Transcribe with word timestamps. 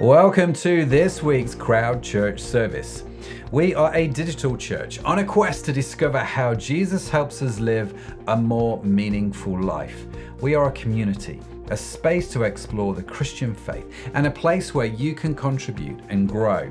Welcome 0.00 0.52
to 0.52 0.84
this 0.84 1.24
week's 1.24 1.56
Crowd 1.56 2.04
Church 2.04 2.38
service. 2.38 3.02
We 3.50 3.74
are 3.74 3.92
a 3.96 4.06
digital 4.06 4.56
church 4.56 5.02
on 5.02 5.18
a 5.18 5.24
quest 5.24 5.64
to 5.64 5.72
discover 5.72 6.20
how 6.20 6.54
Jesus 6.54 7.08
helps 7.08 7.42
us 7.42 7.58
live 7.58 8.00
a 8.28 8.36
more 8.36 8.80
meaningful 8.84 9.60
life. 9.60 10.06
We 10.40 10.54
are 10.54 10.68
a 10.68 10.72
community, 10.72 11.40
a 11.70 11.76
space 11.76 12.30
to 12.30 12.44
explore 12.44 12.94
the 12.94 13.02
Christian 13.02 13.56
faith, 13.56 13.92
and 14.14 14.24
a 14.28 14.30
place 14.30 14.72
where 14.72 14.86
you 14.86 15.16
can 15.16 15.34
contribute 15.34 15.98
and 16.10 16.28
grow. 16.28 16.70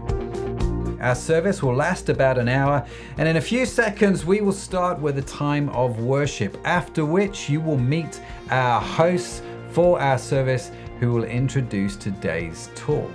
Our 1.02 1.16
service 1.16 1.62
will 1.62 1.75
last 1.75 2.07
about 2.07 2.38
an 2.38 2.48
hour, 2.48 2.88
and 3.18 3.28
in 3.28 3.36
a 3.36 3.41
few 3.41 3.66
seconds, 3.66 4.23
we 4.25 4.39
will 4.39 4.54
start 4.54 5.02
with 5.02 5.18
a 5.18 5.23
time 5.23 5.68
of 5.71 6.00
worship, 6.00 6.57
after 6.64 7.04
which 7.04 7.50
you 7.50 7.59
will 7.59 7.78
meet 7.78 8.21
our 8.52 8.80
hosts 8.80 9.41
for 9.70 10.00
our 10.00 10.17
service 10.17 10.72
who 11.00 11.14
will 11.14 11.24
introduce 11.24 11.96
today's 11.96 12.70
talk. 12.76 13.12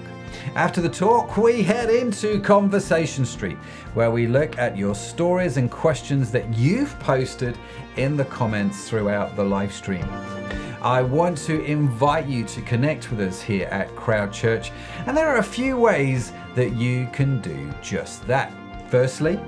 After 0.55 0.81
the 0.81 0.89
talk, 0.89 1.37
we 1.37 1.63
head 1.63 1.91
into 1.91 2.41
Conversation 2.41 3.25
Street, 3.25 3.59
where 3.95 4.11
we 4.11 4.27
look 4.27 4.59
at 4.59 4.77
your 4.77 4.95
stories 4.95 5.57
and 5.57 5.71
questions 5.71 6.31
that 6.33 6.53
you've 6.55 6.99
posted 7.01 7.57
in 7.97 8.17
the 8.17 8.25
comments 8.25 8.89
throughout 8.89 9.37
the 9.37 9.45
live 9.45 9.73
stream. 9.73 10.09
I 10.83 11.03
want 11.03 11.39
to 11.39 11.63
invite 11.65 12.27
you 12.27 12.45
to 12.45 12.63
connect 12.63 13.11
with 13.11 13.21
us 13.21 13.41
here 13.41 13.69
at 13.69 13.95
Crowd 13.95 14.33
Church, 14.33 14.73
and 15.07 15.17
there 15.17 15.29
are 15.29 15.39
a 15.39 15.43
few 15.43 15.77
ways 15.77 16.33
that 16.55 16.73
you 16.73 17.09
can 17.13 17.41
do 17.41 17.73
just 17.83 18.27
that. 18.27 18.53
Firstly, 18.91 19.39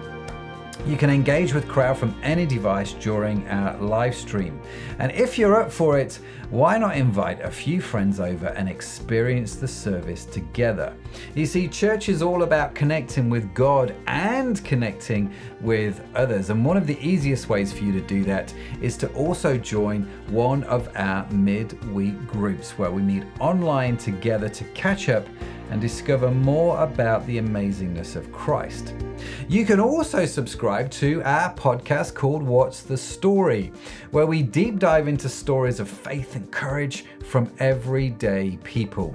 you 0.86 0.96
can 0.96 1.08
engage 1.08 1.54
with 1.54 1.66
Crowd 1.66 1.96
from 1.96 2.14
any 2.22 2.44
device 2.44 2.92
during 2.92 3.46
our 3.48 3.76
live 3.78 4.14
stream. 4.14 4.60
And 4.98 5.10
if 5.12 5.38
you're 5.38 5.60
up 5.60 5.72
for 5.72 5.98
it, 5.98 6.18
why 6.50 6.76
not 6.76 6.96
invite 6.96 7.40
a 7.40 7.50
few 7.50 7.80
friends 7.80 8.20
over 8.20 8.48
and 8.48 8.68
experience 8.68 9.56
the 9.56 9.66
service 9.66 10.24
together? 10.24 10.94
You 11.34 11.46
see, 11.46 11.68
church 11.68 12.08
is 12.08 12.20
all 12.20 12.42
about 12.42 12.74
connecting 12.74 13.30
with 13.30 13.54
God 13.54 13.94
and 14.06 14.62
connecting 14.64 15.32
with 15.60 16.06
others. 16.14 16.50
And 16.50 16.64
one 16.64 16.76
of 16.76 16.86
the 16.86 16.98
easiest 17.00 17.48
ways 17.48 17.72
for 17.72 17.82
you 17.82 17.92
to 17.92 18.02
do 18.02 18.22
that 18.24 18.52
is 18.82 18.96
to 18.98 19.12
also 19.14 19.56
join 19.56 20.02
one 20.28 20.64
of 20.64 20.88
our 20.96 21.26
mid-week 21.30 22.26
groups 22.26 22.78
where 22.78 22.90
we 22.90 23.00
meet 23.00 23.24
online 23.40 23.96
together 23.96 24.48
to 24.50 24.64
catch 24.74 25.08
up 25.08 25.26
and 25.70 25.80
discover 25.80 26.30
more 26.30 26.82
about 26.82 27.26
the 27.26 27.38
amazingness 27.38 28.16
of 28.16 28.30
Christ. 28.32 28.94
You 29.48 29.64
can 29.64 29.80
also 29.80 30.26
subscribe 30.26 30.90
to 30.92 31.22
our 31.24 31.54
podcast 31.54 32.14
called 32.14 32.42
What's 32.42 32.82
the 32.82 32.96
Story, 32.96 33.72
where 34.10 34.26
we 34.26 34.42
deep 34.42 34.78
dive 34.78 35.08
into 35.08 35.28
stories 35.28 35.80
of 35.80 35.88
faith 35.88 36.36
and 36.36 36.50
courage 36.50 37.04
from 37.24 37.50
everyday 37.58 38.58
people. 38.64 39.14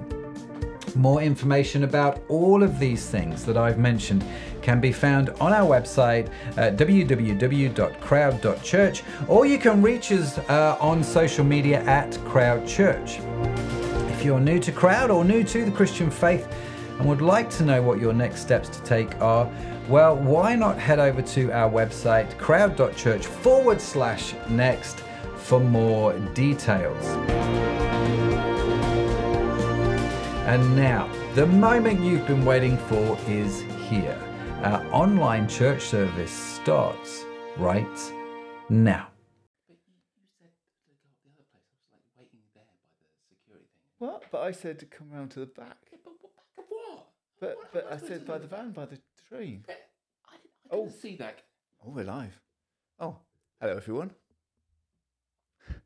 More 0.96 1.22
information 1.22 1.84
about 1.84 2.24
all 2.30 2.64
of 2.64 2.80
these 2.80 3.08
things 3.10 3.46
that 3.46 3.58
I've 3.58 3.78
mentioned 3.78 4.26
can 4.62 4.82
be 4.82 4.92
found 4.92 5.30
on 5.42 5.54
our 5.54 5.68
website 5.68 6.30
at 6.58 6.78
www.crowd.church, 6.78 9.04
or 9.28 9.46
you 9.46 9.58
can 9.58 9.82
reach 9.82 10.12
us 10.12 10.38
uh, 10.38 10.78
on 10.80 11.04
social 11.04 11.46
media 11.46 11.82
at 11.84 12.18
Crowd 12.26 12.68
Church. 12.68 13.20
If 14.20 14.26
you're 14.26 14.42
new 14.42 14.60
to 14.60 14.74
Crowd 14.74 15.12
or 15.12 15.24
new 15.24 15.46
to 15.46 15.64
the 15.64 15.72
Christian 15.72 16.12
faith 16.12 16.46
and 16.98 17.08
would 17.08 17.22
like 17.22 17.50
to 17.52 17.64
know 17.64 17.82
what 17.82 18.02
your 18.02 18.12
next 18.12 18.42
steps 18.42 18.68
to 18.68 18.84
take 18.84 19.16
are, 19.22 19.50
well, 19.88 20.18
why 20.18 20.56
not 20.56 20.78
head 20.78 21.00
over 21.00 21.22
to 21.22 21.50
our 21.54 21.72
website, 21.72 22.38
crowd.church 22.38 23.26
forward 23.26 23.80
slash 23.80 24.36
next, 24.50 25.00
for 25.38 25.62
more 25.62 26.12
details. 26.34 27.06
And 30.46 30.76
now, 30.76 31.10
the 31.34 31.46
moment 31.46 32.02
you've 32.02 32.28
been 32.28 32.44
waiting 32.44 32.78
for 32.78 33.18
is 33.26 33.62
here. 33.88 34.22
Our 34.64 34.86
online 34.94 35.48
church 35.48 35.84
service 35.84 36.32
starts 36.32 37.24
right 37.58 37.88
now. 38.68 39.08
But 44.32 44.42
I 44.42 44.52
said 44.52 44.80
to 44.80 44.86
come 44.86 45.10
round 45.12 45.32
to 45.32 45.40
the 45.40 45.46
back. 45.48 45.78
But, 45.92 46.02
but 46.04 46.36
back 46.36 46.58
of 46.58 46.64
what? 46.70 47.08
But 47.40 47.58
What- 47.58 47.74
but 47.74 47.88
I 47.88 47.94
am 47.94 48.00
said 48.08 48.26
by 48.26 48.38
the 48.38 48.48
van, 48.48 48.72
by 48.72 48.86
the 48.86 49.00
train. 49.28 49.66
I, 49.68 49.72
didn't- 49.74 49.80
I 50.28 50.32
didn't 50.38 50.48
Oh. 50.72 50.90
see 50.90 51.16
that. 51.18 51.42
Oh, 51.84 51.92
we're 51.92 52.06
live. 52.06 52.40
Oh, 53.00 53.20
hello 53.62 53.78
everyone. 53.78 54.12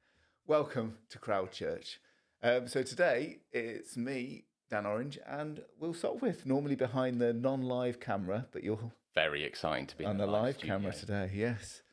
Welcome 0.47 0.97
to 1.09 1.19
Crowd 1.19 1.51
Church. 1.51 1.99
Um, 2.41 2.67
so 2.67 2.83
today 2.83 3.39
it's 3.53 3.95
me, 3.95 4.45
Dan 4.69 4.85
Orange, 4.85 5.17
and 5.25 5.63
Will 5.79 5.93
Sopwith, 5.93 6.45
normally 6.45 6.75
behind 6.75 7.21
the 7.21 7.31
non-live 7.33 7.99
camera, 8.01 8.47
but 8.51 8.63
you're 8.63 8.91
Very 9.15 9.43
exciting 9.43 9.87
to 9.87 9.95
be 9.97 10.03
on 10.05 10.11
in 10.11 10.17
the 10.17 10.27
live 10.27 10.55
studio. 10.57 10.75
camera 10.75 10.93
today. 10.93 11.31
Yes. 11.33 11.83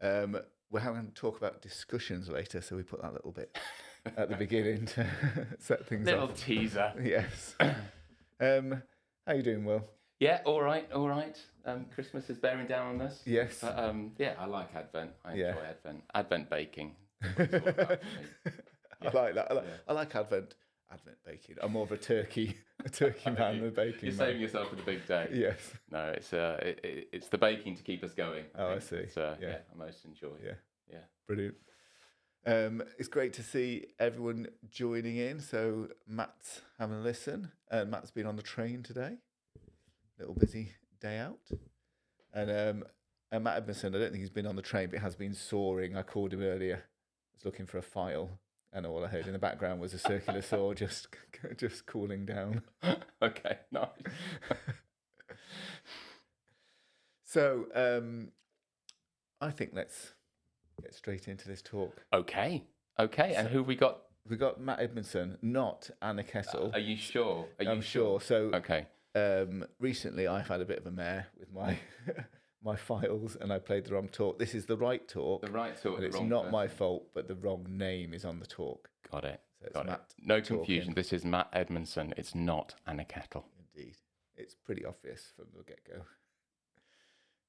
Um, 0.00 0.40
we're 0.70 0.80
having 0.80 1.06
to 1.06 1.12
talk 1.14 1.36
about 1.36 1.60
discussions 1.62 2.28
later, 2.28 2.60
so 2.60 2.74
we 2.76 2.82
put 2.82 3.02
that 3.02 3.12
little 3.12 3.32
bit 3.32 3.56
at 4.16 4.28
the 4.28 4.36
beginning 4.36 4.86
to 4.86 5.06
set 5.58 5.86
things 5.86 6.06
up. 6.08 6.12
Little 6.20 6.28
teaser. 6.34 6.92
Yes. 7.02 7.54
um, 8.40 8.82
how 9.26 9.34
you 9.34 9.42
doing, 9.42 9.64
Will? 9.64 9.84
Yeah, 10.18 10.40
all 10.44 10.60
right, 10.62 10.90
all 10.92 11.08
right. 11.08 11.38
Um, 11.64 11.86
Christmas 11.94 12.28
is 12.28 12.38
bearing 12.38 12.66
down 12.66 12.94
on 12.96 13.00
us. 13.06 13.22
Yes. 13.24 13.58
But 13.62 13.78
um, 13.78 14.12
yeah, 14.18 14.34
I 14.38 14.46
like 14.46 14.74
Advent. 14.74 15.10
I 15.24 15.34
Yeah. 15.34 15.48
enjoy 15.50 15.60
Advent. 15.64 16.02
Advent 16.14 16.50
baking. 16.50 16.96
That's 17.36 17.38
what 17.38 17.54
it's 17.54 17.66
all 17.66 17.68
about 17.68 17.88
for 17.88 18.04
me. 18.04 18.52
I 19.02 19.10
like 19.12 19.34
that. 19.34 19.50
I 19.50 19.54
like, 19.54 19.64
Yeah. 19.64 19.74
I 19.88 19.92
like 19.94 20.14
Advent. 20.16 20.54
Advent 20.92 21.16
baking. 21.24 21.56
I'm 21.62 21.72
more 21.72 21.84
of 21.84 21.92
a 21.92 21.96
turkey, 21.96 22.56
a 22.84 22.88
turkey 22.90 23.30
man 23.30 23.60
than 23.60 23.68
a 23.68 23.70
baking 23.70 24.00
You're 24.08 24.12
man. 24.12 24.18
saving 24.26 24.40
yourself 24.42 24.68
for 24.70 24.76
the 24.76 24.82
big 24.82 25.06
day. 25.06 25.28
Yes. 25.32 25.56
No, 25.90 26.08
it's 26.08 26.32
uh, 26.32 26.58
it, 26.62 26.80
it, 26.82 27.08
it's 27.12 27.28
the 27.28 27.38
baking 27.38 27.76
to 27.76 27.82
keep 27.82 28.02
us 28.02 28.12
going. 28.12 28.44
Oh, 28.58 28.72
I 28.72 28.78
see. 28.80 28.96
It's, 28.96 29.16
uh, 29.16 29.36
Yeah. 29.40 29.48
yeah. 29.48 29.56
I 29.72 29.76
most 29.78 30.04
enjoy. 30.04 30.34
Yeah. 30.44 30.54
Yeah. 30.90 30.98
Brilliant. 31.28 31.54
Um, 32.46 32.82
it's 32.98 33.08
great 33.08 33.32
to 33.34 33.42
see 33.42 33.86
everyone 33.98 34.48
joining 34.70 35.16
in. 35.16 35.40
So 35.40 35.88
Matt's 36.06 36.62
having 36.78 36.96
a 36.96 37.00
listen. 37.00 37.52
Uh, 37.70 37.84
Matt's 37.84 38.10
been 38.10 38.26
on 38.26 38.36
the 38.36 38.42
train 38.42 38.82
today. 38.82 39.16
Little 40.18 40.34
busy 40.34 40.72
day 41.00 41.18
out. 41.18 41.38
And 42.32 42.50
um, 42.50 42.84
and 43.32 43.44
Matt 43.44 43.58
Edmondson, 43.58 43.94
I 43.94 43.98
don't 43.98 44.10
think 44.10 44.20
he's 44.20 44.30
been 44.30 44.46
on 44.46 44.56
the 44.56 44.62
train, 44.62 44.88
but 44.90 45.00
has 45.00 45.14
been 45.14 45.34
sawing. 45.34 45.96
I 45.96 46.02
called 46.02 46.32
him 46.32 46.42
earlier. 46.42 46.84
was 47.34 47.44
looking 47.44 47.66
for 47.66 47.78
a 47.78 47.82
file, 47.82 48.30
and 48.72 48.86
all 48.86 49.04
I 49.04 49.08
heard 49.08 49.26
in 49.26 49.32
the 49.32 49.38
background 49.38 49.80
was 49.80 49.94
a 49.94 49.98
circular 49.98 50.42
saw 50.42 50.74
just 50.74 51.08
just 51.56 51.86
cooling 51.86 52.26
down. 52.26 52.62
okay. 53.22 53.58
Nice. 53.70 53.88
So 57.30 57.66
um, 57.76 58.32
I 59.40 59.52
think 59.52 59.70
let's 59.72 60.14
get 60.80 60.94
straight 60.94 61.28
into 61.28 61.48
this 61.48 61.62
talk. 61.62 62.04
Okay. 62.12 62.64
Okay. 62.98 63.34
And 63.34 63.48
who 63.48 63.58
have 63.58 63.66
we 63.66 63.76
got? 63.76 64.02
We 64.28 64.36
got 64.36 64.60
Matt 64.60 64.80
Edmondson, 64.80 65.38
not 65.42 65.90
Anna 66.02 66.22
Kettle. 66.22 66.70
Are 66.74 66.78
you 66.78 66.96
sure? 66.96 67.46
Are 67.58 67.64
you 67.64 67.70
I'm 67.70 67.80
sure. 67.80 68.20
So 68.20 68.50
Okay. 68.54 68.86
um, 69.14 69.64
recently, 69.78 70.28
I've 70.28 70.46
had 70.46 70.60
a 70.60 70.64
bit 70.66 70.78
of 70.78 70.86
a 70.86 70.90
mare 70.90 71.26
with 71.38 71.52
my 71.52 71.78
my 72.62 72.76
files, 72.76 73.36
and 73.40 73.50
I 73.52 73.58
played 73.58 73.86
the 73.86 73.94
wrong 73.94 74.08
talk. 74.08 74.38
This 74.38 74.54
is 74.54 74.66
the 74.66 74.76
right 74.76 75.06
talk, 75.08 75.42
The 75.42 75.50
right 75.50 75.74
talk. 75.80 75.96
but 75.96 76.04
it's 76.04 76.20
not 76.20 76.50
my 76.50 76.68
fault. 76.68 77.08
But 77.14 77.26
the 77.28 77.34
wrong 77.36 77.66
name 77.70 78.12
is 78.12 78.24
on 78.26 78.38
the 78.38 78.46
talk. 78.46 78.90
Got 79.10 79.24
it. 79.24 79.40
So 79.58 79.66
it's 79.66 79.74
Got 79.74 79.86
Matt 79.86 80.14
it. 80.18 80.26
No 80.26 80.40
talking. 80.40 80.56
confusion. 80.58 80.94
This 80.94 81.12
is 81.12 81.24
Matt 81.24 81.48
Edmondson. 81.52 82.12
It's 82.18 82.34
not 82.34 82.74
Anna 82.86 83.04
Kettle. 83.06 83.46
Indeed, 83.74 83.96
it's 84.36 84.54
pretty 84.54 84.84
obvious 84.84 85.32
from 85.34 85.46
the 85.56 85.64
get 85.64 85.80
go. 85.88 86.02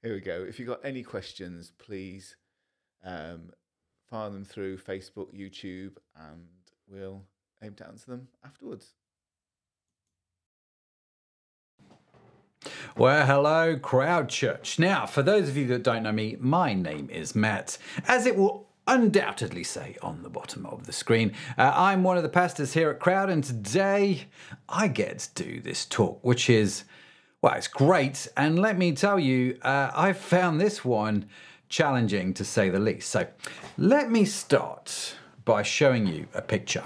Here 0.01 0.13
we 0.13 0.21
go. 0.21 0.43
If 0.47 0.57
you've 0.59 0.67
got 0.67 0.83
any 0.83 1.03
questions, 1.03 1.71
please 1.77 2.35
um, 3.03 3.51
fire 4.09 4.29
them 4.29 4.45
through 4.45 4.77
Facebook, 4.77 5.33
YouTube, 5.33 5.97
and 6.15 6.47
we'll 6.87 7.23
aim 7.63 7.73
to 7.75 7.87
answer 7.87 8.11
them 8.11 8.27
afterwards. 8.43 8.93
Well, 12.95 13.25
hello, 13.25 13.77
Crowd 13.77 14.29
Church. 14.29 14.77
Now, 14.77 15.05
for 15.05 15.23
those 15.23 15.49
of 15.49 15.57
you 15.57 15.65
that 15.67 15.83
don't 15.83 16.03
know 16.03 16.11
me, 16.11 16.37
my 16.39 16.73
name 16.73 17.09
is 17.09 17.33
Matt, 17.33 17.77
as 18.07 18.25
it 18.25 18.35
will 18.35 18.67
undoubtedly 18.85 19.63
say 19.63 19.95
on 20.01 20.21
the 20.23 20.29
bottom 20.29 20.65
of 20.65 20.85
the 20.85 20.91
screen. 20.91 21.33
Uh, 21.57 21.71
I'm 21.73 22.03
one 22.03 22.17
of 22.17 22.23
the 22.23 22.29
pastors 22.29 22.73
here 22.73 22.89
at 22.89 22.99
Crowd, 22.99 23.29
and 23.29 23.43
today 23.43 24.25
I 24.67 24.89
get 24.89 25.19
to 25.19 25.43
do 25.43 25.61
this 25.61 25.85
talk, 25.85 26.19
which 26.23 26.49
is, 26.49 26.83
well, 27.41 27.53
it's 27.53 27.67
great. 27.67 28.27
And 28.35 28.59
let 28.59 28.77
me 28.77 28.91
tell 28.91 29.19
you, 29.19 29.57
uh, 29.61 29.91
I've 29.95 30.17
found 30.17 30.59
this 30.59 30.83
one 30.83 31.25
challenging 31.71 32.33
to 32.35 32.45
say 32.45 32.69
the 32.69 32.79
least. 32.79 33.09
So 33.09 33.25
let 33.77 34.11
me 34.11 34.25
start 34.25 35.15
by 35.45 35.63
showing 35.63 36.05
you 36.05 36.27
a 36.35 36.41
picture. 36.41 36.83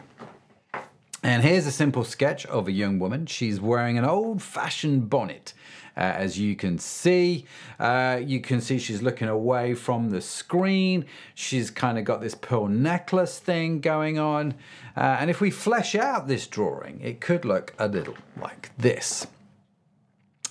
And 1.23 1.41
here's 1.41 1.65
a 1.65 1.71
simple 1.71 2.03
sketch 2.03 2.45
of 2.45 2.67
a 2.67 2.71
young 2.71 2.99
woman. 2.99 3.25
She's 3.25 3.59
wearing 3.59 3.97
an 3.97 4.05
old 4.05 4.43
fashioned 4.43 5.09
bonnet. 5.09 5.53
Uh, 5.97 6.01
as 6.01 6.37
you 6.37 6.55
can 6.55 6.77
see, 6.77 7.45
uh, 7.79 8.21
you 8.23 8.41
can 8.41 8.61
see 8.61 8.77
she's 8.77 9.01
looking 9.01 9.29
away 9.29 9.73
from 9.73 10.11
the 10.11 10.21
screen. 10.21 11.05
She's 11.33 11.71
kind 11.71 11.97
of 11.97 12.03
got 12.03 12.21
this 12.21 12.35
pearl 12.35 12.67
necklace 12.67 13.39
thing 13.39 13.79
going 13.79 14.19
on. 14.19 14.53
Uh, 14.95 15.17
and 15.19 15.29
if 15.29 15.41
we 15.41 15.49
flesh 15.49 15.95
out 15.95 16.27
this 16.27 16.47
drawing, 16.47 16.99
it 17.01 17.21
could 17.21 17.43
look 17.43 17.73
a 17.79 17.87
little 17.87 18.17
like 18.39 18.71
this. 18.77 19.25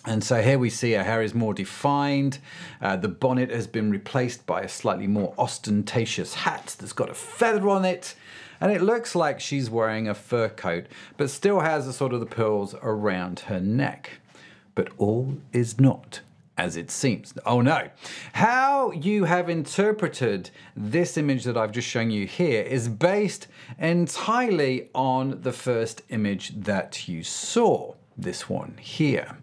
And 0.07 0.23
so 0.23 0.43
here 0.43 0.59
we 0.59 0.69
see 0.69 0.93
her 0.93 1.03
hair 1.03 1.23
is 1.23 1.35
more 1.35 1.55
defined. 1.55 2.39
Uh, 2.81 2.97
the 2.97 3.09
bonnet 3.09 3.51
has 3.51 3.67
been 3.67 3.91
replaced 3.91 4.47
by 4.47 4.61
a 4.63 4.69
slightly 4.69 5.07
more 5.07 5.35
ostentatious 5.39 6.35
hat 6.35 6.77
that's 6.79 6.93
got 6.93 7.09
a 7.09 7.15
feather 7.15 7.69
on 7.69 7.85
it. 7.85 8.15
And 8.61 8.71
it 8.71 8.83
looks 8.83 9.15
like 9.15 9.41
she's 9.41 9.71
wearing 9.71 10.09
a 10.09 10.15
fur 10.15 10.49
coat, 10.49 10.87
but 11.17 11.31
still 11.31 11.61
has 11.61 11.87
a 11.87 11.93
sort 11.93 12.13
of 12.13 12.21
the 12.21 12.27
pearls 12.27 12.75
around 12.83 13.41
her 13.41 13.61
neck. 13.61 14.19
But 14.75 14.91
all 14.99 15.39
is 15.53 15.81
not 15.81 16.21
as 16.57 16.77
it 16.77 16.91
seems. 16.91 17.35
Oh 17.45 17.61
no. 17.61 17.89
How 18.35 18.93
you 18.93 19.25
have 19.25 19.49
interpreted 19.49 20.51
this 20.77 21.17
image 21.17 21.45
that 21.45 21.57
I've 21.57 21.73
just 21.73 21.89
shown 21.89 22.11
you 22.11 22.27
here 22.27 22.63
is 22.63 22.89
based 22.89 23.49
entirely 23.79 24.89
on 24.95 25.41
the 25.43 25.53
first 25.53 26.03
image 26.11 26.53
that 26.61 27.09
you 27.09 27.23
saw, 27.25 27.95
this 28.17 28.49
one 28.49 28.77
here. 28.81 29.39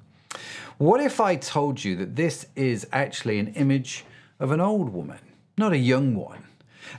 What 0.77 1.01
if 1.01 1.19
I 1.19 1.35
told 1.35 1.83
you 1.83 1.95
that 1.97 2.15
this 2.15 2.47
is 2.55 2.87
actually 2.91 3.39
an 3.39 3.53
image 3.53 4.03
of 4.39 4.51
an 4.51 4.59
old 4.59 4.89
woman, 4.89 5.19
not 5.57 5.73
a 5.73 5.77
young 5.77 6.15
one? 6.15 6.43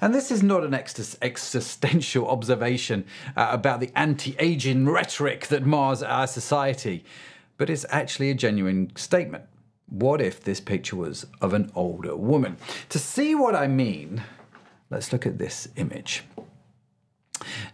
And 0.01 0.15
this 0.15 0.31
is 0.31 0.43
not 0.43 0.65
an 0.65 0.75
existential 0.75 2.29
observation 2.31 3.05
uh, 3.37 3.49
about 3.51 3.81
the 3.81 3.91
anti 3.95 4.37
aging 4.39 4.89
rhetoric 4.89 5.49
that 5.49 5.67
mars 5.67 6.03
our 6.03 6.27
society, 6.27 7.05
but 7.59 7.69
it's 7.69 7.85
actually 7.91 8.31
a 8.31 8.35
genuine 8.35 8.93
statement. 8.97 9.45
What 9.89 10.21
if 10.21 10.43
this 10.43 10.61
picture 10.61 10.97
was 10.97 11.27
of 11.41 11.53
an 11.53 11.71
older 11.75 12.17
woman? 12.17 12.57
To 12.89 12.99
see 12.99 13.35
what 13.35 13.55
I 13.55 13.67
mean, 13.67 14.23
let's 14.91 15.13
look 15.13 15.27
at 15.27 15.39
this 15.39 15.69
image. 15.77 16.25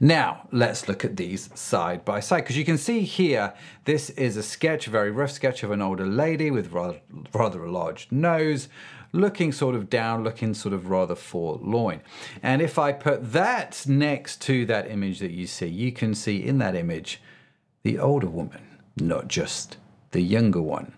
Now, 0.01 0.49
let's 0.53 0.89
look 0.89 1.05
at 1.05 1.17
these 1.17 1.51
side 1.59 2.05
by 2.05 2.21
side 2.21 2.43
because 2.43 2.57
you 2.57 2.65
can 2.65 2.79
see 2.79 3.01
here 3.01 3.55
this 3.85 4.11
is 4.11 4.37
a 4.37 4.43
sketch, 4.43 4.87
a 4.87 4.91
very 4.91 5.11
rough 5.11 5.31
sketch 5.31 5.63
of 5.63 5.71
an 5.71 5.83
older 5.83 6.07
lady 6.07 6.51
with 6.51 6.73
rather, 6.73 7.01
rather 7.33 7.65
a 7.65 7.71
large 7.71 8.09
nose, 8.11 8.69
looking 9.13 9.53
sort 9.53 9.75
of 9.75 9.89
down, 9.89 10.25
looking 10.25 10.55
sort 10.55 10.75
of 10.75 10.91
rather 10.91 11.15
forlorn. 11.15 12.01
And 12.43 12.63
if 12.63 12.79
I 12.79 12.93
put 12.93 13.33
that 13.33 13.85
next 13.87 14.43
to 14.43 14.67
that 14.67 14.91
image 14.91 15.19
that 15.21 15.31
you 15.31 15.47
see, 15.47 15.67
you 15.67 15.93
can 15.93 16.15
see 16.15 16.45
in 16.45 16.59
that 16.59 16.75
image 16.75 17.21
the 17.83 17.99
older 17.99 18.29
woman, 18.29 18.79
not 18.97 19.29
just 19.29 19.77
the 20.11 20.21
younger 20.21 20.63
one. 20.63 20.93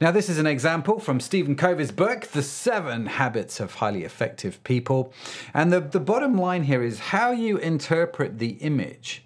Now, 0.00 0.10
this 0.10 0.28
is 0.28 0.38
an 0.38 0.46
example 0.46 1.00
from 1.00 1.20
Stephen 1.20 1.56
Covey's 1.56 1.90
book, 1.90 2.28
The 2.28 2.42
Seven 2.42 3.06
Habits 3.06 3.58
of 3.58 3.74
Highly 3.74 4.04
Effective 4.04 4.62
People. 4.64 5.12
And 5.52 5.72
the, 5.72 5.80
the 5.80 6.00
bottom 6.00 6.36
line 6.36 6.64
here 6.64 6.82
is 6.82 6.98
how 6.98 7.32
you 7.32 7.56
interpret 7.58 8.38
the 8.38 8.50
image, 8.60 9.24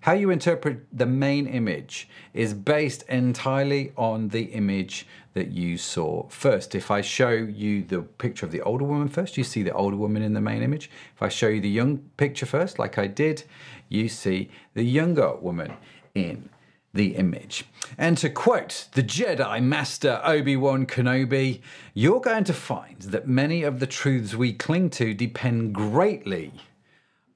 how 0.00 0.12
you 0.12 0.30
interpret 0.30 0.86
the 0.92 1.06
main 1.06 1.46
image, 1.46 2.08
is 2.34 2.52
based 2.52 3.04
entirely 3.04 3.92
on 3.96 4.28
the 4.28 4.44
image 4.52 5.06
that 5.32 5.52
you 5.52 5.78
saw 5.78 6.28
first. 6.28 6.74
If 6.74 6.90
I 6.90 7.00
show 7.00 7.30
you 7.30 7.82
the 7.82 8.02
picture 8.02 8.44
of 8.44 8.52
the 8.52 8.62
older 8.62 8.84
woman 8.84 9.08
first, 9.08 9.38
you 9.38 9.44
see 9.44 9.62
the 9.62 9.72
older 9.72 9.96
woman 9.96 10.22
in 10.22 10.34
the 10.34 10.40
main 10.40 10.62
image. 10.62 10.90
If 11.14 11.22
I 11.22 11.28
show 11.28 11.48
you 11.48 11.60
the 11.60 11.70
young 11.70 11.98
picture 12.16 12.46
first, 12.46 12.78
like 12.78 12.98
I 12.98 13.06
did, 13.06 13.44
you 13.88 14.08
see 14.08 14.50
the 14.74 14.82
younger 14.82 15.36
woman 15.36 15.72
in 16.14 16.50
the 16.92 17.16
image. 17.16 17.64
And 17.96 18.18
to 18.18 18.30
quote 18.30 18.88
the 18.92 19.02
Jedi 19.02 19.62
Master 19.62 20.20
Obi 20.24 20.56
Wan 20.56 20.86
Kenobi, 20.86 21.60
you're 21.94 22.20
going 22.20 22.44
to 22.44 22.52
find 22.52 23.00
that 23.02 23.28
many 23.28 23.62
of 23.62 23.80
the 23.80 23.86
truths 23.86 24.34
we 24.34 24.52
cling 24.52 24.90
to 24.90 25.14
depend 25.14 25.74
greatly 25.74 26.52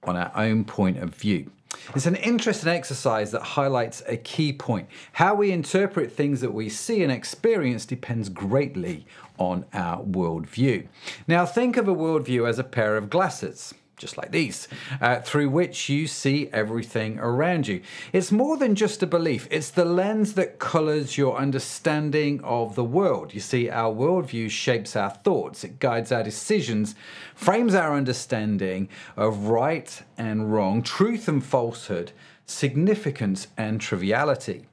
on 0.03 0.17
our 0.17 0.33
own 0.35 0.65
point 0.65 0.99
of 0.99 1.15
view. 1.15 1.51
It's 1.95 2.07
an 2.07 2.17
interesting 2.17 2.71
exercise 2.71 3.31
that 3.33 3.43
highlights 3.43 4.03
a 4.07 4.17
key 4.17 4.53
point. 4.53 4.89
How 5.13 5.35
we 5.35 5.51
interpret 5.51 6.13
things 6.13 6.41
that 6.41 6.55
we 6.55 6.69
see 6.69 7.03
and 7.03 7.13
experience 7.13 7.85
depends 7.85 8.29
greatly 8.29 9.07
on 9.39 9.65
our 9.75 10.03
worldview. 10.03 10.87
Now, 11.27 11.45
think 11.45 11.77
of 11.77 11.89
a 11.89 11.95
worldview 11.95 12.49
as 12.49 12.59
a 12.59 12.65
pair 12.65 12.97
of 12.97 13.11
glasses 13.11 13.75
just 13.97 14.17
like 14.17 14.31
these, 14.33 14.69
uh, 15.01 15.21
through 15.21 15.49
which 15.49 15.89
you 15.89 16.07
see 16.07 16.49
everything 16.53 17.19
around 17.19 17.67
you. 17.67 17.81
It's 18.13 18.33
more 18.33 18.57
than 18.57 18.75
just 18.75 19.03
a 19.03 19.07
belief, 19.07 19.47
it's 19.51 19.71
the 19.71 19.85
lens 19.85 20.35
that 20.35 20.59
colors 20.59 21.17
your 21.17 21.37
understanding 21.37 22.41
of 22.43 22.75
the 22.75 22.85
world. 22.85 23.35
You 23.35 23.41
see, 23.41 23.71
our 23.71 23.95
worldview 23.95 24.51
shapes 24.51 24.97
our 24.97 25.11
thoughts, 25.11 25.65
it 25.65 25.79
guides 25.79 26.13
our 26.13 26.23
decisions, 26.23 26.95
frames 27.35 27.75
our 27.75 27.95
understanding 27.95 28.89
of 29.17 29.49
right 29.49 30.03
and 30.19 30.53
wrong, 30.53 30.83
truth 30.83 31.29
and 31.29 31.45
falsehood, 31.45 32.13
significance 32.47 33.49
and 33.57 33.81
triviality. 33.81 34.67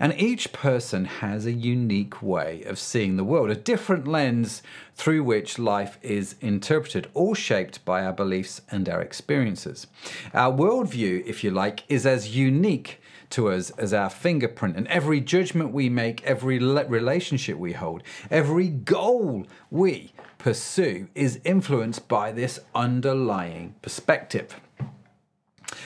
And 0.00 0.14
each 0.18 0.52
person 0.52 1.04
has 1.04 1.46
a 1.46 1.52
unique 1.52 2.22
way 2.22 2.62
of 2.64 2.78
seeing 2.78 3.16
the 3.16 3.24
world, 3.24 3.50
a 3.50 3.54
different 3.54 4.06
lens 4.06 4.62
through 4.94 5.24
which 5.24 5.58
life 5.58 5.98
is 6.02 6.36
interpreted, 6.40 7.08
all 7.14 7.34
shaped 7.34 7.84
by 7.84 8.04
our 8.04 8.12
beliefs 8.12 8.62
and 8.70 8.88
our 8.88 9.00
experiences. 9.00 9.86
Our 10.34 10.56
worldview, 10.56 11.24
if 11.26 11.44
you 11.44 11.50
like, 11.50 11.84
is 11.88 12.06
as 12.06 12.36
unique 12.36 13.00
to 13.30 13.48
us 13.48 13.70
as 13.70 13.92
our 13.92 14.10
fingerprint. 14.10 14.76
And 14.76 14.86
every 14.88 15.20
judgment 15.20 15.72
we 15.72 15.88
make, 15.88 16.24
every 16.24 16.58
relationship 16.58 17.58
we 17.58 17.72
hold, 17.72 18.02
every 18.30 18.68
goal 18.68 19.46
we 19.70 20.12
pursue 20.38 21.08
is 21.14 21.40
influenced 21.44 22.08
by 22.08 22.32
this 22.32 22.60
underlying 22.74 23.74
perspective. 23.82 24.60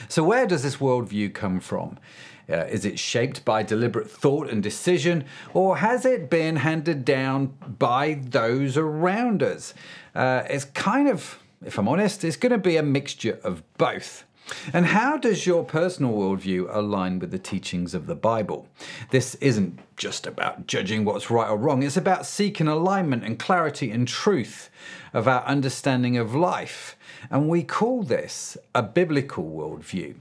So, 0.07 0.23
where 0.23 0.45
does 0.45 0.63
this 0.63 0.77
worldview 0.77 1.33
come 1.33 1.59
from? 1.59 1.97
Uh, 2.49 2.65
is 2.65 2.85
it 2.85 2.99
shaped 2.99 3.45
by 3.45 3.63
deliberate 3.63 4.09
thought 4.09 4.49
and 4.49 4.61
decision, 4.61 5.25
or 5.53 5.77
has 5.77 6.05
it 6.05 6.29
been 6.29 6.57
handed 6.57 7.05
down 7.05 7.47
by 7.79 8.19
those 8.21 8.77
around 8.77 9.41
us? 9.41 9.73
Uh, 10.15 10.43
it's 10.49 10.65
kind 10.65 11.07
of, 11.07 11.39
if 11.65 11.77
I'm 11.77 11.87
honest, 11.87 12.23
it's 12.23 12.37
going 12.37 12.51
to 12.51 12.57
be 12.57 12.77
a 12.77 12.83
mixture 12.83 13.39
of 13.43 13.63
both. 13.77 14.25
And 14.73 14.87
how 14.87 15.17
does 15.17 15.45
your 15.45 15.63
personal 15.63 16.13
worldview 16.13 16.67
align 16.75 17.19
with 17.19 17.31
the 17.31 17.39
teachings 17.39 17.93
of 17.93 18.07
the 18.07 18.15
Bible? 18.15 18.67
This 19.11 19.35
isn't 19.35 19.79
just 19.97 20.27
about 20.27 20.67
judging 20.67 21.05
what's 21.05 21.29
right 21.29 21.49
or 21.49 21.57
wrong, 21.57 21.83
it's 21.83 21.97
about 21.97 22.25
seeking 22.25 22.67
alignment 22.67 23.23
and 23.23 23.39
clarity 23.39 23.91
and 23.91 24.07
truth 24.07 24.69
of 25.13 25.27
our 25.27 25.43
understanding 25.45 26.17
of 26.17 26.35
life. 26.35 26.97
And 27.29 27.47
we 27.47 27.63
call 27.63 28.03
this 28.03 28.57
a 28.73 28.83
biblical 28.83 29.43
worldview. 29.43 30.15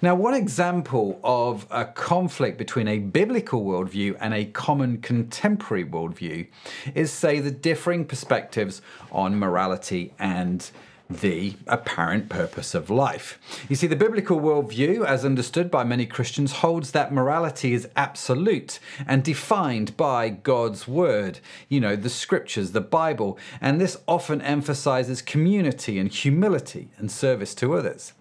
Now, 0.00 0.14
one 0.14 0.34
example 0.34 1.18
of 1.24 1.66
a 1.70 1.84
conflict 1.84 2.58
between 2.58 2.88
a 2.88 2.98
biblical 2.98 3.64
worldview 3.64 4.16
and 4.20 4.34
a 4.34 4.44
common 4.46 5.00
contemporary 5.00 5.84
worldview 5.84 6.46
is, 6.94 7.12
say, 7.12 7.40
the 7.40 7.50
differing 7.50 8.04
perspectives 8.04 8.82
on 9.10 9.38
morality 9.38 10.12
and 10.18 10.70
the 11.10 11.54
apparent 11.66 12.28
purpose 12.28 12.74
of 12.74 12.88
life. 12.88 13.38
You 13.68 13.76
see, 13.76 13.86
the 13.86 13.96
biblical 13.96 14.40
worldview, 14.40 15.04
as 15.04 15.24
understood 15.24 15.70
by 15.70 15.84
many 15.84 16.06
Christians, 16.06 16.52
holds 16.52 16.92
that 16.92 17.12
morality 17.12 17.74
is 17.74 17.88
absolute 17.94 18.78
and 19.06 19.22
defined 19.22 19.96
by 19.96 20.30
God's 20.30 20.88
word, 20.88 21.40
you 21.68 21.80
know, 21.80 21.94
the 21.94 22.08
scriptures, 22.08 22.72
the 22.72 22.80
Bible, 22.80 23.38
and 23.60 23.80
this 23.80 23.98
often 24.08 24.40
emphasizes 24.40 25.20
community 25.20 25.98
and 25.98 26.10
humility 26.10 26.88
and 26.96 27.10
service 27.10 27.54
to 27.56 27.74
others. 27.74 28.12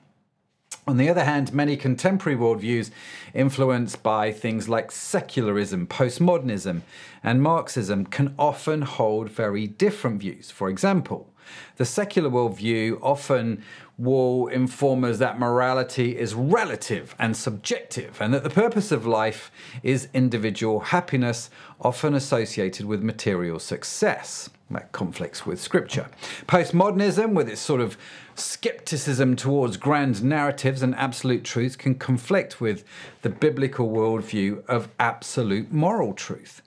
On 0.85 0.97
the 0.97 1.07
other 1.07 1.23
hand, 1.23 1.53
many 1.53 1.77
contemporary 1.77 2.37
worldviews, 2.37 2.91
influenced 3.33 4.03
by 4.03 4.33
things 4.33 4.67
like 4.67 4.91
secularism, 4.91 5.87
postmodernism, 5.87 6.81
and 7.23 7.41
Marxism, 7.41 8.05
can 8.05 8.35
often 8.37 8.81
hold 8.81 9.29
very 9.29 9.65
different 9.65 10.19
views. 10.19 10.51
For 10.51 10.67
example, 10.67 11.33
the 11.77 11.85
secular 11.85 12.29
worldview 12.29 12.99
often 13.01 13.63
will 13.97 14.47
inform 14.47 15.05
us 15.05 15.19
that 15.19 15.39
morality 15.39 16.17
is 16.17 16.33
relative 16.33 17.15
and 17.17 17.37
subjective, 17.37 18.19
and 18.19 18.33
that 18.33 18.43
the 18.43 18.49
purpose 18.49 18.91
of 18.91 19.05
life 19.05 19.51
is 19.83 20.09
individual 20.13 20.81
happiness, 20.81 21.49
often 21.79 22.13
associated 22.13 22.85
with 22.85 23.01
material 23.01 23.59
success. 23.59 24.49
Conflicts 24.91 25.45
with 25.45 25.61
scripture. 25.61 26.07
Postmodernism, 26.47 27.33
with 27.33 27.49
its 27.49 27.61
sort 27.61 27.81
of 27.81 27.97
skepticism 28.35 29.35
towards 29.35 29.77
grand 29.77 30.23
narratives 30.23 30.81
and 30.81 30.95
absolute 30.95 31.43
truths, 31.43 31.75
can 31.75 31.95
conflict 31.95 32.59
with 32.59 32.83
the 33.21 33.29
biblical 33.29 33.89
worldview 33.89 34.65
of 34.67 34.89
absolute 34.99 35.71
moral 35.71 36.13
truth. 36.13 36.61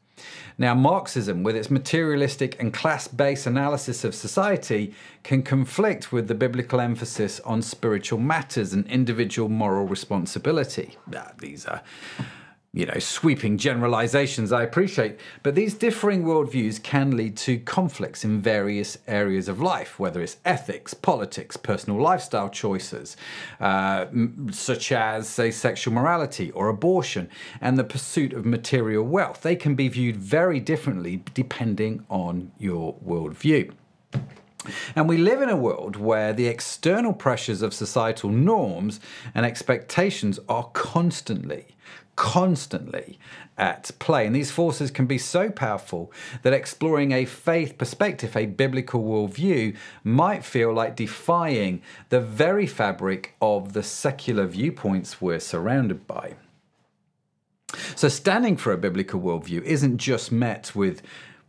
Now, 0.58 0.74
Marxism, 0.74 1.42
with 1.42 1.54
its 1.54 1.70
materialistic 1.70 2.58
and 2.58 2.72
class 2.72 3.06
based 3.06 3.46
analysis 3.46 4.04
of 4.04 4.14
society, 4.14 4.94
can 5.22 5.42
conflict 5.42 6.12
with 6.12 6.28
the 6.28 6.34
biblical 6.34 6.80
emphasis 6.80 7.40
on 7.40 7.60
spiritual 7.60 8.18
matters 8.18 8.72
and 8.72 8.86
individual 8.86 9.50
moral 9.50 9.86
responsibility. 9.86 10.96
These 11.38 11.66
are 11.66 11.82
you 12.76 12.84
know, 12.84 12.98
sweeping 12.98 13.56
generalizations 13.56 14.52
I 14.52 14.62
appreciate, 14.62 15.18
but 15.42 15.54
these 15.54 15.72
differing 15.72 16.24
worldviews 16.24 16.82
can 16.82 17.16
lead 17.16 17.34
to 17.38 17.58
conflicts 17.60 18.22
in 18.22 18.42
various 18.42 18.98
areas 19.08 19.48
of 19.48 19.62
life, 19.62 19.98
whether 19.98 20.20
it's 20.20 20.36
ethics, 20.44 20.92
politics, 20.92 21.56
personal 21.56 21.98
lifestyle 21.98 22.50
choices, 22.50 23.16
uh, 23.60 24.04
such 24.50 24.92
as, 24.92 25.26
say, 25.26 25.50
sexual 25.50 25.94
morality 25.94 26.50
or 26.50 26.68
abortion, 26.68 27.30
and 27.62 27.78
the 27.78 27.84
pursuit 27.84 28.34
of 28.34 28.44
material 28.44 29.04
wealth. 29.04 29.40
They 29.40 29.56
can 29.56 29.74
be 29.74 29.88
viewed 29.88 30.18
very 30.18 30.60
differently 30.60 31.22
depending 31.32 32.04
on 32.10 32.52
your 32.58 32.96
worldview. 32.96 33.72
And 34.94 35.08
we 35.08 35.16
live 35.16 35.40
in 35.40 35.48
a 35.48 35.56
world 35.56 35.96
where 35.96 36.34
the 36.34 36.48
external 36.48 37.14
pressures 37.14 37.62
of 37.62 37.72
societal 37.72 38.28
norms 38.28 39.00
and 39.34 39.46
expectations 39.46 40.38
are 40.46 40.64
constantly 40.74 41.76
constantly 42.16 43.18
at 43.56 43.90
play. 43.98 44.26
And 44.26 44.34
these 44.34 44.50
forces 44.50 44.90
can 44.90 45.06
be 45.06 45.18
so 45.18 45.50
powerful 45.50 46.12
that 46.42 46.52
exploring 46.52 47.12
a 47.12 47.24
faith 47.24 47.78
perspective, 47.78 48.36
a 48.36 48.46
biblical 48.46 49.02
worldview, 49.02 49.76
might 50.02 50.44
feel 50.44 50.72
like 50.72 50.96
defying 50.96 51.82
the 52.08 52.20
very 52.20 52.66
fabric 52.66 53.34
of 53.40 53.74
the 53.74 53.82
secular 53.82 54.46
viewpoints 54.46 55.20
we're 55.20 55.40
surrounded 55.40 56.06
by. 56.06 56.34
So, 57.94 58.08
standing 58.08 58.56
for 58.56 58.72
a 58.72 58.78
biblical 58.78 59.20
worldview 59.20 59.62
isn't 59.62 59.98
just 59.98 60.30
met 60.30 60.74
with 60.74 61.02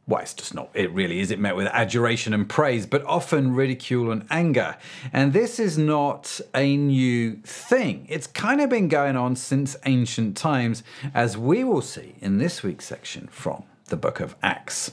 well, 0.08 0.22
it's 0.22 0.34
just 0.34 0.54
not, 0.54 0.70
it 0.74 0.90
really 0.94 1.20
is. 1.20 1.32
It 1.32 1.40
met 1.40 1.58
with 1.58 1.68
adoration 1.68 2.34
and 2.34 2.48
praise, 2.48 2.86
but 2.86 3.04
often 3.04 3.54
ridicule 3.54 4.10
and 4.10 4.26
anger. 4.30 4.78
And 5.12 5.34
this 5.34 5.60
is 5.60 5.78
not 5.78 6.40
a 6.56 6.78
new 6.78 7.36
thing. 7.44 8.06
It's 8.10 8.26
kind 8.26 8.62
of 8.62 8.70
been 8.70 8.88
going 8.88 9.18
on 9.18 9.36
since 9.36 9.76
ancient 9.86 10.38
times, 10.38 10.82
as 11.14 11.38
we 11.38 11.66
will 11.66 11.82
see 11.82 12.16
in 12.22 12.38
this 12.38 12.64
week's 12.64 12.86
section 12.86 13.28
from 13.28 13.64
the 13.88 13.98
book 13.98 14.22
of 14.22 14.38
Acts. 14.42 14.92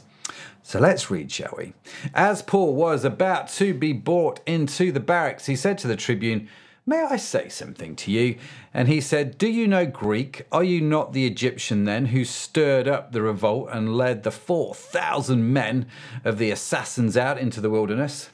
So 0.64 0.80
let's 0.80 1.10
read, 1.10 1.30
shall 1.30 1.54
we? 1.56 1.74
As 2.12 2.42
Paul 2.42 2.74
was 2.74 3.04
about 3.04 3.48
to 3.50 3.72
be 3.72 3.92
brought 3.92 4.40
into 4.46 4.90
the 4.90 4.98
barracks, 4.98 5.46
he 5.46 5.54
said 5.54 5.78
to 5.78 5.86
the 5.86 5.94
tribune, 5.94 6.48
May 6.86 7.02
I 7.02 7.16
say 7.16 7.48
something 7.48 7.96
to 7.96 8.10
you? 8.10 8.36
And 8.74 8.88
he 8.88 9.00
said, 9.00 9.38
Do 9.38 9.48
you 9.48 9.66
know 9.66 9.86
Greek? 9.86 10.46
Are 10.52 10.62
you 10.62 10.82
not 10.82 11.14
the 11.14 11.26
Egyptian 11.26 11.84
then 11.84 12.06
who 12.06 12.26
stirred 12.26 12.86
up 12.86 13.12
the 13.12 13.22
revolt 13.22 13.70
and 13.72 13.96
led 13.96 14.22
the 14.22 14.30
4,000 14.30 15.50
men 15.50 15.86
of 16.24 16.36
the 16.36 16.50
assassins 16.50 17.16
out 17.16 17.38
into 17.38 17.62
the 17.62 17.70
wilderness? 17.70 18.28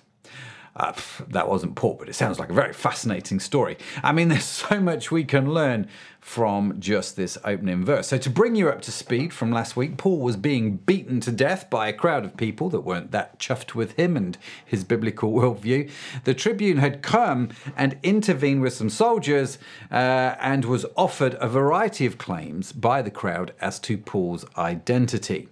Uh, 0.77 0.93
that 1.29 1.49
wasn't 1.49 1.75
Paul, 1.75 1.97
but 1.99 2.09
it 2.09 2.15
sounds 2.15 2.39
like 2.39 2.49
a 2.49 2.55
very 2.55 2.73
fascinating 2.73 3.41
story. 3.41 3.77
I 4.03 4.13
mean, 4.13 4.29
there's 4.31 4.45
so 4.45 4.81
much 4.81 5.11
we 5.11 5.25
can 5.25 5.53
learn 5.53 5.89
from 6.21 6.79
just 6.79 7.17
this 7.17 7.39
opening 7.45 7.85
verse. 7.85 8.09
So, 8.09 8.19
to 8.19 8.31
bring 8.31 8.55
you 8.55 8.69
up 8.69 8.83
to 8.83 8.93
speed 8.93 9.33
from 9.33 9.51
last 9.51 9.77
week, 9.77 9.97
Paul 9.97 10.21
was 10.21 10.37
being 10.37 10.77
beaten 10.77 11.19
to 11.21 11.33
death 11.33 11.71
by 11.71 11.89
a 11.89 11.93
crowd 11.93 12.25
of 12.25 12.37
people 12.37 12.69
that 12.71 12.81
weren't 12.81 13.11
that 13.11 13.39
chuffed 13.39 13.75
with 13.75 13.93
him 13.93 14.17
and 14.17 14.37
his 14.65 14.85
biblical 14.85 15.33
worldview. 15.35 15.91
The 16.25 16.35
tribune 16.35 16.79
had 16.79 17.03
come 17.03 17.49
and 17.77 17.99
intervened 18.03 18.63
with 18.63 18.75
some 18.75 18.91
soldiers 18.91 19.59
uh, 19.91 20.37
and 20.41 20.65
was 20.65 20.87
offered 20.97 21.37
a 21.41 21.49
variety 21.49 22.07
of 22.07 22.19
claims 22.19 22.73
by 22.73 23.03
the 23.03 23.11
crowd 23.11 23.55
as 23.61 23.79
to 23.81 23.99
Paul's 23.99 24.45
identity. 24.57 25.49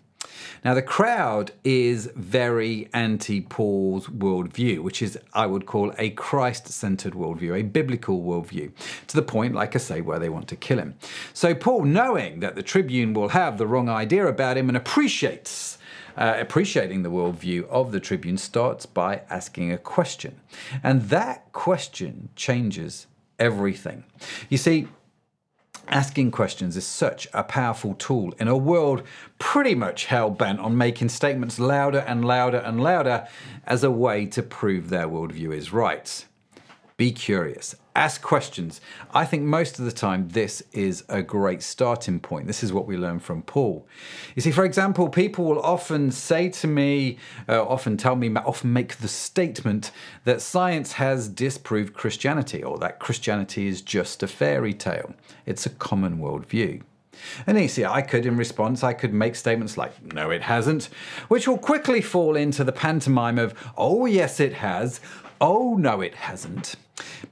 Now, 0.64 0.74
the 0.74 0.82
crowd 0.82 1.52
is 1.64 2.10
very 2.14 2.88
anti 2.92 3.40
Paul's 3.40 4.08
worldview, 4.08 4.80
which 4.80 5.02
is, 5.02 5.18
I 5.32 5.46
would 5.46 5.66
call, 5.66 5.92
a 5.98 6.10
Christ 6.10 6.68
centered 6.68 7.14
worldview, 7.14 7.58
a 7.58 7.62
biblical 7.62 8.22
worldview, 8.22 8.72
to 9.06 9.16
the 9.16 9.22
point, 9.22 9.54
like 9.54 9.74
I 9.74 9.78
say, 9.78 10.00
where 10.00 10.18
they 10.18 10.28
want 10.28 10.48
to 10.48 10.56
kill 10.56 10.78
him. 10.78 10.94
So, 11.32 11.54
Paul, 11.54 11.84
knowing 11.84 12.40
that 12.40 12.54
the 12.54 12.62
tribune 12.62 13.14
will 13.14 13.28
have 13.28 13.58
the 13.58 13.66
wrong 13.66 13.88
idea 13.88 14.26
about 14.26 14.56
him 14.56 14.68
and 14.68 14.76
appreciates 14.76 15.78
uh, 16.18 16.34
appreciating 16.36 17.04
the 17.04 17.10
worldview 17.10 17.64
of 17.68 17.92
the 17.92 18.00
Tribune, 18.00 18.36
starts 18.36 18.86
by 18.86 19.22
asking 19.30 19.72
a 19.72 19.78
question. 19.78 20.40
And 20.82 21.02
that 21.10 21.52
question 21.52 22.28
changes 22.34 23.06
everything. 23.38 24.02
You 24.48 24.58
see, 24.58 24.88
Asking 25.90 26.32
questions 26.32 26.76
is 26.76 26.86
such 26.86 27.28
a 27.32 27.42
powerful 27.42 27.94
tool 27.94 28.34
in 28.38 28.46
a 28.46 28.56
world 28.56 29.02
pretty 29.38 29.74
much 29.74 30.04
hell 30.04 30.28
bent 30.28 30.60
on 30.60 30.76
making 30.76 31.08
statements 31.08 31.58
louder 31.58 32.04
and 32.06 32.24
louder 32.24 32.58
and 32.58 32.82
louder 32.82 33.26
as 33.66 33.82
a 33.82 33.90
way 33.90 34.26
to 34.26 34.42
prove 34.42 34.90
their 34.90 35.08
worldview 35.08 35.54
is 35.54 35.72
right. 35.72 36.26
Be 36.98 37.10
curious, 37.10 37.74
ask 37.98 38.22
questions. 38.22 38.80
I 39.12 39.24
think 39.24 39.42
most 39.42 39.80
of 39.80 39.84
the 39.84 39.92
time 39.92 40.28
this 40.28 40.62
is 40.72 41.04
a 41.08 41.20
great 41.20 41.62
starting 41.62 42.20
point. 42.20 42.46
This 42.46 42.62
is 42.62 42.72
what 42.72 42.86
we 42.86 42.96
learn 42.96 43.18
from 43.18 43.42
Paul. 43.42 43.86
You 44.36 44.42
see, 44.42 44.52
for 44.52 44.64
example, 44.64 45.08
people 45.08 45.44
will 45.44 45.60
often 45.60 46.12
say 46.12 46.48
to 46.50 46.68
me, 46.68 47.18
uh, 47.48 47.66
often 47.66 47.96
tell 47.96 48.14
me, 48.14 48.32
often 48.36 48.72
make 48.72 48.98
the 48.98 49.08
statement 49.08 49.90
that 50.24 50.40
science 50.40 50.92
has 50.92 51.28
disproved 51.28 51.92
Christianity 51.92 52.62
or 52.62 52.78
that 52.78 53.00
Christianity 53.00 53.66
is 53.66 53.82
just 53.82 54.22
a 54.22 54.28
fairy 54.28 54.74
tale. 54.74 55.14
It's 55.44 55.66
a 55.66 55.70
common 55.70 56.18
worldview. 56.18 56.82
And 57.48 57.58
you 57.58 57.66
see, 57.66 57.84
I 57.84 58.02
could, 58.02 58.26
in 58.26 58.36
response, 58.36 58.84
I 58.84 58.92
could 58.92 59.12
make 59.12 59.34
statements 59.34 59.76
like, 59.76 59.92
no, 60.14 60.30
it 60.30 60.42
hasn't, 60.42 60.88
which 61.26 61.48
will 61.48 61.58
quickly 61.58 62.00
fall 62.00 62.36
into 62.36 62.62
the 62.62 62.70
pantomime 62.70 63.38
of, 63.40 63.54
oh, 63.76 64.06
yes, 64.06 64.38
it 64.38 64.52
has, 64.52 65.00
oh, 65.40 65.74
no, 65.76 66.00
it 66.00 66.14
hasn't. 66.14 66.76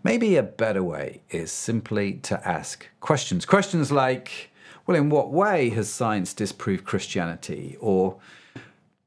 Maybe 0.03 0.37
a 0.37 0.43
better 0.43 0.83
way 0.83 1.21
is 1.31 1.51
simply 1.51 2.15
to 2.15 2.47
ask 2.47 2.87
questions. 3.01 3.45
Questions 3.47 3.91
like, 3.91 4.51
well, 4.87 4.97
in 4.97 5.11
what 5.11 5.33
way 5.33 5.71
has 5.71 5.89
science 5.89 6.33
disproved 6.33 6.85
Christianity? 6.85 7.77
Or, 7.81 8.17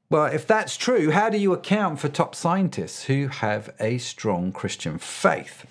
well, 0.10 0.26
if 0.26 0.46
that's 0.46 0.76
true, 0.76 1.12
how 1.12 1.30
do 1.30 1.38
you 1.38 1.54
account 1.54 2.00
for 2.00 2.10
top 2.10 2.36
scientists 2.36 3.04
who 3.04 3.28
have 3.28 3.74
a 3.80 3.98
strong 3.98 4.52
Christian 4.52 4.98
faith? 4.98 5.66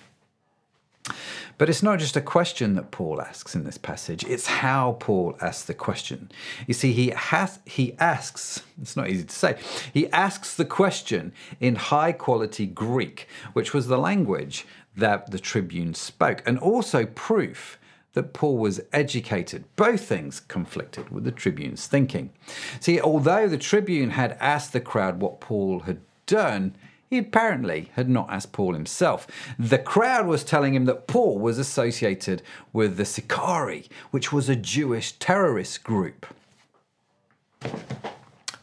But 1.59 1.69
it's 1.69 1.83
not 1.83 1.99
just 1.99 2.15
a 2.15 2.21
question 2.21 2.75
that 2.75 2.89
Paul 2.89 3.21
asks 3.21 3.53
in 3.53 3.65
this 3.65 3.77
passage, 3.77 4.23
it's 4.23 4.47
how 4.47 4.95
Paul 5.01 5.37
asks 5.41 5.65
the 5.65 5.73
question. 5.73 6.31
You 6.67 6.73
see, 6.73 6.93
he, 6.93 7.09
has, 7.09 7.59
he 7.65 7.97
asks, 7.99 8.63
it's 8.81 8.95
not 8.95 9.09
easy 9.09 9.25
to 9.25 9.35
say, 9.35 9.57
he 9.93 10.09
asks 10.11 10.55
the 10.55 10.63
question 10.63 11.33
in 11.59 11.75
high 11.75 12.13
quality 12.13 12.65
Greek, 12.65 13.27
which 13.51 13.73
was 13.73 13.87
the 13.87 13.97
language 13.97 14.65
that 14.95 15.31
the 15.31 15.39
tribune 15.39 15.93
spoke, 15.93 16.41
and 16.45 16.59
also 16.59 17.05
proof 17.05 17.79
that 18.13 18.33
Paul 18.33 18.57
was 18.57 18.81
educated. 18.91 19.63
Both 19.75 20.01
things 20.01 20.39
conflicted 20.39 21.09
with 21.09 21.23
the 21.23 21.31
tribune's 21.31 21.87
thinking. 21.87 22.31
See, 22.79 22.99
although 22.99 23.47
the 23.47 23.57
tribune 23.57 24.11
had 24.11 24.37
asked 24.39 24.73
the 24.73 24.81
crowd 24.81 25.21
what 25.21 25.39
Paul 25.39 25.81
had 25.81 25.99
done, 26.25 26.75
he 27.09 27.17
apparently 27.17 27.89
had 27.93 28.09
not 28.09 28.29
asked 28.29 28.51
Paul 28.51 28.73
himself. 28.73 29.25
The 29.57 29.79
crowd 29.79 30.27
was 30.27 30.43
telling 30.43 30.75
him 30.75 30.85
that 30.85 31.07
Paul 31.07 31.39
was 31.39 31.57
associated 31.57 32.43
with 32.71 32.97
the 32.97 33.05
Sicarii, 33.05 33.89
which 34.11 34.31
was 34.31 34.47
a 34.47 34.55
Jewish 34.55 35.13
terrorist 35.13 35.83
group. 35.83 36.27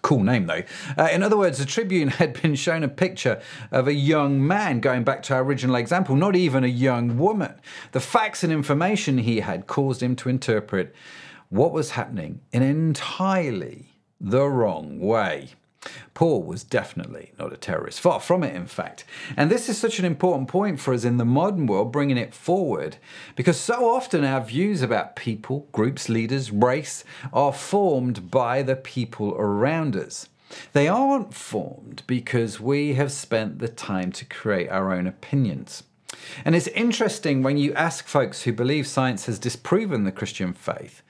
Cool 0.07 0.23
name, 0.23 0.47
though. 0.47 0.63
Uh, 0.97 1.09
in 1.11 1.25
other 1.25 1.37
words, 1.37 1.59
the 1.59 1.65
Tribune 1.65 2.07
had 2.23 2.41
been 2.41 2.55
shown 2.55 2.85
a 2.85 2.89
picture 2.89 3.43
of 3.73 3.89
a 3.89 3.93
young 3.93 4.47
man, 4.47 4.79
going 4.79 5.03
back 5.03 5.21
to 5.25 5.35
our 5.35 5.43
original 5.43 5.75
example, 5.75 6.15
not 6.15 6.37
even 6.37 6.63
a 6.63 6.69
young 6.69 7.19
woman. 7.19 7.53
The 7.91 7.99
facts 7.99 8.45
and 8.45 8.53
information 8.53 9.19
he 9.19 9.41
had 9.41 9.67
caused 9.67 10.01
him 10.01 10.15
to 10.15 10.29
interpret 10.29 10.95
what 11.49 11.73
was 11.73 11.91
happening 11.91 12.41
in 12.53 12.63
entirely 12.63 13.97
the 14.21 14.47
wrong 14.47 15.01
way. 15.01 15.49
Paul 16.15 16.43
was 16.43 16.65
definitely 16.65 17.33
not 17.39 17.53
a 17.53 17.57
terrorist, 17.57 18.01
far 18.01 18.21
from 18.21 18.43
it, 18.43 18.55
in 18.55 18.67
fact. 18.67 19.05
And 19.37 19.51
this 19.51 19.69
is 19.69 19.79
such 19.79 19.99
an 19.99 20.05
important 20.05 20.49
point 20.49 20.81
for 20.81 20.95
us 20.95 21.05
in 21.05 21.17
the 21.17 21.25
modern 21.25 21.67
world, 21.67 21.93
bringing 21.93 22.19
it 22.19 22.35
forward, 22.35 22.97
because 23.35 23.59
so 23.59 23.91
often 23.91 24.25
our 24.25 24.41
views 24.41 24.83
about 24.83 25.17
people, 25.17 25.69
groups, 25.73 26.09
leaders, 26.09 26.51
race 26.51 27.05
are 27.33 27.53
formed 27.53 28.31
by 28.31 28.63
the 28.63 28.77
people 28.77 29.35
around 29.37 29.97
us. 29.97 30.29
They 30.73 30.89
aren't 30.89 31.35
formed 31.35 32.03
because 32.07 32.61
we 32.61 32.95
have 32.95 33.13
spent 33.13 33.59
the 33.59 33.69
time 33.69 34.13
to 34.13 34.25
create 34.25 34.71
our 34.71 34.93
own 34.93 35.07
opinions. 35.07 35.83
And 36.45 36.55
it's 36.55 36.69
interesting 36.69 37.43
when 37.43 37.59
you 37.59 37.75
ask 37.75 38.07
folks 38.07 38.43
who 38.43 38.53
believe 38.53 38.87
science 38.87 39.27
has 39.27 39.39
disproven 39.39 40.05
the 40.05 40.13
Christian 40.13 40.53
faith 40.53 41.03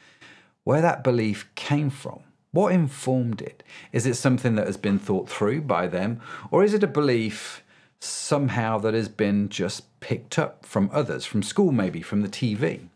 where 0.64 0.80
that 0.80 1.04
belief 1.04 1.48
came 1.54 1.90
from. 1.90 2.20
What 2.56 2.72
informed 2.72 3.42
it? 3.42 3.62
Is 3.92 4.06
it 4.06 4.14
something 4.14 4.54
that 4.54 4.64
has 4.66 4.78
been 4.78 4.98
thought 4.98 5.28
through 5.28 5.60
by 5.60 5.88
them, 5.88 6.22
or 6.50 6.64
is 6.64 6.72
it 6.72 6.82
a 6.82 6.86
belief 6.86 7.62
somehow 8.00 8.78
that 8.78 8.94
has 8.94 9.10
been 9.10 9.50
just 9.50 10.00
picked 10.00 10.38
up 10.38 10.64
from 10.64 10.88
others, 10.90 11.26
from 11.26 11.42
school 11.42 11.70
maybe, 11.70 12.00
from 12.00 12.22
the 12.22 12.30
TV? 12.30 12.88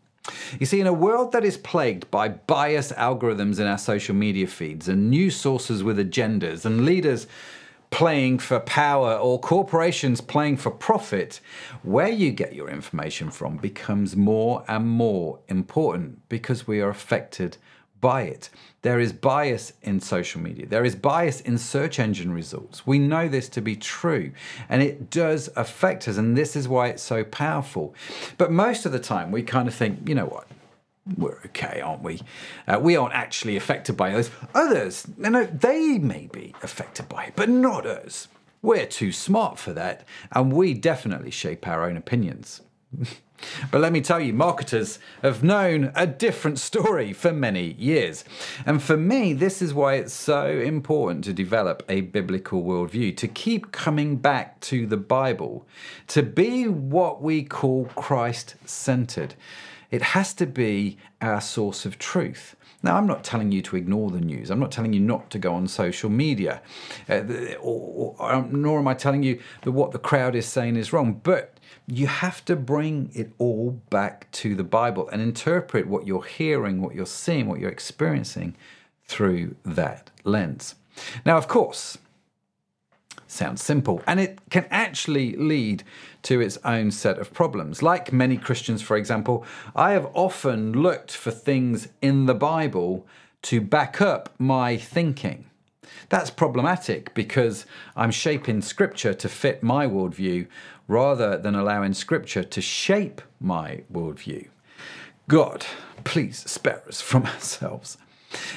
You 0.59 0.65
see, 0.65 0.81
in 0.81 0.87
a 0.87 0.93
world 0.93 1.31
that 1.33 1.45
is 1.45 1.57
plagued 1.57 2.09
by 2.09 2.29
bias 2.29 2.91
algorithms 2.93 3.59
in 3.59 3.67
our 3.67 3.77
social 3.77 4.15
media 4.15 4.47
feeds 4.47 4.87
and 4.87 5.11
news 5.11 5.35
sources 5.35 5.83
with 5.83 5.99
agendas 5.99 6.65
and 6.65 6.83
leaders 6.83 7.27
playing 7.91 8.39
for 8.39 8.61
power 8.61 9.13
or 9.13 9.39
corporations 9.39 10.21
playing 10.21 10.57
for 10.57 10.71
profit, 10.71 11.39
where 11.83 12.09
you 12.09 12.31
get 12.31 12.55
your 12.55 12.67
information 12.67 13.29
from 13.29 13.57
becomes 13.57 14.15
more 14.15 14.63
and 14.67 14.87
more 14.87 15.37
important 15.49 16.27
because 16.29 16.65
we 16.65 16.81
are 16.81 16.89
affected 16.89 17.57
by 18.01 18.23
it. 18.23 18.49
There 18.81 18.99
is 18.99 19.13
bias 19.13 19.73
in 19.83 19.99
social 19.99 20.41
media. 20.41 20.65
There 20.65 20.83
is 20.83 20.95
bias 20.95 21.39
in 21.41 21.57
search 21.59 21.99
engine 21.99 22.33
results. 22.33 22.87
We 22.87 22.97
know 22.97 23.27
this 23.27 23.47
to 23.49 23.61
be 23.61 23.75
true, 23.75 24.31
and 24.67 24.81
it 24.81 25.11
does 25.11 25.49
affect 25.55 26.07
us, 26.07 26.17
and 26.17 26.35
this 26.35 26.55
is 26.55 26.67
why 26.67 26.87
it's 26.87 27.03
so 27.03 27.23
powerful. 27.23 27.93
But 28.37 28.51
most 28.51 28.85
of 28.85 28.91
the 28.91 28.99
time, 28.99 29.31
we 29.31 29.43
kind 29.43 29.67
of 29.67 29.75
think, 29.75 30.09
you 30.09 30.15
know 30.15 30.25
what? 30.25 30.47
we're 31.17 31.39
okay, 31.45 31.81
aren't 31.81 32.03
we? 32.03 32.21
Uh, 32.67 32.79
we 32.79 32.95
aren't 32.95 33.13
actually 33.13 33.55
affected 33.55 33.97
by 33.97 34.11
this. 34.11 34.29
Others, 34.53 35.07
no, 35.17 35.29
no, 35.29 35.45
they 35.45 35.97
may 35.97 36.29
be 36.31 36.53
affected 36.61 37.09
by 37.09 37.25
it, 37.25 37.33
but 37.35 37.49
not 37.49 37.85
us. 37.85 38.27
We're 38.61 38.85
too 38.85 39.11
smart 39.11 39.57
for 39.57 39.73
that, 39.73 40.05
and 40.31 40.53
we 40.53 40.73
definitely 40.75 41.31
shape 41.31 41.67
our 41.67 41.83
own 41.83 41.97
opinions. 41.97 42.61
but 43.71 43.81
let 43.81 43.91
me 43.91 44.01
tell 44.01 44.19
you, 44.19 44.33
marketers 44.33 44.99
have 45.21 45.43
known 45.43 45.91
a 45.95 46.07
different 46.07 46.59
story 46.59 47.13
for 47.13 47.31
many 47.31 47.73
years. 47.73 48.23
And 48.65 48.81
for 48.81 48.97
me, 48.97 49.33
this 49.33 49.61
is 49.61 49.73
why 49.73 49.95
it's 49.95 50.13
so 50.13 50.47
important 50.47 51.23
to 51.25 51.33
develop 51.33 51.83
a 51.89 52.01
biblical 52.01 52.63
worldview, 52.63 53.15
to 53.17 53.27
keep 53.27 53.71
coming 53.71 54.17
back 54.17 54.59
to 54.61 54.85
the 54.85 54.97
Bible, 54.97 55.65
to 56.07 56.23
be 56.23 56.67
what 56.67 57.21
we 57.21 57.43
call 57.43 57.85
Christ 57.95 58.55
centered. 58.65 59.35
It 59.91 60.01
has 60.01 60.33
to 60.35 60.45
be 60.45 60.97
our 61.21 61.41
source 61.41 61.85
of 61.85 61.99
truth. 61.99 62.55
Now, 62.83 62.95
I'm 62.97 63.05
not 63.05 63.23
telling 63.23 63.51
you 63.51 63.61
to 63.63 63.75
ignore 63.75 64.09
the 64.09 64.21
news. 64.21 64.49
I'm 64.49 64.59
not 64.59 64.71
telling 64.71 64.93
you 64.93 64.99
not 64.99 65.29
to 65.31 65.39
go 65.39 65.53
on 65.53 65.67
social 65.67 66.09
media, 66.09 66.61
uh, 67.07 67.21
or, 67.59 68.15
or, 68.17 68.31
um, 68.33 68.61
nor 68.61 68.79
am 68.79 68.87
I 68.87 68.95
telling 68.95 69.21
you 69.21 69.39
that 69.61 69.71
what 69.71 69.91
the 69.91 69.99
crowd 69.99 70.35
is 70.35 70.47
saying 70.47 70.77
is 70.77 70.91
wrong. 70.91 71.19
But 71.21 71.50
you 71.87 72.07
have 72.07 72.45
to 72.45 72.55
bring 72.55 73.11
it 73.13 73.33
all 73.37 73.71
back 73.89 74.31
to 74.31 74.55
the 74.55 74.63
Bible 74.63 75.09
and 75.09 75.21
interpret 75.21 75.87
what 75.87 76.07
you're 76.07 76.23
hearing, 76.23 76.81
what 76.81 76.95
you're 76.95 77.05
seeing, 77.05 77.47
what 77.47 77.59
you're 77.59 77.71
experiencing 77.71 78.55
through 79.05 79.55
that 79.65 80.09
lens. 80.23 80.75
Now, 81.25 81.37
of 81.37 81.47
course, 81.47 81.97
sounds 83.27 83.63
simple, 83.63 84.01
and 84.05 84.19
it 84.19 84.39
can 84.49 84.65
actually 84.69 85.35
lead 85.35 85.83
to 86.23 86.39
its 86.41 86.57
own 86.63 86.91
set 86.91 87.17
of 87.17 87.33
problems. 87.33 87.81
Like 87.81 88.13
many 88.13 88.37
Christians, 88.37 88.81
for 88.81 88.97
example, 88.97 89.45
I 89.75 89.91
have 89.91 90.09
often 90.13 90.73
looked 90.73 91.11
for 91.11 91.31
things 91.31 91.87
in 92.01 92.25
the 92.25 92.35
Bible 92.35 93.05
to 93.43 93.59
back 93.59 94.01
up 94.01 94.29
my 94.37 94.77
thinking. 94.77 95.45
That's 96.11 96.29
problematic 96.29 97.13
because 97.13 97.65
I'm 97.95 98.11
shaping 98.11 98.61
Scripture 98.61 99.13
to 99.13 99.29
fit 99.29 99.63
my 99.63 99.87
worldview 99.87 100.47
rather 100.89 101.37
than 101.37 101.55
allowing 101.55 101.93
Scripture 101.93 102.43
to 102.43 102.59
shape 102.59 103.21
my 103.39 103.83
worldview. 103.89 104.49
God, 105.29 105.65
please 106.03 106.39
spare 106.39 106.83
us 106.85 106.99
from 106.99 107.25
ourselves. 107.27 107.97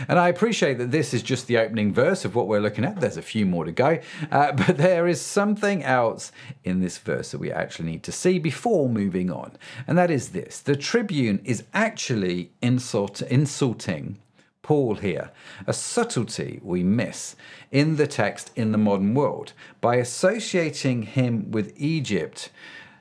And 0.09 0.19
I 0.19 0.31
appreciate 0.31 0.79
that 0.79 0.91
this 0.91 1.15
is 1.15 1.23
just 1.23 1.47
the 1.47 1.59
opening 1.59 1.95
verse 1.95 2.25
of 2.25 2.35
what 2.35 2.49
we're 2.49 2.61
looking 2.61 2.85
at. 2.85 3.01
There's 3.01 3.17
a 3.17 3.23
few 3.23 3.47
more 3.47 3.65
to 3.65 3.73
go. 3.73 4.01
Uh, 4.33 4.51
but 4.67 4.77
there 4.77 5.07
is 5.07 5.21
something 5.21 5.85
else 5.85 6.33
in 6.65 6.81
this 6.81 6.99
verse 6.99 7.31
that 7.31 7.39
we 7.39 7.53
actually 7.53 7.89
need 7.89 8.03
to 8.03 8.13
see 8.13 8.41
before 8.41 8.89
moving 8.89 9.31
on. 9.31 9.53
And 9.87 9.97
that 9.97 10.11
is 10.11 10.31
this 10.31 10.59
the 10.59 10.75
tribune 10.75 11.41
is 11.45 11.63
actually 11.73 12.51
insult, 12.61 13.23
insulting 13.23 14.19
Paul 14.64 14.97
here, 14.97 15.30
a 15.66 15.73
subtlety 15.73 16.59
we 16.64 16.83
miss 16.83 17.37
in 17.71 17.94
the 17.94 18.09
text 18.09 18.50
in 18.56 18.73
the 18.73 18.78
modern 18.78 19.14
world 19.14 19.52
by 19.80 19.97
associating 19.97 21.02
him 21.02 21.52
with 21.52 21.73
Egypt 21.76 22.50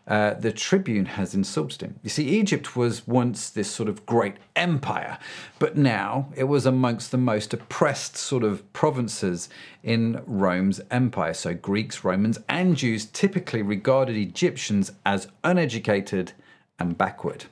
uh, 0.06 0.34
the 0.34 0.52
tribune 0.52 1.06
has 1.06 1.34
insulted 1.34 1.82
him. 1.82 2.00
You 2.04 2.10
see, 2.10 2.28
Egypt 2.28 2.76
was 2.76 3.08
once 3.08 3.50
this 3.50 3.72
sort 3.72 3.88
of 3.88 4.06
great 4.06 4.36
empire, 4.56 5.18
but 5.60 5.78
now 5.78 6.28
it 6.36 6.44
was 6.44 6.66
amongst 6.66 7.12
the 7.12 7.18
most 7.18 7.54
oppressed 7.54 8.18
sort 8.18 8.44
of 8.44 8.72
provinces 8.74 9.48
in 9.82 10.22
Rome's 10.26 10.82
empire. 10.92 11.34
So 11.34 11.54
Greeks, 11.54 12.04
Romans, 12.04 12.38
and 12.50 12.76
Jews 12.76 13.06
typically 13.06 13.62
regarded 13.62 14.18
Egyptians 14.18 14.92
as 15.06 15.30
uneducated 15.44 16.34
and 16.78 16.98
backward. 16.98 17.46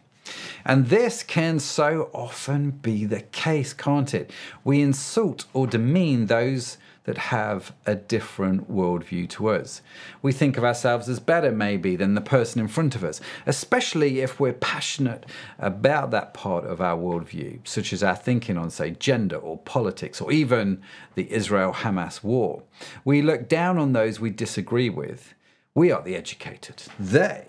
And 0.63 0.87
this 0.87 1.23
can 1.23 1.59
so 1.59 2.09
often 2.13 2.71
be 2.71 3.05
the 3.05 3.21
case, 3.21 3.73
can't 3.73 4.13
it? 4.13 4.31
We 4.63 4.81
insult 4.81 5.45
or 5.53 5.67
demean 5.67 6.27
those 6.27 6.77
that 7.03 7.17
have 7.17 7.73
a 7.87 7.95
different 7.95 8.71
worldview 8.71 9.27
to 9.27 9.49
us. 9.49 9.81
We 10.21 10.31
think 10.31 10.55
of 10.55 10.63
ourselves 10.63 11.09
as 11.09 11.19
better, 11.19 11.51
maybe, 11.51 11.95
than 11.95 12.13
the 12.13 12.21
person 12.21 12.61
in 12.61 12.67
front 12.67 12.95
of 12.95 13.03
us, 13.03 13.19
especially 13.47 14.19
if 14.19 14.39
we're 14.39 14.53
passionate 14.53 15.25
about 15.57 16.11
that 16.11 16.35
part 16.35 16.65
of 16.65 16.79
our 16.79 16.97
worldview, 16.97 17.67
such 17.67 17.91
as 17.91 18.03
our 18.03 18.15
thinking 18.15 18.55
on, 18.55 18.69
say, 18.69 18.91
gender 18.91 19.37
or 19.37 19.57
politics, 19.57 20.21
or 20.21 20.31
even 20.31 20.81
the 21.15 21.31
Israel 21.31 21.73
Hamas 21.73 22.23
war. 22.23 22.61
We 23.03 23.23
look 23.23 23.49
down 23.49 23.79
on 23.79 23.93
those 23.93 24.19
we 24.19 24.29
disagree 24.29 24.89
with. 24.89 25.33
We 25.73 25.91
are 25.91 26.03
the 26.03 26.15
educated, 26.15 26.83
they 26.99 27.45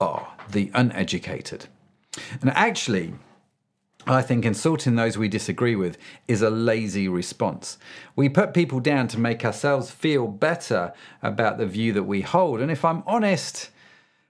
are 0.00 0.32
the 0.50 0.72
uneducated. 0.74 1.68
And 2.40 2.50
actually, 2.50 3.14
I 4.06 4.20
think 4.22 4.44
insulting 4.44 4.96
those 4.96 5.16
we 5.16 5.28
disagree 5.28 5.76
with 5.76 5.96
is 6.26 6.42
a 6.42 6.50
lazy 6.50 7.08
response. 7.08 7.78
We 8.16 8.28
put 8.28 8.54
people 8.54 8.80
down 8.80 9.08
to 9.08 9.20
make 9.20 9.44
ourselves 9.44 9.90
feel 9.90 10.26
better 10.26 10.92
about 11.22 11.58
the 11.58 11.66
view 11.66 11.92
that 11.92 12.02
we 12.02 12.22
hold. 12.22 12.60
And 12.60 12.70
if 12.70 12.84
I'm 12.84 13.04
honest, 13.06 13.70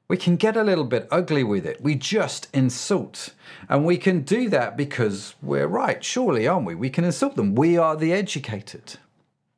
we 0.08 0.18
can 0.18 0.36
get 0.36 0.58
a 0.58 0.62
little 0.62 0.84
bit 0.84 1.08
ugly 1.10 1.42
with 1.42 1.64
it. 1.64 1.80
We 1.80 1.94
just 1.94 2.48
insult. 2.52 3.30
And 3.68 3.86
we 3.86 3.96
can 3.96 4.20
do 4.20 4.50
that 4.50 4.76
because 4.76 5.34
we're 5.40 5.66
right, 5.66 6.04
surely, 6.04 6.46
aren't 6.46 6.66
we? 6.66 6.74
We 6.74 6.90
can 6.90 7.04
insult 7.04 7.34
them. 7.34 7.54
We 7.54 7.78
are 7.78 7.96
the 7.96 8.12
educated. 8.12 8.98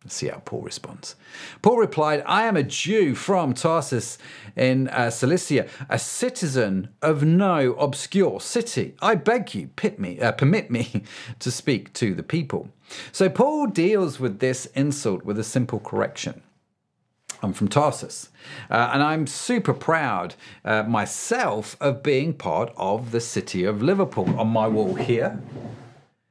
See 0.06 0.28
how 0.28 0.38
Paul 0.44 0.60
responds. 0.60 1.16
Paul 1.62 1.78
replied, 1.78 2.22
I 2.26 2.44
am 2.44 2.56
a 2.56 2.62
Jew 2.62 3.14
from 3.14 3.54
Tarsus 3.54 4.18
in 4.54 4.88
uh, 4.88 5.08
Cilicia, 5.08 5.66
a 5.88 5.98
citizen 5.98 6.90
of 7.00 7.24
no 7.24 7.72
obscure 7.74 8.38
city. 8.40 8.94
I 9.00 9.14
beg 9.14 9.54
you, 9.54 9.70
me, 9.96 10.20
uh, 10.20 10.32
permit 10.32 10.70
me 10.70 11.04
to 11.38 11.50
speak 11.50 11.92
to 11.94 12.14
the 12.14 12.22
people. 12.22 12.68
So 13.12 13.30
Paul 13.30 13.68
deals 13.68 14.20
with 14.20 14.40
this 14.40 14.66
insult 14.66 15.24
with 15.24 15.38
a 15.38 15.44
simple 15.44 15.80
correction. 15.80 16.42
I'm 17.42 17.52
from 17.52 17.68
Tarsus, 17.68 18.30
uh, 18.70 18.90
and 18.92 19.02
I'm 19.02 19.26
super 19.26 19.74
proud 19.74 20.34
uh, 20.64 20.82
myself 20.84 21.76
of 21.80 22.02
being 22.02 22.32
part 22.32 22.72
of 22.76 23.10
the 23.10 23.20
city 23.20 23.64
of 23.64 23.82
Liverpool. 23.82 24.38
On 24.38 24.48
my 24.48 24.66
wall 24.66 24.94
here, 24.94 25.38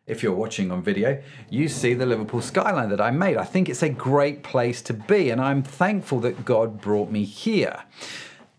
if 0.05 0.21
you're 0.21 0.33
watching 0.33 0.71
on 0.71 0.83
video, 0.83 1.21
you 1.49 1.67
see 1.67 1.93
the 1.93 2.05
Liverpool 2.05 2.41
skyline 2.41 2.89
that 2.89 2.99
I 2.99 3.11
made. 3.11 3.37
I 3.37 3.45
think 3.45 3.69
it's 3.69 3.83
a 3.83 3.89
great 3.89 4.43
place 4.43 4.81
to 4.83 4.93
be, 4.93 5.29
and 5.29 5.39
I'm 5.39 5.63
thankful 5.63 6.19
that 6.21 6.43
God 6.43 6.81
brought 6.81 7.09
me 7.09 7.23
here. 7.23 7.83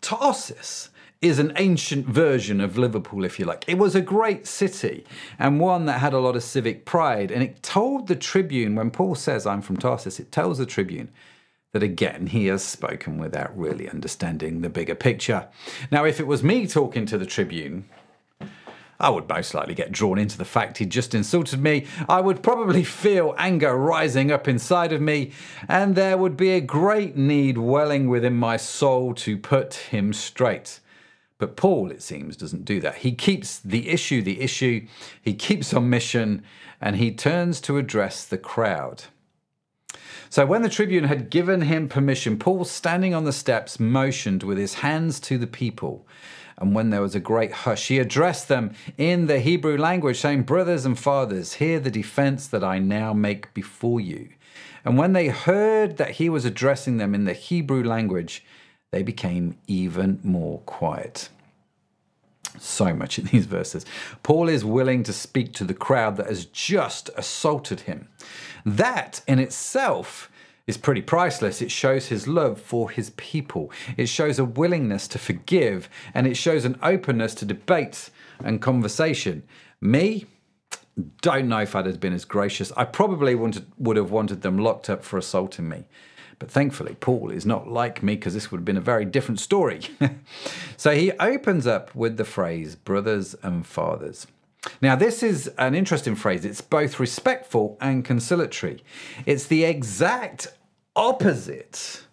Tarsus 0.00 0.88
is 1.20 1.38
an 1.38 1.52
ancient 1.56 2.06
version 2.06 2.60
of 2.60 2.76
Liverpool, 2.76 3.24
if 3.24 3.38
you 3.38 3.44
like. 3.44 3.64
It 3.66 3.78
was 3.78 3.94
a 3.94 4.00
great 4.00 4.46
city 4.46 5.04
and 5.38 5.58
one 5.58 5.86
that 5.86 6.00
had 6.00 6.12
a 6.12 6.18
lot 6.18 6.36
of 6.36 6.42
civic 6.42 6.84
pride. 6.84 7.30
And 7.30 7.42
it 7.42 7.62
told 7.62 8.08
the 8.08 8.16
Tribune, 8.16 8.74
when 8.74 8.90
Paul 8.90 9.14
says, 9.14 9.46
I'm 9.46 9.62
from 9.62 9.78
Tarsus, 9.78 10.20
it 10.20 10.30
tells 10.30 10.58
the 10.58 10.66
Tribune 10.66 11.10
that 11.72 11.82
again, 11.82 12.28
he 12.28 12.46
has 12.46 12.62
spoken 12.62 13.18
without 13.18 13.56
really 13.58 13.88
understanding 13.88 14.60
the 14.60 14.68
bigger 14.68 14.94
picture. 14.94 15.48
Now, 15.90 16.04
if 16.04 16.20
it 16.20 16.26
was 16.26 16.42
me 16.42 16.66
talking 16.66 17.04
to 17.06 17.18
the 17.18 17.26
Tribune, 17.26 17.86
I 19.00 19.10
would 19.10 19.28
most 19.28 19.54
likely 19.54 19.74
get 19.74 19.92
drawn 19.92 20.18
into 20.18 20.38
the 20.38 20.44
fact 20.44 20.78
he'd 20.78 20.90
just 20.90 21.14
insulted 21.14 21.60
me. 21.60 21.86
I 22.08 22.20
would 22.20 22.42
probably 22.42 22.84
feel 22.84 23.34
anger 23.38 23.76
rising 23.76 24.30
up 24.30 24.46
inside 24.46 24.92
of 24.92 25.00
me, 25.00 25.32
and 25.68 25.94
there 25.94 26.16
would 26.16 26.36
be 26.36 26.50
a 26.50 26.60
great 26.60 27.16
need 27.16 27.58
welling 27.58 28.08
within 28.08 28.36
my 28.36 28.56
soul 28.56 29.14
to 29.14 29.36
put 29.36 29.74
him 29.74 30.12
straight. 30.12 30.80
But 31.38 31.56
Paul, 31.56 31.90
it 31.90 32.02
seems, 32.02 32.36
doesn't 32.36 32.64
do 32.64 32.80
that. 32.80 32.96
He 32.98 33.12
keeps 33.12 33.58
the 33.58 33.88
issue 33.88 34.22
the 34.22 34.40
issue, 34.40 34.86
he 35.20 35.34
keeps 35.34 35.74
on 35.74 35.90
mission, 35.90 36.44
and 36.80 36.96
he 36.96 37.12
turns 37.12 37.60
to 37.62 37.78
address 37.78 38.24
the 38.24 38.38
crowd. 38.38 39.04
So 40.30 40.46
when 40.46 40.62
the 40.62 40.68
tribune 40.68 41.04
had 41.04 41.30
given 41.30 41.62
him 41.62 41.88
permission, 41.88 42.38
Paul, 42.38 42.64
standing 42.64 43.14
on 43.14 43.24
the 43.24 43.32
steps, 43.32 43.78
motioned 43.78 44.42
with 44.42 44.58
his 44.58 44.74
hands 44.74 45.20
to 45.20 45.38
the 45.38 45.46
people. 45.46 46.06
And 46.58 46.74
when 46.74 46.90
there 46.90 47.02
was 47.02 47.14
a 47.14 47.20
great 47.20 47.52
hush, 47.52 47.88
he 47.88 47.98
addressed 47.98 48.48
them 48.48 48.74
in 48.96 49.26
the 49.26 49.40
Hebrew 49.40 49.76
language, 49.76 50.20
saying, 50.20 50.42
Brothers 50.42 50.86
and 50.86 50.98
fathers, 50.98 51.54
hear 51.54 51.80
the 51.80 51.90
defense 51.90 52.46
that 52.48 52.62
I 52.62 52.78
now 52.78 53.12
make 53.12 53.52
before 53.54 54.00
you. 54.00 54.28
And 54.84 54.98
when 54.98 55.14
they 55.14 55.28
heard 55.28 55.96
that 55.96 56.12
he 56.12 56.28
was 56.28 56.44
addressing 56.44 56.98
them 56.98 57.14
in 57.14 57.24
the 57.24 57.32
Hebrew 57.32 57.82
language, 57.82 58.44
they 58.92 59.02
became 59.02 59.56
even 59.66 60.20
more 60.22 60.60
quiet. 60.60 61.28
So 62.58 62.94
much 62.94 63.18
in 63.18 63.24
these 63.26 63.46
verses. 63.46 63.84
Paul 64.22 64.48
is 64.48 64.64
willing 64.64 65.02
to 65.04 65.12
speak 65.12 65.52
to 65.54 65.64
the 65.64 65.74
crowd 65.74 66.16
that 66.18 66.28
has 66.28 66.44
just 66.44 67.10
assaulted 67.16 67.80
him. 67.80 68.08
That 68.64 69.22
in 69.26 69.40
itself 69.40 70.30
is 70.66 70.76
pretty 70.76 71.02
priceless. 71.02 71.60
It 71.60 71.70
shows 71.70 72.06
his 72.06 72.26
love 72.26 72.60
for 72.60 72.90
his 72.90 73.10
people. 73.10 73.70
It 73.96 74.06
shows 74.06 74.38
a 74.38 74.44
willingness 74.44 75.06
to 75.08 75.18
forgive 75.18 75.88
and 76.14 76.26
it 76.26 76.36
shows 76.36 76.64
an 76.64 76.78
openness 76.82 77.34
to 77.36 77.44
debate 77.44 78.10
and 78.42 78.62
conversation. 78.62 79.42
Me, 79.80 80.26
don't 81.20 81.48
know 81.48 81.58
if 81.58 81.74
I'd 81.74 81.86
have 81.86 82.00
been 82.00 82.14
as 82.14 82.24
gracious. 82.24 82.72
I 82.76 82.84
probably 82.84 83.34
wanted, 83.34 83.66
would 83.78 83.96
have 83.96 84.10
wanted 84.10 84.42
them 84.42 84.58
locked 84.58 84.88
up 84.88 85.04
for 85.04 85.18
assaulting 85.18 85.68
me. 85.68 85.84
But 86.38 86.50
thankfully, 86.50 86.96
Paul 86.98 87.30
is 87.30 87.46
not 87.46 87.68
like 87.68 88.02
me 88.02 88.16
because 88.16 88.34
this 88.34 88.50
would 88.50 88.58
have 88.58 88.64
been 88.64 88.76
a 88.76 88.80
very 88.80 89.04
different 89.04 89.40
story. 89.40 89.80
so 90.76 90.94
he 90.94 91.12
opens 91.12 91.66
up 91.66 91.94
with 91.94 92.16
the 92.16 92.24
phrase 92.24 92.74
brothers 92.74 93.34
and 93.42 93.66
fathers. 93.66 94.26
Now, 94.80 94.96
this 94.96 95.22
is 95.22 95.48
an 95.58 95.74
interesting 95.74 96.14
phrase. 96.14 96.44
It's 96.44 96.60
both 96.60 96.98
respectful 96.98 97.76
and 97.80 98.04
conciliatory. 98.04 98.82
It's 99.26 99.46
the 99.46 99.64
exact 99.64 100.48
opposite 100.96 102.04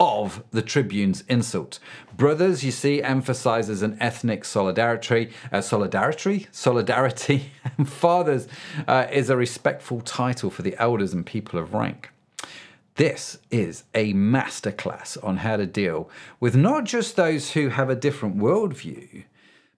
of 0.00 0.42
the 0.50 0.62
tribune's 0.62 1.22
insult. 1.28 1.78
Brothers, 2.16 2.64
you 2.64 2.72
see, 2.72 3.00
emphasizes 3.00 3.82
an 3.82 3.96
ethnic 4.00 4.44
solidarity, 4.44 5.30
uh, 5.52 5.60
solidarity, 5.60 6.48
solidarity. 6.50 7.52
fathers 7.86 8.48
uh, 8.88 9.06
is 9.12 9.30
a 9.30 9.36
respectful 9.36 10.00
title 10.00 10.50
for 10.50 10.62
the 10.62 10.76
elders 10.78 11.12
and 11.12 11.24
people 11.24 11.58
of 11.58 11.72
rank. 11.72 12.10
This 12.96 13.38
is 13.50 13.84
a 13.94 14.12
masterclass 14.12 15.16
on 15.24 15.38
how 15.38 15.56
to 15.56 15.66
deal 15.66 16.10
with 16.40 16.56
not 16.56 16.84
just 16.84 17.14
those 17.14 17.52
who 17.52 17.68
have 17.68 17.88
a 17.88 17.96
different 17.96 18.36
worldview, 18.36 19.24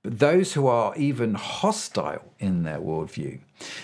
but 0.04 0.20
those 0.20 0.52
who 0.52 0.68
are 0.68 0.94
even 0.96 1.34
hostile 1.34 2.32
in 2.38 2.62
their 2.62 2.78
worldview. 2.78 3.40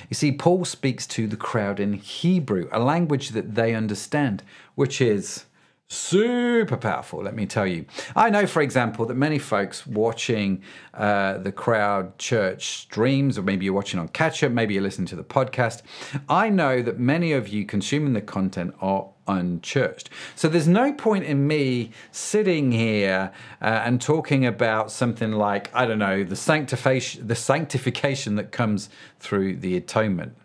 You 0.09 0.15
see, 0.15 0.31
Paul 0.31 0.65
speaks 0.65 1.07
to 1.09 1.27
the 1.27 1.37
crowd 1.37 1.81
in 1.81 1.95
Hebrew, 1.95 2.69
a 2.71 2.79
language 2.79 3.31
that 3.31 3.55
they 3.57 3.75
understand, 3.75 4.45
which 4.75 5.01
is 5.01 5.47
super 5.89 6.77
powerful, 6.77 7.21
let 7.21 7.35
me 7.35 7.47
tell 7.47 7.67
you. 7.67 7.85
I 8.15 8.31
know, 8.31 8.47
for 8.47 8.63
example, 8.63 9.07
that 9.07 9.15
many 9.15 9.39
folks 9.41 9.87
watching 9.87 10.63
uh, 10.95 11.39
the 11.39 11.51
crowd 11.51 12.17
church 12.19 12.83
streams, 12.83 13.37
or 13.37 13.43
maybe 13.43 13.65
you're 13.65 13.75
watching 13.75 13.99
on 13.99 14.07
catch 14.09 14.45
up, 14.45 14.53
maybe 14.53 14.75
you're 14.75 14.85
listening 14.85 15.09
to 15.09 15.17
the 15.17 15.25
podcast. 15.25 15.83
I 16.29 16.49
know 16.49 16.81
that 16.83 17.01
many 17.01 17.33
of 17.33 17.49
you 17.49 17.65
consuming 17.65 18.13
the 18.13 18.21
content 18.21 18.75
are 18.81 19.09
unchurched. 19.31 20.11
So 20.35 20.49
there's 20.49 20.69
no 20.69 20.93
point 20.93 21.25
in 21.25 21.47
me 21.47 21.91
sitting 22.13 22.73
here 22.73 23.33
uh, 23.63 23.83
and 23.85 24.01
talking 24.01 24.47
about 24.47 24.91
something 24.91 25.33
like, 25.33 25.75
I 25.75 25.87
don't 25.87 25.99
know, 25.99 26.25
the 26.25 26.37
sanctification, 26.37 27.27
the 27.27 27.35
sanctification 27.35 28.37
that 28.37 28.53
comes 28.53 28.89
through 29.19 29.57
the 29.57 29.77
atonement. 29.77 30.37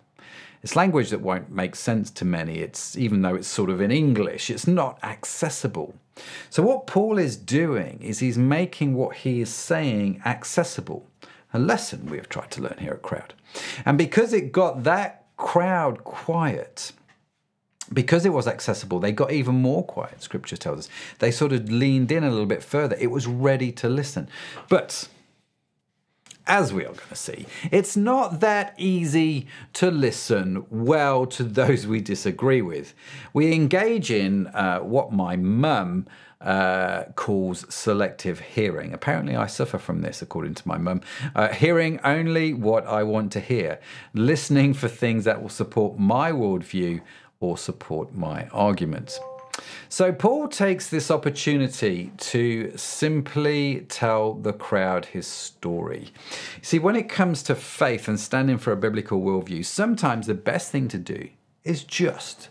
It's 0.64 0.76
language 0.76 1.12
that 1.12 1.22
won't 1.22 1.52
make 1.52 1.76
sense 1.76 2.10
to 2.12 2.26
many. 2.26 2.58
It's 2.58 2.98
even 2.98 3.22
though 3.22 3.36
it's 3.36 3.48
sort 3.48 3.70
of 3.70 3.82
in 3.82 3.92
English, 3.92 4.50
it's 4.50 4.66
not 4.66 4.98
accessible. 5.04 5.94
So 6.50 6.64
what 6.64 6.88
Paul 6.88 7.18
is 7.18 7.38
doing 7.38 8.00
is 8.02 8.20
he's 8.20 8.38
making 8.38 8.96
what 8.96 9.18
he 9.18 9.42
is 9.42 9.50
saying 9.50 10.22
accessible. 10.26 11.06
A 11.54 11.60
lesson 11.60 12.08
we 12.08 12.18
have 12.18 12.30
tried 12.30 12.52
to 12.52 12.62
learn 12.62 12.78
here 12.80 12.94
at 12.94 13.02
Crowd. 13.02 13.34
And 13.86 13.98
because 13.98 14.34
it 14.34 14.52
got 14.52 14.84
that 14.84 15.26
crowd 15.38 16.04
quiet, 16.04 16.92
because 17.94 18.26
it 18.26 18.34
was 18.34 18.48
accessible, 18.48 19.00
they 19.00 19.12
got 19.12 19.32
even 19.32 19.56
more 19.56 19.84
quiet, 19.84 20.22
scripture 20.22 20.58
tells 20.58 20.80
us. 20.80 20.90
They 21.20 21.32
sort 21.32 21.54
of 21.54 21.72
leaned 21.72 22.12
in 22.12 22.24
a 22.24 22.30
little 22.30 22.46
bit 22.46 22.64
further. 22.64 22.96
It 23.00 23.12
was 23.12 23.28
ready 23.28 23.72
to 23.74 23.90
listen. 23.90 24.28
But 24.70 25.08
as 26.48 26.72
we 26.72 26.84
are 26.84 26.94
going 26.94 27.10
to 27.10 27.16
see, 27.16 27.46
it's 27.72 27.98
not 27.98 28.40
that 28.40 28.76
easy 28.78 29.48
to 29.74 29.90
listen 29.90 30.66
well 30.70 31.26
to 31.28 31.44
those 31.44 31.88
we 31.88 32.02
disagree 32.02 32.62
with. 32.62 32.94
We 33.34 33.54
engage 33.54 34.12
in 34.12 34.48
uh, 34.48 34.80
what 34.80 35.12
my 35.12 35.36
mum 35.36 36.06
uh, 36.42 37.06
calls 37.16 37.66
selective 37.74 38.40
hearing. 38.40 38.94
Apparently, 38.94 39.36
I 39.36 39.48
suffer 39.48 39.80
from 39.80 40.02
this, 40.02 40.22
according 40.22 40.54
to 40.56 40.68
my 40.68 40.78
mum. 40.78 41.02
Uh, 41.34 41.48
hearing 41.48 42.00
only 42.04 42.54
what 42.54 42.86
I 42.86 43.02
want 43.04 43.32
to 43.34 43.40
hear, 43.40 43.80
listening 44.14 44.76
for 44.76 44.88
things 44.88 45.24
that 45.24 45.42
will 45.42 45.50
support 45.50 45.98
my 45.98 46.32
worldview 46.32 47.02
or 47.40 47.58
support 47.58 48.14
my 48.14 48.48
arguments. 48.52 49.20
So 49.88 50.12
Paul 50.12 50.48
takes 50.48 50.90
this 50.90 51.10
opportunity 51.10 52.12
to 52.18 52.74
simply 52.76 53.86
tell 53.88 54.34
the 54.34 54.54
crowd 54.54 55.06
his 55.06 55.28
story. 55.28 56.12
See, 56.62 56.80
when 56.80 56.96
it 56.96 57.08
comes 57.08 57.44
to 57.44 57.56
faith 57.56 58.08
and 58.08 58.20
standing 58.20 58.58
for 58.58 58.72
a 58.74 58.78
biblical 58.78 59.22
worldview, 59.22 59.64
sometimes 59.66 60.28
the 60.28 60.34
best 60.34 60.72
thing 60.72 60.88
to 60.90 60.98
do 60.98 61.30
is 61.64 61.84
just 61.84 62.50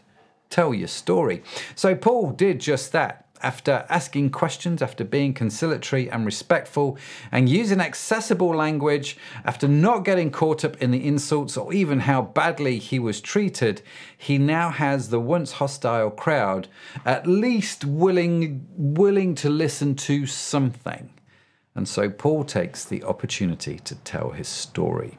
tell 0.49 0.73
your 0.73 0.89
story. 0.89 1.43
So 1.75 1.95
Paul 1.95 2.31
did 2.31 2.61
just 2.61 2.93
that 2.93 3.24
after 3.45 3.85
asking 3.91 4.31
questions, 4.31 4.81
after 4.81 5.05
being 5.05 5.35
conciliatory 5.35 6.11
and 6.11 6.25
respectful, 6.25 6.97
and 7.31 7.49
using 7.49 7.81
accessible 7.81 8.55
language, 8.55 9.19
after 9.45 9.69
not 9.69 10.05
getting 10.05 10.31
caught 10.31 10.65
up 10.65 10.81
in 10.83 10.91
the 10.91 11.07
insults 11.07 11.57
or 11.57 11.73
even 11.73 12.01
how 12.01 12.23
badly 12.23 12.79
he 12.79 12.99
was 12.99 13.21
treated, 13.21 13.83
he 14.17 14.39
now 14.39 14.71
has 14.71 15.11
the 15.11 15.21
once 15.21 15.53
hostile 15.53 16.11
crowd 16.11 16.69
at 17.05 17.27
least 17.27 17.85
willing, 17.85 18.67
willing 18.77 19.35
to 19.35 19.51
listen 19.51 19.95
to 19.95 20.27
something. 20.27 21.11
And 21.75 21.87
so 21.87 22.09
Paul 22.09 22.45
takes 22.45 22.85
the 22.85 23.03
opportunity 23.05 23.79
to 23.81 23.95
tell 23.97 24.31
his 24.31 24.49
story. 24.49 25.19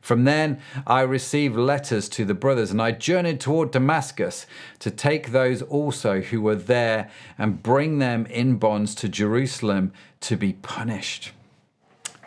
From 0.00 0.24
then 0.24 0.60
I 0.86 1.00
received 1.02 1.56
letters 1.56 2.08
to 2.10 2.24
the 2.24 2.34
brothers, 2.34 2.70
and 2.70 2.80
I 2.80 2.92
journeyed 2.92 3.40
toward 3.40 3.70
Damascus 3.70 4.46
to 4.80 4.90
take 4.90 5.32
those 5.32 5.62
also 5.62 6.20
who 6.20 6.40
were 6.40 6.54
there 6.54 7.10
and 7.36 7.62
bring 7.62 7.98
them 7.98 8.26
in 8.26 8.56
bonds 8.56 8.94
to 8.96 9.08
Jerusalem 9.08 9.92
to 10.20 10.36
be 10.36 10.54
punished. 10.54 11.32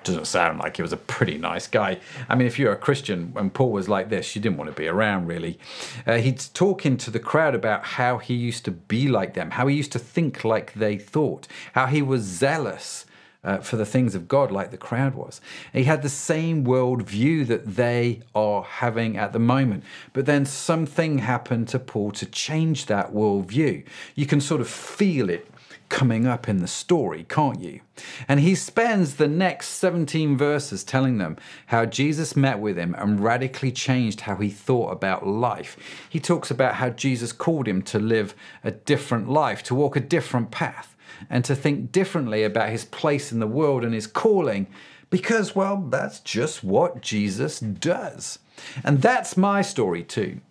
Doesn't 0.04 0.26
sound 0.26 0.58
like 0.58 0.78
he 0.78 0.82
was 0.82 0.94
a 0.94 0.98
pretty 0.98 1.38
nice 1.38 1.68
guy. 1.68 2.00
I 2.28 2.34
mean, 2.36 2.48
if 2.48 2.58
you're 2.58 2.74
a 2.74 2.78
Christian, 2.78 3.34
when 3.34 3.52
Paul 3.52 3.72
was 3.72 3.88
like 3.88 4.10
this, 4.10 4.36
you 4.36 4.42
didn't 4.42 4.58
want 4.58 4.72
to 4.72 4.76
be 4.76 4.88
around, 4.88 5.28
really. 5.28 5.60
Uh, 6.08 6.18
he's 6.18 6.50
talking 6.50 6.98
to 6.98 7.12
the 7.12 7.20
crowd 7.20 7.54
about 7.54 7.84
how 7.84 8.18
he 8.18 8.34
used 8.34 8.66
to 8.66 8.72
be 8.72 9.08
like 9.08 9.36
them, 9.36 9.52
how 9.52 9.68
he 9.68 9.76
used 9.76 9.92
to 9.92 10.00
think 10.00 10.44
like 10.44 10.74
they 10.74 10.98
thought, 10.98 11.48
how 11.74 11.86
he 11.86 12.02
was 12.02 12.24
zealous 12.24 13.06
uh, 13.44 13.58
for 13.58 13.76
the 13.76 13.86
things 13.86 14.16
of 14.16 14.28
God, 14.28 14.52
like 14.52 14.72
the 14.72 14.78
crowd 14.78 15.16
was. 15.16 15.42
He 15.74 15.86
had 15.86 16.02
the 16.02 16.10
same 16.10 16.64
worldview 16.64 17.48
that 17.48 17.76
they 17.76 18.22
are 18.36 18.64
having 18.64 19.18
at 19.18 19.34
the 19.34 19.40
moment. 19.40 19.84
But 20.14 20.26
then 20.26 20.46
something 20.46 21.20
happened 21.20 21.68
to 21.70 21.80
Paul 21.80 22.12
to 22.12 22.26
change 22.26 22.86
that 22.86 23.14
worldview. 23.14 23.86
You 24.16 24.26
can 24.26 24.42
sort 24.42 24.62
of 24.62 24.70
feel 24.70 25.30
it 25.30 25.48
coming 25.90 26.26
up 26.26 26.48
in 26.48 26.60
the 26.60 26.68
story, 26.68 27.26
can't 27.28 27.60
you? 27.60 27.82
And 28.28 28.40
he 28.40 28.56
spends 28.56 29.16
the 29.16 29.28
next 29.28 29.68
17 29.70 30.38
verses 30.38 30.86
telling 30.86 31.18
them 31.18 31.36
how 31.66 31.86
Jesus 31.86 32.34
met 32.34 32.60
with 32.60 32.78
him 32.78 32.96
and 32.98 33.20
radically 33.20 33.74
changed 33.74 34.22
how 34.22 34.38
he 34.38 34.50
thought 34.50 34.92
about 34.92 35.28
life. 35.28 35.76
He 36.10 36.20
talks 36.20 36.50
about 36.50 36.76
how 36.76 36.92
Jesus 36.92 37.34
called 37.34 37.68
him 37.68 37.82
to 37.84 38.00
live 38.00 38.34
a 38.64 38.72
different 38.72 39.30
life, 39.30 39.64
to 39.64 39.76
walk 39.76 39.98
a 39.98 40.00
different 40.00 40.50
path 40.50 40.91
and 41.30 41.46
to 41.46 41.56
think 41.56 41.92
differently 41.92 42.44
about 42.44 42.70
his 42.70 42.86
place 42.86 43.32
in 43.32 43.40
the 43.40 43.48
world 43.48 43.84
and 43.84 43.94
his 43.94 44.08
calling 44.08 44.68
because, 45.10 45.56
well, 45.56 45.78
that's 45.78 46.20
just 46.22 46.64
what 46.64 47.02
Jesus 47.02 47.60
does. 47.60 48.40
And 48.84 49.02
that's 49.02 49.38
my 49.38 49.62
story 49.62 50.04
too. 50.04 50.42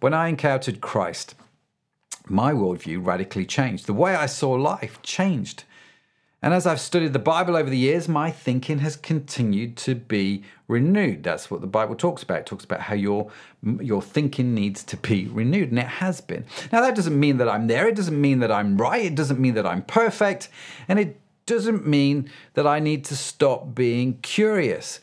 When 0.00 0.14
I 0.14 0.28
encountered 0.28 0.80
Christ, 0.80 1.34
my 2.28 2.52
worldview 2.52 3.04
radically 3.04 3.46
changed. 3.46 3.86
The 3.86 3.92
way 3.92 4.14
I 4.14 4.26
saw 4.26 4.52
life 4.52 5.00
changed. 5.02 5.64
And 6.42 6.52
as 6.52 6.66
I've 6.66 6.80
studied 6.80 7.12
the 7.12 7.20
Bible 7.20 7.56
over 7.56 7.70
the 7.70 7.78
years, 7.78 8.08
my 8.08 8.30
thinking 8.30 8.80
has 8.80 8.96
continued 8.96 9.76
to 9.78 9.94
be 9.94 10.42
renewed. 10.66 11.22
That's 11.22 11.50
what 11.50 11.60
the 11.60 11.68
Bible 11.68 11.94
talks 11.94 12.24
about. 12.24 12.40
It 12.40 12.46
talks 12.46 12.64
about 12.64 12.80
how 12.80 12.94
your 12.94 13.30
your 13.62 14.02
thinking 14.02 14.52
needs 14.52 14.82
to 14.84 14.96
be 14.96 15.28
renewed, 15.28 15.70
and 15.70 15.78
it 15.78 15.86
has 15.86 16.20
been. 16.20 16.44
Now 16.72 16.80
that 16.80 16.96
doesn't 16.96 17.18
mean 17.18 17.36
that 17.36 17.48
I'm 17.48 17.68
there. 17.68 17.86
It 17.86 17.94
doesn't 17.94 18.20
mean 18.20 18.40
that 18.40 18.50
I'm 18.50 18.76
right. 18.76 19.04
It 19.04 19.14
doesn't 19.14 19.38
mean 19.38 19.54
that 19.54 19.66
I'm 19.66 19.82
perfect, 19.82 20.48
and 20.88 20.98
it 20.98 21.20
doesn't 21.46 21.86
mean 21.86 22.28
that 22.54 22.66
I 22.66 22.80
need 22.80 23.04
to 23.06 23.16
stop 23.16 23.74
being 23.74 24.18
curious. 24.22 25.00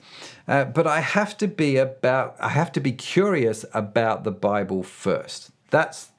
Uh, 0.48 0.66
but 0.66 0.88
I 0.88 1.00
have 1.00 1.38
to 1.38 1.48
be 1.48 1.78
about 1.78 2.36
I 2.40 2.50
have 2.50 2.72
to 2.74 2.82
be 2.82 2.92
curious 2.92 3.64
about 3.74 4.26
the 4.26 4.32
Bible 4.32 4.84
first. 4.84 5.52
That's 5.70 6.10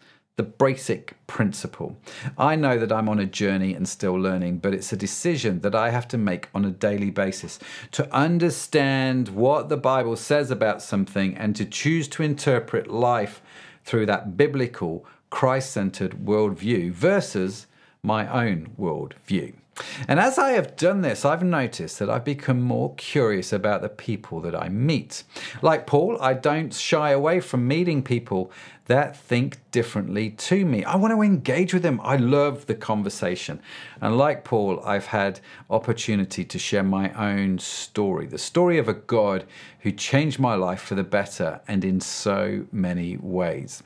the 0.40 0.46
basic 0.46 1.14
principle. 1.26 1.98
I 2.38 2.57
know 2.57 2.79
that 2.79 2.90
I'm 2.90 3.11
on 3.11 3.18
a 3.18 3.26
journey 3.26 3.74
and 3.74 3.87
still 3.87 4.14
learning, 4.14 4.61
but 4.61 4.72
it's 4.72 4.90
a 4.90 4.96
decision 4.96 5.61
that 5.61 5.74
I 5.74 5.90
have 5.90 6.09
to 6.09 6.16
make 6.16 6.48
on 6.55 6.64
a 6.64 6.70
daily 6.70 7.11
basis 7.11 7.59
to 7.92 8.11
understand 8.11 9.29
what 9.29 9.68
the 9.68 9.76
Bible 9.76 10.16
says 10.16 10.50
about 10.50 10.81
something 10.81 11.37
and 11.37 11.55
to 11.57 11.66
choose 11.66 12.09
to 12.09 12.22
interpret 12.22 12.90
life 12.90 13.42
through 13.85 14.07
that 14.07 14.38
biblical, 14.38 15.05
Christ 15.29 15.72
centered 15.72 16.12
worldview 16.24 16.90
versus 16.90 17.66
my 18.03 18.26
own 18.26 18.70
worldview. 18.81 19.59
And 20.08 20.20
as 20.20 20.38
I 20.38 20.50
have 20.50 20.76
done 20.76 21.02
this, 21.02 21.24
I've 21.24 21.42
noticed 21.42 21.98
that 21.98 22.10
I've 22.10 22.24
become 22.24 22.60
more 22.60 22.94
curious 22.96 23.52
about 23.52 23.82
the 23.82 23.88
people 23.88 24.40
that 24.40 24.54
I 24.54 24.68
meet. 24.68 25.24
Like 25.62 25.86
Paul, 25.86 26.20
I 26.20 26.34
don't 26.34 26.72
shy 26.74 27.10
away 27.10 27.40
from 27.40 27.66
meeting 27.68 28.02
people 28.02 28.50
that 28.86 29.16
think 29.16 29.58
differently 29.70 30.30
to 30.30 30.64
me. 30.64 30.84
I 30.84 30.96
want 30.96 31.14
to 31.14 31.22
engage 31.22 31.72
with 31.72 31.84
them. 31.84 32.00
I 32.02 32.16
love 32.16 32.66
the 32.66 32.74
conversation. 32.74 33.60
And 34.00 34.18
like 34.18 34.42
Paul, 34.42 34.80
I've 34.84 35.06
had 35.06 35.38
opportunity 35.70 36.44
to 36.44 36.58
share 36.58 36.82
my 36.82 37.12
own 37.12 37.60
story, 37.60 38.26
the 38.26 38.36
story 38.38 38.78
of 38.78 38.88
a 38.88 38.94
God 38.94 39.46
who 39.80 39.92
changed 39.92 40.40
my 40.40 40.56
life 40.56 40.80
for 40.80 40.96
the 40.96 41.04
better 41.04 41.60
and 41.68 41.84
in 41.84 42.00
so 42.00 42.66
many 42.72 43.16
ways. 43.18 43.82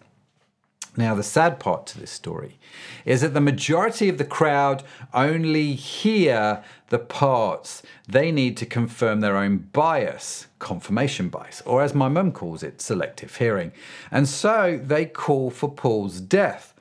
Now, 0.96 1.14
the 1.16 1.24
sad 1.24 1.58
part 1.58 1.86
to 1.88 1.98
this 1.98 2.12
story 2.12 2.58
is 3.04 3.22
that 3.22 3.34
the 3.34 3.40
majority 3.40 4.08
of 4.08 4.18
the 4.18 4.24
crowd 4.24 4.84
only 5.12 5.72
hear 5.72 6.62
the 6.88 7.00
parts 7.00 7.82
they 8.08 8.30
need 8.30 8.56
to 8.58 8.66
confirm 8.66 9.20
their 9.20 9.36
own 9.36 9.68
bias, 9.72 10.46
confirmation 10.60 11.28
bias, 11.28 11.62
or 11.66 11.82
as 11.82 11.94
my 11.94 12.08
mum 12.08 12.30
calls 12.30 12.62
it, 12.62 12.80
selective 12.80 13.36
hearing. 13.36 13.72
And 14.12 14.28
so 14.28 14.80
they 14.82 15.06
call 15.06 15.50
for 15.50 15.68
Paul's 15.68 16.20
death. 16.20 16.74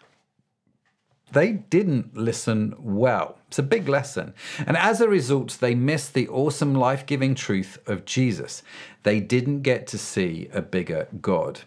They 1.31 1.53
didn't 1.53 2.15
listen 2.15 2.75
well. 2.77 3.39
It's 3.47 3.57
a 3.57 3.63
big 3.63 3.89
lesson. 3.89 4.35
And 4.67 4.77
as 4.77 5.01
a 5.01 5.09
result, 5.09 5.57
they 5.59 5.73
missed 5.73 6.13
the 6.13 6.27
awesome 6.27 6.75
life 6.75 7.07
giving 7.07 7.33
truth 7.33 7.79
of 7.87 8.05
Jesus. 8.05 8.61
They 9.01 9.19
didn't 9.19 9.63
get 9.63 9.87
to 9.87 9.97
see 9.97 10.49
a 10.53 10.61
bigger 10.61 11.07
God. 11.21 11.61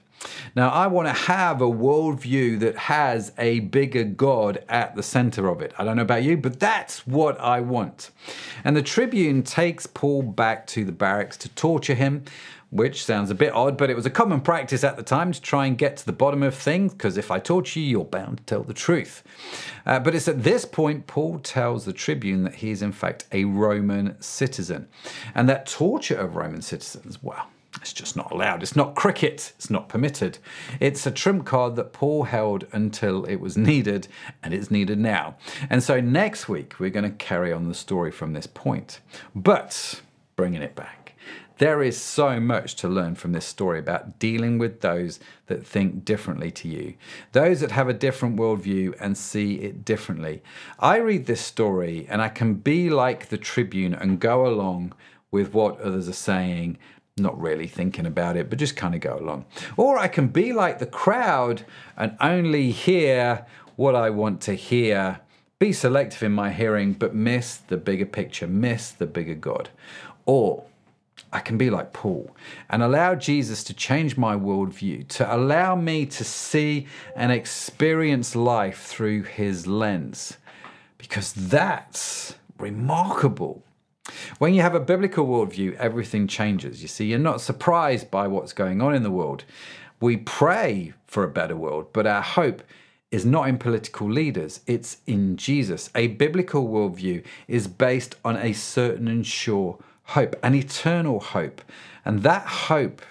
Now, 0.54 0.70
I 0.70 0.86
want 0.86 1.08
to 1.08 1.12
have 1.12 1.60
a 1.60 1.66
worldview 1.66 2.58
that 2.60 2.76
has 2.76 3.32
a 3.38 3.60
bigger 3.60 4.04
God 4.04 4.64
at 4.68 4.96
the 4.96 5.02
center 5.02 5.48
of 5.48 5.60
it. 5.60 5.72
I 5.78 5.84
don't 5.84 5.96
know 5.96 6.02
about 6.02 6.22
you, 6.22 6.36
but 6.36 6.58
that's 6.58 7.06
what 7.06 7.38
I 7.40 7.60
want. 7.60 8.10
And 8.64 8.76
the 8.76 8.82
Tribune 8.82 9.42
takes 9.42 9.86
Paul 9.86 10.22
back 10.22 10.66
to 10.68 10.84
the 10.84 10.92
barracks 10.92 11.36
to 11.38 11.48
torture 11.50 11.94
him, 11.94 12.24
which 12.70 13.04
sounds 13.04 13.30
a 13.30 13.34
bit 13.34 13.52
odd, 13.52 13.76
but 13.78 13.90
it 13.90 13.96
was 13.96 14.06
a 14.06 14.10
common 14.10 14.40
practice 14.40 14.82
at 14.82 14.96
the 14.96 15.02
time 15.02 15.32
to 15.32 15.40
try 15.40 15.66
and 15.66 15.78
get 15.78 15.96
to 15.98 16.06
the 16.06 16.12
bottom 16.12 16.42
of 16.42 16.54
things, 16.54 16.92
because 16.92 17.16
if 17.16 17.30
I 17.30 17.38
torture 17.38 17.78
you, 17.78 17.86
you're 17.86 18.04
bound 18.04 18.38
to 18.38 18.44
tell 18.44 18.62
the 18.62 18.74
truth. 18.74 19.22
Uh, 19.84 20.00
but 20.00 20.14
it's 20.14 20.28
at 20.28 20.42
this 20.42 20.64
point 20.64 21.06
Paul 21.06 21.38
tells 21.38 21.84
the 21.84 21.92
Tribune 21.92 22.42
that 22.42 22.56
he 22.56 22.70
is, 22.70 22.82
in 22.82 22.92
fact, 22.92 23.26
a 23.30 23.44
Roman 23.44 24.20
citizen. 24.20 24.88
And 25.34 25.48
that 25.48 25.66
torture 25.66 26.16
of 26.16 26.34
Roman 26.34 26.62
citizens, 26.62 27.22
well, 27.22 27.46
it's 27.80 27.92
just 27.92 28.16
not 28.16 28.30
allowed. 28.32 28.62
It's 28.62 28.76
not 28.76 28.94
cricket. 28.94 29.52
It's 29.56 29.70
not 29.70 29.88
permitted. 29.88 30.38
It's 30.80 31.06
a 31.06 31.10
trump 31.10 31.44
card 31.44 31.76
that 31.76 31.92
Paul 31.92 32.24
held 32.24 32.66
until 32.72 33.24
it 33.24 33.36
was 33.36 33.56
needed, 33.56 34.08
and 34.42 34.52
it's 34.54 34.70
needed 34.70 34.98
now. 34.98 35.36
And 35.68 35.82
so 35.82 36.00
next 36.00 36.48
week, 36.48 36.80
we're 36.80 36.90
going 36.90 37.10
to 37.10 37.16
carry 37.16 37.52
on 37.52 37.68
the 37.68 37.74
story 37.74 38.10
from 38.10 38.32
this 38.32 38.46
point. 38.46 39.00
But 39.34 40.00
bringing 40.36 40.62
it 40.62 40.74
back, 40.74 41.14
there 41.58 41.82
is 41.82 41.98
so 41.98 42.38
much 42.38 42.74
to 42.76 42.88
learn 42.88 43.14
from 43.14 43.32
this 43.32 43.46
story 43.46 43.78
about 43.78 44.18
dealing 44.18 44.58
with 44.58 44.82
those 44.82 45.18
that 45.46 45.66
think 45.66 46.04
differently 46.04 46.50
to 46.50 46.68
you, 46.68 46.94
those 47.32 47.60
that 47.60 47.70
have 47.70 47.88
a 47.88 47.94
different 47.94 48.36
worldview 48.36 48.94
and 49.00 49.16
see 49.16 49.54
it 49.54 49.84
differently. 49.84 50.42
I 50.78 50.96
read 50.96 51.26
this 51.26 51.40
story 51.40 52.06
and 52.10 52.20
I 52.20 52.28
can 52.28 52.54
be 52.54 52.90
like 52.90 53.28
the 53.28 53.38
Tribune 53.38 53.94
and 53.94 54.20
go 54.20 54.46
along 54.46 54.92
with 55.30 55.54
what 55.54 55.80
others 55.80 56.08
are 56.08 56.12
saying 56.12 56.78
not 57.18 57.40
really 57.40 57.66
thinking 57.66 58.04
about 58.04 58.36
it, 58.36 58.50
but 58.50 58.58
just 58.58 58.76
kind 58.76 58.94
of 58.94 59.00
go 59.00 59.18
along. 59.18 59.46
Or 59.78 59.96
I 59.96 60.06
can 60.06 60.28
be 60.28 60.52
like 60.52 60.78
the 60.78 60.86
crowd 60.86 61.64
and 61.96 62.14
only 62.20 62.70
hear 62.70 63.46
what 63.76 63.94
I 63.94 64.10
want 64.10 64.42
to 64.42 64.54
hear, 64.54 65.20
be 65.58 65.72
selective 65.72 66.22
in 66.22 66.32
my 66.32 66.52
hearing, 66.52 66.92
but 66.92 67.14
miss 67.14 67.56
the 67.56 67.78
bigger 67.78 68.04
picture, 68.04 68.46
miss 68.46 68.90
the 68.90 69.06
bigger 69.06 69.34
God. 69.34 69.70
Or 70.26 70.64
I 71.32 71.40
can 71.40 71.56
be 71.56 71.70
like 71.70 71.94
Paul 71.94 72.36
and 72.68 72.82
allow 72.82 73.14
Jesus 73.14 73.64
to 73.64 73.72
change 73.72 74.18
my 74.18 74.36
worldview, 74.36 75.08
to 75.08 75.34
allow 75.34 75.74
me 75.74 76.04
to 76.04 76.22
see 76.22 76.86
and 77.16 77.32
experience 77.32 78.36
life 78.36 78.82
through 78.82 79.22
his 79.22 79.66
lens, 79.66 80.36
because 80.98 81.32
that's 81.32 82.34
remarkable. 82.58 83.62
When 84.38 84.54
you 84.54 84.62
have 84.62 84.74
a 84.74 84.80
biblical 84.80 85.26
worldview, 85.26 85.76
everything 85.76 86.26
changes. 86.26 86.82
You 86.82 86.88
see, 86.88 87.06
you're 87.06 87.18
not 87.18 87.40
surprised 87.40 88.10
by 88.10 88.28
what's 88.28 88.52
going 88.52 88.80
on 88.80 88.94
in 88.94 89.02
the 89.02 89.10
world. 89.10 89.44
We 90.00 90.16
pray 90.16 90.92
for 91.06 91.24
a 91.24 91.28
better 91.28 91.56
world, 91.56 91.88
but 91.92 92.06
our 92.06 92.22
hope 92.22 92.62
is 93.10 93.24
not 93.24 93.48
in 93.48 93.56
political 93.58 94.10
leaders, 94.10 94.60
it's 94.66 94.98
in 95.06 95.36
Jesus. 95.36 95.90
A 95.94 96.08
biblical 96.08 96.68
worldview 96.68 97.24
is 97.48 97.68
based 97.68 98.16
on 98.24 98.36
a 98.36 98.52
certain 98.52 99.08
and 99.08 99.26
sure 99.26 99.78
hope, 100.04 100.36
an 100.42 100.54
eternal 100.54 101.20
hope. 101.20 101.62
And 102.04 102.22
that 102.22 102.46
hope, 102.46 103.02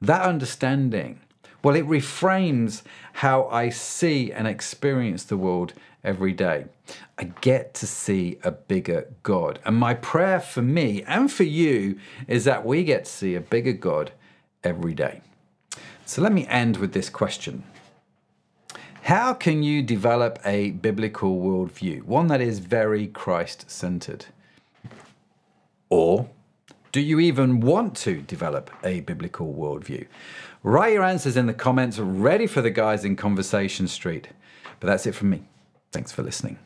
that 0.00 0.22
understanding, 0.22 1.20
well, 1.64 1.74
it 1.74 1.86
reframes 1.86 2.82
how 3.14 3.44
I 3.46 3.70
see 3.70 4.30
and 4.30 4.46
experience 4.46 5.24
the 5.24 5.38
world 5.38 5.72
every 6.04 6.34
day. 6.34 6.66
I 7.18 7.24
get 7.40 7.72
to 7.74 7.86
see 7.86 8.38
a 8.44 8.50
bigger 8.50 9.08
God. 9.22 9.58
And 9.64 9.74
my 9.76 9.94
prayer 9.94 10.40
for 10.40 10.60
me 10.60 11.02
and 11.04 11.32
for 11.32 11.44
you 11.44 11.98
is 12.28 12.44
that 12.44 12.66
we 12.66 12.84
get 12.84 13.06
to 13.06 13.10
see 13.10 13.34
a 13.34 13.40
bigger 13.40 13.72
God 13.72 14.12
every 14.62 14.92
day. 14.92 15.22
So 16.04 16.20
let 16.20 16.32
me 16.32 16.46
end 16.48 16.76
with 16.76 16.92
this 16.92 17.08
question 17.08 17.64
How 19.04 19.32
can 19.32 19.62
you 19.62 19.82
develop 19.82 20.38
a 20.44 20.72
biblical 20.72 21.40
worldview, 21.40 22.02
one 22.02 22.26
that 22.26 22.42
is 22.42 22.58
very 22.58 23.06
Christ 23.06 23.70
centered? 23.70 24.26
Or 25.88 26.28
do 26.92 27.00
you 27.00 27.20
even 27.20 27.60
want 27.60 27.96
to 27.96 28.20
develop 28.20 28.70
a 28.84 29.00
biblical 29.00 29.52
worldview? 29.52 30.06
Write 30.64 30.94
your 30.94 31.04
answers 31.04 31.36
in 31.36 31.46
the 31.46 31.54
comments, 31.54 31.98
ready 31.98 32.46
for 32.48 32.60
the 32.62 32.70
guys 32.70 33.04
in 33.04 33.14
Conversation 33.16 33.86
Street. 33.86 34.28
But 34.80 34.88
that's 34.88 35.06
it 35.06 35.14
from 35.14 35.30
me. 35.30 35.44
Thanks 35.92 36.10
for 36.10 36.22
listening. 36.22 36.58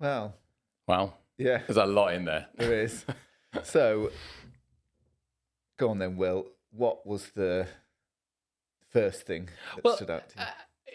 Well, 0.00 0.34
Wow. 0.86 1.14
yeah, 1.36 1.58
There's 1.66 1.76
a 1.76 1.84
lot 1.86 2.14
in 2.14 2.24
there. 2.24 2.46
there 2.56 2.72
is. 2.82 3.04
so, 3.64 4.10
go 5.78 5.90
on 5.90 5.98
then, 5.98 6.16
Will. 6.16 6.46
What 6.70 7.06
was 7.06 7.30
the 7.30 7.66
first 8.90 9.22
thing 9.26 9.48
that 9.74 9.84
Well, 9.84 9.96
stood 9.96 10.10
out 10.10 10.28
to 10.30 10.36
you? 10.38 10.42
uh, 10.44 10.50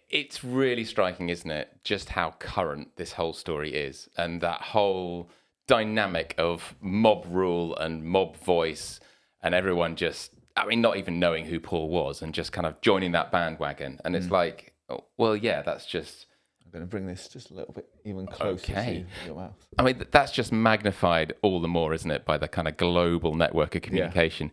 it's 0.09 0.43
really 0.43 0.85
striking, 0.85 1.29
isn't 1.29 1.49
it? 1.49 1.83
Just 1.83 2.09
how 2.09 2.31
current 2.39 2.95
this 2.95 3.13
whole 3.13 3.33
story 3.33 3.73
is, 3.73 4.09
and 4.17 4.41
that 4.41 4.61
whole 4.61 5.29
dynamic 5.67 6.35
of 6.37 6.75
mob 6.81 7.25
rule 7.29 7.75
and 7.77 8.03
mob 8.03 8.37
voice, 8.37 8.99
and 9.41 9.53
everyone 9.55 9.95
just, 9.95 10.31
I 10.55 10.65
mean, 10.65 10.81
not 10.81 10.97
even 10.97 11.19
knowing 11.19 11.45
who 11.45 11.59
Paul 11.59 11.89
was, 11.89 12.21
and 12.21 12.33
just 12.33 12.51
kind 12.51 12.67
of 12.67 12.79
joining 12.81 13.11
that 13.13 13.31
bandwagon. 13.31 13.99
And 14.05 14.13
Mm. 14.15 14.17
it's 14.17 14.29
like, 14.31 14.73
oh, 14.89 15.03
well, 15.17 15.35
yeah, 15.35 15.61
that's 15.61 15.85
just. 15.85 16.27
I'm 16.65 16.71
going 16.71 16.83
to 16.83 16.89
bring 16.89 17.05
this 17.05 17.27
just 17.27 17.51
a 17.51 17.53
little 17.53 17.73
bit 17.73 17.87
even 18.03 18.25
closer 18.25 18.71
Okay. 18.71 19.05
to 19.21 19.25
your 19.27 19.35
mouth. 19.35 19.53
I 19.77 19.83
mean, 19.83 20.03
that's 20.11 20.31
just 20.31 20.51
magnified 20.51 21.33
all 21.43 21.59
the 21.61 21.67
more, 21.67 21.93
isn't 21.93 22.09
it, 22.09 22.25
by 22.25 22.37
the 22.37 22.47
kind 22.47 22.67
of 22.67 22.77
global 22.77 23.35
network 23.35 23.75
of 23.75 23.83
communication. 23.83 24.51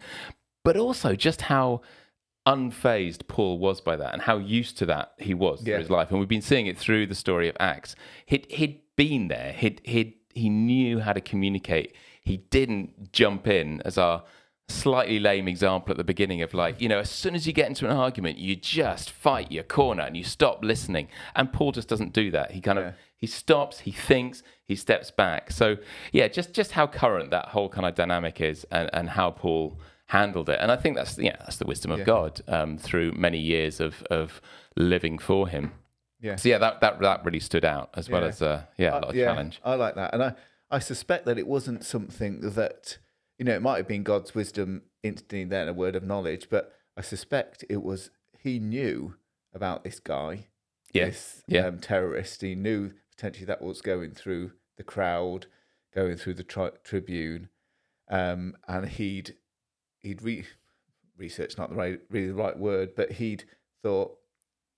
But 0.64 0.76
also 0.76 1.14
just 1.16 1.42
how 1.42 1.80
unfazed 2.46 3.26
Paul 3.28 3.58
was 3.58 3.80
by 3.80 3.96
that 3.96 4.12
and 4.12 4.22
how 4.22 4.38
used 4.38 4.76
to 4.78 4.86
that 4.86 5.12
he 5.18 5.34
was 5.34 5.60
Yeah. 5.66 5.74
through 5.76 5.80
his 5.82 5.90
life. 5.90 6.10
And 6.10 6.18
we've 6.18 6.28
been 6.28 6.42
seeing 6.42 6.66
it 6.66 6.76
through 6.76 7.06
the 7.06 7.14
story 7.14 7.48
of 7.48 7.56
Acts. 7.60 7.94
He'd, 8.26 8.46
he'd 8.50 8.80
been 8.96 9.28
there, 9.28 9.52
he'd, 9.52 9.80
he'd, 9.84 10.14
he 10.34 10.48
knew 10.48 11.00
how 11.00 11.12
to 11.12 11.20
communicate. 11.20 11.94
He 12.22 12.38
didn't 12.38 13.12
jump 13.12 13.46
in 13.46 13.82
as 13.84 13.98
our 13.98 14.24
slightly 14.68 15.18
lame 15.18 15.48
example 15.48 15.90
at 15.90 15.96
the 15.96 16.04
beginning 16.04 16.42
of 16.42 16.54
like, 16.54 16.80
you 16.80 16.88
know, 16.88 17.00
as 17.00 17.10
soon 17.10 17.34
as 17.34 17.46
you 17.46 17.52
get 17.52 17.66
into 17.66 17.84
an 17.84 17.96
argument, 17.96 18.38
you 18.38 18.54
just 18.54 19.10
fight 19.10 19.50
your 19.50 19.64
corner 19.64 20.02
and 20.04 20.16
you 20.16 20.22
stop 20.22 20.62
listening. 20.64 21.08
And 21.34 21.52
Paul 21.52 21.72
just 21.72 21.88
doesn't 21.88 22.12
do 22.12 22.30
that. 22.30 22.52
He 22.52 22.60
kind 22.60 22.78
of 22.78 22.94
he 23.16 23.26
stops, 23.26 23.80
he 23.80 23.90
thinks, 23.90 24.42
he 24.64 24.76
steps 24.76 25.10
back. 25.10 25.50
So 25.50 25.76
yeah, 26.12 26.28
just 26.28 26.52
just 26.52 26.72
how 26.72 26.86
current 26.86 27.30
that 27.30 27.46
whole 27.48 27.68
kind 27.68 27.86
of 27.86 27.94
dynamic 27.94 28.40
is 28.40 28.64
and, 28.70 28.88
and 28.92 29.10
how 29.10 29.30
Paul 29.32 29.78
handled 30.06 30.48
it. 30.48 30.58
And 30.60 30.70
I 30.70 30.76
think 30.76 30.96
that's 30.96 31.18
yeah, 31.18 31.36
that's 31.40 31.56
the 31.56 31.66
wisdom 31.66 31.90
of 31.90 32.00
Yeah. 32.00 32.04
God 32.04 32.40
um, 32.46 32.78
through 32.78 33.12
many 33.12 33.38
years 33.38 33.80
of 33.80 34.02
of 34.04 34.40
living 34.76 35.18
for 35.18 35.48
him. 35.48 35.72
Yeah. 36.20 36.36
So 36.36 36.48
yeah, 36.48 36.58
that 36.58 36.80
that 36.80 37.00
that 37.00 37.24
really 37.24 37.40
stood 37.40 37.64
out 37.64 37.90
as 37.94 38.08
well 38.10 38.22
Yeah. 38.22 38.28
as 38.28 38.42
uh, 38.42 38.62
yeah, 38.76 38.88
a 38.88 38.90
Uh, 38.90 39.00
lot 39.00 39.08
of 39.10 39.14
yeah, 39.16 39.24
challenge. 39.26 39.60
I 39.64 39.74
like 39.74 39.94
that, 39.94 40.12
and 40.14 40.22
I 40.22 40.34
I 40.70 40.78
suspect 40.78 41.24
that 41.26 41.38
it 41.38 41.46
wasn't 41.46 41.84
something 41.84 42.40
that 42.40 42.98
you 43.38 43.44
know 43.44 43.54
it 43.54 43.62
might 43.62 43.78
have 43.78 43.88
been 43.88 44.02
God's 44.02 44.34
wisdom 44.34 44.82
instantly 45.02 45.44
then 45.44 45.68
a 45.68 45.72
word 45.72 45.96
of 45.96 46.02
knowledge, 46.04 46.48
but 46.50 46.72
I 46.96 47.00
suspect 47.00 47.64
it 47.68 47.82
was 47.82 48.10
he 48.38 48.58
knew 48.58 49.16
about 49.54 49.82
this 49.84 49.98
guy, 50.00 50.46
Yeah, 50.92 51.06
this 51.06 51.42
yeah. 51.46 51.66
Um, 51.66 51.78
terrorist. 51.80 52.42
He 52.42 52.54
knew 52.54 52.92
potentially 53.16 53.46
that 53.46 53.62
was 53.62 53.80
going 53.82 54.12
through 54.12 54.52
the 54.76 54.84
crowd, 54.84 55.46
going 55.94 56.16
through 56.16 56.34
the 56.34 56.44
tri- 56.44 56.70
Tribune, 56.84 57.48
um, 58.10 58.56
and 58.68 58.86
he'd 58.88 59.36
he'd 59.98 60.22
re- 60.22 60.46
researched 61.16 61.58
not 61.58 61.70
the 61.70 61.76
right 61.76 62.00
really 62.10 62.28
the 62.28 62.34
right 62.34 62.58
word, 62.58 62.94
but 62.94 63.12
he'd 63.12 63.44
thought 63.82 64.16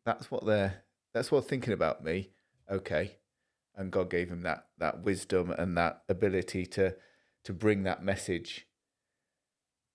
that's 0.04 0.30
what 0.30 0.44
they're 0.46 0.82
that's 1.12 1.30
what 1.30 1.46
thinking 1.46 1.72
about 1.72 2.04
me. 2.04 2.30
Okay, 2.70 3.16
and 3.76 3.90
God 3.90 4.10
gave 4.10 4.28
him 4.28 4.42
that 4.42 4.66
that 4.78 5.02
wisdom 5.02 5.50
and 5.50 5.76
that 5.76 6.02
ability 6.08 6.66
to 6.66 6.94
to 7.44 7.52
bring 7.52 7.82
that 7.84 8.02
message 8.02 8.66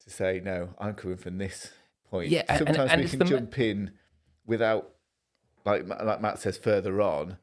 to 0.04 0.10
say 0.10 0.42
no, 0.44 0.70
I'm 0.80 0.94
coming 0.94 1.18
from 1.18 1.38
this 1.38 1.72
point. 2.10 2.30
Yeah, 2.30 2.58
sometimes 2.58 2.92
and 2.92 3.02
we 3.02 3.10
can 3.10 3.20
the 3.20 3.26
jump 3.26 3.58
in 3.60 3.92
without 4.46 4.92
like 5.66 5.88
like 5.88 6.22
Matt 6.22 6.40
says 6.40 6.58
further 6.58 7.02
on 7.02 7.38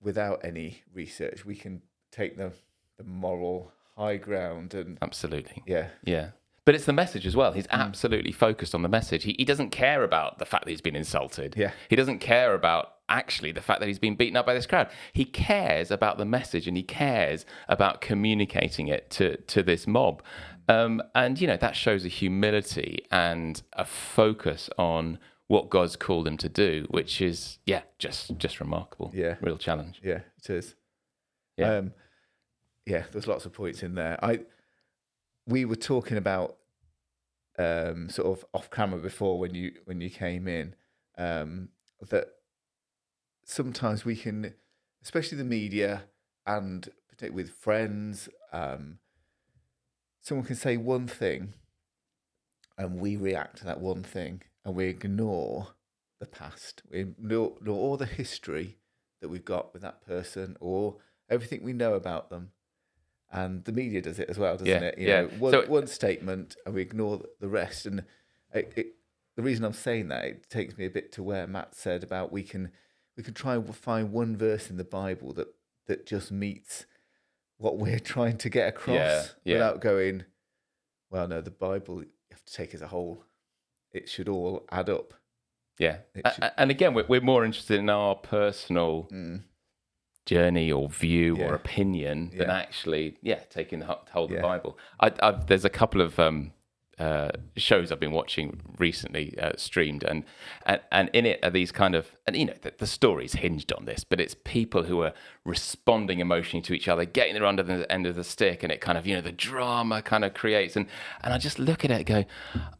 without 0.00 0.44
any 0.44 0.82
research. 0.92 1.44
We 1.44 1.54
can 1.56 1.82
take 2.10 2.36
the 2.36 2.52
the 2.98 3.04
moral 3.04 3.72
high 3.96 4.16
ground 4.16 4.74
and 4.74 4.98
Absolutely. 5.02 5.62
yeah, 5.66 5.88
Yeah. 6.04 6.30
But 6.66 6.74
it's 6.74 6.84
the 6.84 6.92
message 6.92 7.26
as 7.26 7.34
well. 7.34 7.52
He's 7.52 7.66
Mm. 7.68 7.78
absolutely 7.80 8.32
focused 8.32 8.74
on 8.74 8.82
the 8.82 8.88
message. 8.88 9.24
He, 9.24 9.34
he 9.38 9.44
doesn't 9.44 9.70
care 9.70 10.04
about 10.04 10.38
the 10.38 10.44
fact 10.44 10.64
that 10.64 10.70
he's 10.70 10.80
been 10.82 10.94
insulted. 10.96 11.54
Yeah. 11.56 11.72
He 11.88 11.96
doesn't 11.96 12.18
care 12.18 12.54
about 12.54 12.94
actually 13.08 13.50
the 13.50 13.60
fact 13.62 13.80
that 13.80 13.86
he's 13.88 13.98
been 13.98 14.14
beaten 14.14 14.36
up 14.36 14.46
by 14.46 14.54
this 14.54 14.66
crowd. 14.66 14.88
He 15.12 15.24
cares 15.24 15.90
about 15.90 16.18
the 16.18 16.24
message 16.24 16.68
and 16.68 16.76
he 16.76 16.82
cares 16.82 17.44
about 17.68 18.00
communicating 18.00 18.88
it 18.88 19.10
to, 19.10 19.36
to 19.38 19.62
this 19.62 19.86
mob. 19.86 20.22
Um, 20.68 21.02
and, 21.14 21.40
you 21.40 21.46
know, 21.48 21.56
that 21.56 21.74
shows 21.74 22.04
a 22.04 22.08
humility 22.08 23.04
and 23.10 23.60
a 23.72 23.84
focus 23.84 24.70
on 24.78 25.18
what 25.48 25.70
God's 25.70 25.96
called 25.96 26.28
him 26.28 26.36
to 26.36 26.48
do, 26.48 26.86
which 26.90 27.20
is, 27.20 27.58
yeah, 27.66 27.82
just 27.98 28.36
just 28.38 28.60
remarkable. 28.60 29.10
Yeah. 29.12 29.34
Real 29.40 29.56
challenge. 29.58 30.00
yeah, 30.04 30.20
it 30.38 30.48
is. 30.50 30.76
Yeah. 31.56 31.74
Um, 31.78 31.92
yeah, 32.86 33.04
there's 33.10 33.26
lots 33.26 33.46
of 33.46 33.52
points 33.52 33.82
in 33.82 33.96
there. 33.96 34.16
I 34.24 34.40
we 35.50 35.64
were 35.64 35.76
talking 35.76 36.16
about 36.16 36.56
um, 37.58 38.08
sort 38.08 38.38
of 38.38 38.44
off 38.54 38.70
camera 38.70 39.00
before 39.00 39.38
when 39.38 39.54
you 39.54 39.72
when 39.84 40.00
you 40.00 40.10
came 40.10 40.48
in 40.48 40.74
um, 41.18 41.68
that 42.08 42.28
sometimes 43.44 44.04
we 44.04 44.16
can, 44.16 44.54
especially 45.02 45.38
the 45.38 45.44
media 45.44 46.04
and 46.46 46.88
particularly 47.08 47.42
with 47.42 47.52
friends, 47.52 48.28
um, 48.52 48.98
someone 50.20 50.46
can 50.46 50.56
say 50.56 50.76
one 50.76 51.06
thing, 51.06 51.52
and 52.78 52.98
we 52.98 53.16
react 53.16 53.58
to 53.58 53.64
that 53.64 53.80
one 53.80 54.02
thing, 54.02 54.42
and 54.64 54.74
we 54.74 54.86
ignore 54.86 55.68
the 56.18 56.26
past, 56.26 56.82
we 56.90 57.00
ignore, 57.00 57.54
ignore 57.60 57.76
all 57.76 57.96
the 57.96 58.06
history 58.06 58.78
that 59.20 59.28
we've 59.28 59.44
got 59.44 59.72
with 59.72 59.82
that 59.82 60.04
person, 60.06 60.56
or 60.60 60.96
everything 61.28 61.62
we 61.62 61.72
know 61.72 61.94
about 61.94 62.30
them. 62.30 62.52
And 63.32 63.64
the 63.64 63.72
media 63.72 64.02
does 64.02 64.18
it 64.18 64.28
as 64.28 64.38
well, 64.38 64.54
doesn't 64.54 64.66
Yeah, 64.66 64.80
it? 64.88 64.98
You 64.98 65.08
yeah. 65.08 65.20
know, 65.22 65.28
one, 65.38 65.52
So- 65.52 65.66
one 65.66 65.86
statement, 65.86 66.56
and 66.66 66.74
we 66.74 66.82
ignore 66.82 67.22
the 67.38 67.48
rest. 67.48 67.86
And 67.86 68.04
it, 68.52 68.72
it, 68.76 68.86
the 69.36 69.42
reason 69.42 69.64
I'm 69.64 69.72
saying 69.72 70.08
that 70.08 70.24
it 70.24 70.50
takes 70.50 70.76
me 70.76 70.84
a 70.86 70.90
bit 70.90 71.12
to 71.12 71.22
where 71.22 71.46
Matt 71.46 71.74
said 71.76 72.02
about 72.02 72.32
we 72.32 72.42
can 72.42 72.72
we 73.16 73.22
can 73.22 73.34
try 73.34 73.54
and 73.54 73.74
find 73.76 74.10
one 74.12 74.36
verse 74.36 74.68
in 74.70 74.76
the 74.78 74.84
Bible 74.84 75.32
that 75.34 75.48
that 75.86 76.06
just 76.06 76.32
meets 76.32 76.86
what 77.56 77.78
we're 77.78 77.98
trying 78.14 78.38
to 78.38 78.48
get 78.50 78.68
across 78.68 78.94
Yeah, 78.96 79.24
yeah. 79.44 79.54
without 79.54 79.80
going, 79.80 80.24
well, 81.10 81.28
no, 81.28 81.40
the 81.40 81.50
Bible 81.50 82.02
you 82.02 82.08
have 82.32 82.44
to 82.44 82.52
take 82.52 82.74
as 82.74 82.82
a 82.82 82.88
whole. 82.88 83.24
It 83.92 84.08
should 84.08 84.28
all 84.28 84.64
add 84.72 84.88
up. 84.90 85.14
Yeah. 85.78 85.98
Should- 86.14 86.50
and 86.58 86.70
again, 86.70 86.94
we're, 86.94 87.06
we're 87.06 87.20
more 87.20 87.44
interested 87.44 87.78
in 87.78 87.88
our 87.90 88.14
personal 88.16 89.08
Mm. 89.12 89.42
Journey 90.26 90.70
or 90.70 90.88
view 90.88 91.36
Yeah. 91.38 91.46
or 91.48 91.54
opinion 91.54 92.30
than 92.36 92.48
Yeah. 92.48 92.58
actually, 92.58 93.16
yeah, 93.22 93.40
taking 93.50 93.80
the 93.80 93.86
Yeah. 94.30 94.36
the 94.36 94.42
Bible. 94.42 94.78
I, 95.00 95.12
I've, 95.22 95.46
there's 95.46 95.64
a 95.64 95.70
couple 95.70 96.00
of 96.00 96.18
um, 96.18 96.52
uh, 96.98 97.30
shows 97.56 97.90
I've 97.90 97.98
been 98.00 98.12
watching 98.12 98.60
recently 98.78 99.34
uh, 99.38 99.52
streamed, 99.56 100.04
and, 100.04 100.24
and 100.66 100.80
and 100.92 101.08
in 101.14 101.24
it 101.24 101.40
are 101.42 101.48
these 101.50 101.72
kind 101.72 101.94
of, 101.94 102.14
and 102.26 102.36
you 102.36 102.44
know, 102.44 102.54
the, 102.60 102.74
the 102.76 102.86
story's 102.86 103.32
hinged 103.34 103.72
on 103.72 103.86
this, 103.86 104.04
but 104.04 104.20
it's 104.20 104.36
people 104.44 104.82
who 104.84 105.00
are 105.02 105.14
responding 105.44 106.20
emotionally 106.20 106.62
to 106.62 106.74
each 106.74 106.88
other, 106.88 107.04
getting 107.04 107.34
their 107.34 107.46
under 107.46 107.62
the 107.62 107.90
end 107.90 108.06
of 108.06 108.14
the 108.14 108.24
stick, 108.24 108.62
and 108.62 108.70
it 108.70 108.80
kind 108.80 108.98
of, 108.98 109.06
you 109.06 109.14
know, 109.14 109.22
the 109.22 109.32
drama 109.32 110.02
kind 110.02 110.24
of 110.24 110.34
creates, 110.34 110.76
and 110.76 110.86
and 111.22 111.32
I 111.32 111.38
just 111.38 111.58
look 111.58 111.84
at 111.84 111.90
it, 111.90 111.94
and 111.94 112.06
go, 112.06 112.24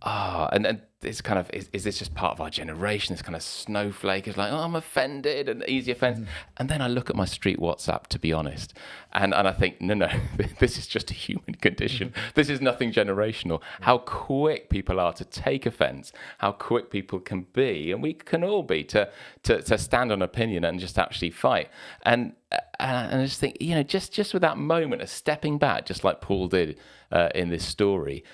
ah, 0.02 0.48
and 0.52 0.66
and 0.66 0.82
it's 1.02 1.22
kind 1.22 1.38
of 1.38 1.48
is, 1.54 1.70
is 1.72 1.84
this 1.84 1.98
just 1.98 2.14
part 2.14 2.32
of 2.32 2.40
our 2.42 2.50
generation? 2.50 3.14
This 3.14 3.22
kind 3.22 3.34
of 3.34 3.42
snowflake 3.42 4.28
is 4.28 4.36
like, 4.36 4.52
oh, 4.52 4.58
I'm 4.58 4.74
offended 4.74 5.48
and 5.48 5.64
easy 5.66 5.92
offense. 5.92 6.28
And 6.58 6.68
then 6.68 6.82
I 6.82 6.88
look 6.88 7.08
at 7.08 7.16
my 7.16 7.24
street 7.24 7.58
WhatsApp, 7.58 8.06
to 8.08 8.18
be 8.18 8.32
honest, 8.32 8.74
and, 9.12 9.32
and 9.32 9.48
I 9.48 9.52
think, 9.52 9.80
no, 9.80 9.94
no, 9.94 10.10
this 10.58 10.76
is 10.76 10.86
just 10.86 11.10
a 11.10 11.14
human 11.14 11.54
condition. 11.54 12.12
This 12.34 12.50
is 12.50 12.60
nothing 12.60 12.92
generational. 12.92 13.62
How 13.80 13.98
quick 13.98 14.68
people 14.68 15.00
are 15.00 15.14
to 15.14 15.24
take 15.24 15.64
offense, 15.64 16.12
how 16.38 16.52
quick 16.52 16.90
people 16.90 17.20
can 17.20 17.46
be, 17.54 17.92
and 17.92 18.02
we 18.02 18.12
can 18.12 18.44
all 18.44 18.62
be 18.62 18.84
to 18.84 19.10
to, 19.44 19.62
to 19.62 19.78
stand 19.78 20.12
on 20.12 20.20
opinion 20.20 20.64
and 20.64 20.78
just 20.78 20.98
actually 20.98 21.30
fight. 21.30 21.70
And 22.02 22.34
and 22.80 23.20
I 23.20 23.24
just 23.24 23.40
think, 23.40 23.58
you 23.60 23.74
know, 23.74 23.82
just 23.82 24.12
just 24.12 24.32
with 24.32 24.42
that 24.42 24.58
moment 24.58 25.02
of 25.02 25.08
stepping 25.08 25.58
back, 25.58 25.86
just 25.86 26.04
like 26.04 26.20
Paul 26.20 26.48
did 26.48 26.78
uh, 27.12 27.28
in 27.34 27.48
this 27.50 27.64
story, 27.64 28.24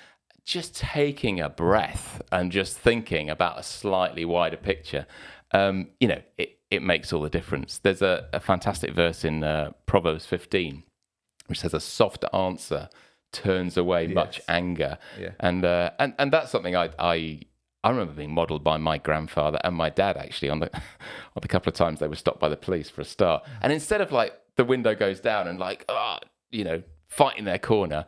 just 0.45 0.75
taking 0.75 1.39
a 1.39 1.49
breath 1.49 2.21
and 2.31 2.51
just 2.51 2.77
thinking 2.77 3.29
about 3.29 3.59
a 3.59 3.63
slightly 3.63 4.25
wider 4.25 4.57
picture, 4.57 5.05
um, 5.51 5.89
you 5.99 6.07
know, 6.07 6.21
it, 6.37 6.59
it 6.71 6.81
makes 6.81 7.13
all 7.13 7.21
the 7.21 7.29
difference. 7.29 7.79
There's 7.79 8.01
a, 8.01 8.27
a 8.33 8.39
fantastic 8.39 8.93
verse 8.93 9.23
in 9.23 9.43
uh, 9.43 9.71
Proverbs 9.85 10.25
15 10.25 10.83
which 11.47 11.59
says, 11.59 11.73
A 11.73 11.79
soft 11.79 12.23
answer 12.33 12.89
turns 13.31 13.77
away 13.77 14.07
much 14.07 14.39
anger. 14.47 14.97
Yeah. 15.19 15.31
And, 15.39 15.65
uh, 15.65 15.91
and, 15.99 16.13
and 16.19 16.31
that's 16.31 16.51
something 16.51 16.75
I, 16.75 16.89
I, 16.99 17.41
I 17.87 17.89
remember 17.89 18.11
being 18.11 18.33
modelled 18.33 18.65
by 18.65 18.75
my 18.75 18.97
grandfather 18.97 19.59
and 19.63 19.73
my 19.73 19.89
dad 19.89 20.17
actually 20.17 20.49
on 20.49 20.59
the 20.59 20.69
on 20.75 21.41
the 21.41 21.47
couple 21.47 21.69
of 21.69 21.75
times 21.75 22.01
they 22.01 22.09
were 22.09 22.17
stopped 22.17 22.41
by 22.41 22.49
the 22.49 22.57
police 22.57 22.89
for 22.89 22.99
a 22.99 23.05
start. 23.05 23.45
And 23.61 23.71
instead 23.71 24.01
of 24.01 24.11
like 24.11 24.33
the 24.57 24.65
window 24.65 24.93
goes 24.93 25.21
down 25.21 25.47
and 25.47 25.57
like, 25.57 25.85
ah, 25.87 26.19
you 26.51 26.65
know, 26.65 26.83
fighting 27.07 27.45
their 27.45 27.59
corner, 27.59 28.05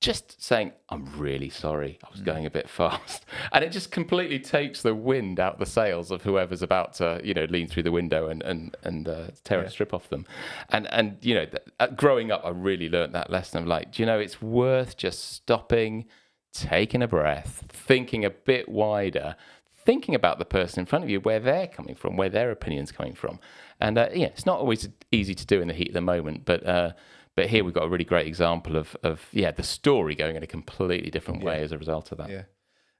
just 0.00 0.42
saying, 0.42 0.72
I'm 0.88 1.04
really 1.18 1.50
sorry, 1.50 1.98
I 2.02 2.08
was 2.10 2.22
going 2.22 2.46
a 2.46 2.50
bit 2.50 2.66
fast. 2.80 3.26
And 3.52 3.62
it 3.62 3.72
just 3.72 3.90
completely 3.90 4.38
takes 4.38 4.80
the 4.80 4.94
wind 4.94 5.38
out 5.38 5.58
the 5.58 5.66
sails 5.66 6.10
of 6.10 6.22
whoever's 6.22 6.62
about 6.62 6.94
to, 6.94 7.20
you 7.22 7.34
know, 7.34 7.44
lean 7.44 7.66
through 7.66 7.82
the 7.82 7.92
window 7.92 8.26
and, 8.28 8.42
and, 8.42 8.74
and 8.84 9.06
uh, 9.06 9.26
tear 9.44 9.60
a 9.60 9.68
strip 9.68 9.92
off 9.92 10.08
them. 10.08 10.24
And, 10.70 10.90
and 10.94 11.18
you 11.20 11.34
know, 11.34 11.44
th- 11.44 11.62
uh, 11.78 11.88
growing 11.88 12.30
up, 12.30 12.40
I 12.42 12.48
really 12.48 12.88
learned 12.88 13.14
that 13.14 13.28
lesson 13.28 13.60
of 13.60 13.68
like, 13.68 13.92
do 13.92 14.02
you 14.02 14.06
know, 14.06 14.18
it's 14.18 14.40
worth 14.40 14.96
just 14.96 15.30
stopping, 15.34 16.06
taking 16.52 17.02
a 17.02 17.08
breath, 17.08 17.64
thinking 17.68 18.24
a 18.24 18.30
bit 18.30 18.68
wider, 18.68 19.36
thinking 19.84 20.14
about 20.14 20.38
the 20.38 20.44
person 20.44 20.80
in 20.80 20.86
front 20.86 21.04
of 21.04 21.10
you, 21.10 21.20
where 21.20 21.40
they're 21.40 21.66
coming 21.66 21.94
from, 21.94 22.16
where 22.16 22.28
their 22.28 22.50
opinion's 22.50 22.92
coming 22.92 23.14
from. 23.14 23.38
And 23.80 23.96
uh, 23.98 24.08
yeah, 24.12 24.26
it's 24.26 24.46
not 24.46 24.58
always 24.58 24.88
easy 25.10 25.34
to 25.34 25.46
do 25.46 25.60
in 25.60 25.68
the 25.68 25.74
heat 25.74 25.88
of 25.88 25.94
the 25.94 26.00
moment, 26.00 26.44
but 26.44 26.66
uh, 26.66 26.92
but 27.36 27.46
here 27.46 27.64
we've 27.64 27.74
got 27.74 27.84
a 27.84 27.88
really 27.88 28.04
great 28.04 28.26
example 28.26 28.76
of 28.76 28.96
of 29.02 29.26
yeah 29.32 29.50
the 29.50 29.62
story 29.62 30.14
going 30.14 30.36
in 30.36 30.42
a 30.42 30.46
completely 30.46 31.10
different 31.10 31.42
way 31.42 31.62
as 31.62 31.72
a 31.72 31.78
result 31.78 32.12
of 32.12 32.18
that. 32.18 32.30
Yeah. 32.30 32.42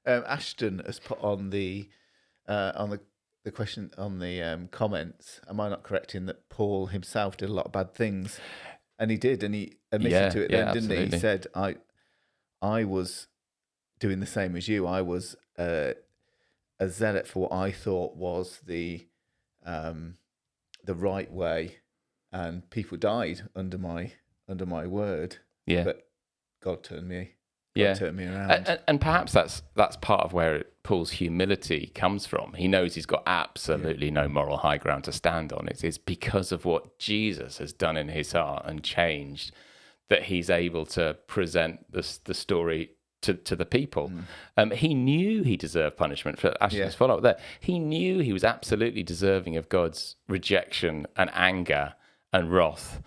Um, 0.05 0.23
Ashton 0.27 0.81
has 0.85 0.99
put 0.99 1.19
on 1.23 1.51
the 1.51 1.89
uh, 2.47 2.71
on 2.75 2.89
the 2.89 2.99
the 3.43 3.51
question 3.51 3.91
on 3.97 4.19
the 4.19 4.41
um, 4.41 4.67
comments. 4.69 5.41
Am 5.49 5.59
I 5.59 5.69
not 5.69 5.83
correct 5.83 6.15
in 6.15 6.25
that 6.25 6.49
Paul 6.49 6.87
himself 6.87 7.37
did 7.37 7.49
a 7.49 7.53
lot 7.53 7.65
of 7.67 7.71
bad 7.71 7.93
things, 7.93 8.39
and 8.97 9.11
he 9.11 9.17
did, 9.17 9.43
and 9.43 9.53
he 9.53 9.73
admitted 9.91 10.15
Yeah, 10.15 10.29
to 10.29 10.41
it. 10.43 10.51
yeah, 10.51 10.65
then, 10.65 10.73
didn't 10.73 10.89
he? 10.91 11.05
He 11.15 11.19
said, 11.19 11.47
"I, 11.53 11.75
I 12.61 12.83
was 12.83 13.27
doing 14.01 14.19
the 14.19 14.25
same 14.25 14.57
as 14.57 14.67
you. 14.67 14.85
I 14.85 15.01
was 15.01 15.37
uh, 15.57 15.91
a 16.79 16.89
zealot 16.89 17.27
for 17.27 17.43
what 17.43 17.53
I 17.53 17.71
thought 17.71 18.17
was 18.17 18.59
the, 18.65 19.07
um, 19.65 20.17
the 20.83 20.95
right 20.95 21.31
way, 21.31 21.77
and 22.33 22.69
people 22.69 22.97
died 22.97 23.43
under 23.55 23.77
my 23.77 24.11
under 24.49 24.65
my 24.65 24.85
word. 24.85 25.37
Yeah. 25.65 25.83
But 25.85 26.07
God 26.61 26.83
turned 26.83 27.07
me, 27.07 27.35
God 27.75 27.81
Yeah. 27.81 27.93
turned 27.93 28.17
me 28.17 28.25
around. 28.25 28.51
And, 28.51 28.79
and, 28.87 28.99
perhaps 28.99 29.31
that's 29.31 29.61
that's 29.75 29.95
part 29.97 30.25
of 30.25 30.33
where 30.33 30.65
Paul's 30.83 31.11
humility 31.11 31.91
comes 31.95 32.25
from. 32.25 32.53
He 32.53 32.67
knows 32.67 32.95
he's 32.95 33.05
got 33.05 33.23
absolutely 33.25 34.11
no 34.11 34.27
moral 34.27 34.57
high 34.57 34.77
ground 34.77 35.05
to 35.05 35.13
stand 35.13 35.53
on. 35.53 35.67
It's, 35.69 35.83
it's 35.83 35.97
because 35.97 36.51
of 36.51 36.65
what 36.65 36.97
Jesus 36.99 37.59
has 37.59 37.71
done 37.71 37.95
in 37.95 38.09
his 38.09 38.33
heart 38.33 38.63
and 38.65 38.83
changed 38.83 39.53
that 40.09 40.23
he's 40.23 40.49
able 40.49 40.85
to 40.87 41.15
present 41.27 41.89
the, 41.91 42.05
the 42.25 42.33
story 42.33 42.91
to, 43.21 43.33
to 43.35 43.55
the 43.55 43.65
people. 43.65 44.09
Mm. 44.09 44.23
Um, 44.57 44.71
he 44.71 44.93
knew 44.93 45.43
he 45.43 45.55
deserved 45.57 45.97
punishment 45.97 46.39
for 46.39 46.55
actually 46.61 46.79
Yeah. 46.79 46.89
follow 46.89 47.17
up 47.17 47.23
there. 47.23 47.37
He 47.59 47.79
knew 47.79 48.19
he 48.19 48.33
was 48.33 48.43
absolutely 48.43 49.03
deserving 49.03 49.57
of 49.57 49.69
God's 49.69 50.15
rejection 50.27 51.05
and 51.15 51.29
anger 51.33 51.93
and 52.33 52.51
wrath, 52.51 53.01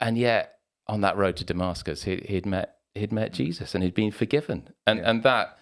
and 0.00 0.16
yet 0.16 0.54
on 0.86 1.00
that 1.02 1.16
road 1.16 1.36
to 1.36 1.44
Damascus, 1.44 2.04
he, 2.04 2.16
he'd 2.28 2.46
met 2.46 2.76
he'd 2.94 3.12
met 3.12 3.32
mm. 3.32 3.34
Jesus 3.34 3.74
and 3.74 3.84
he'd 3.84 3.94
been 3.94 4.10
forgiven, 4.12 4.70
and 4.86 5.00
and 5.00 5.22
that 5.22 5.58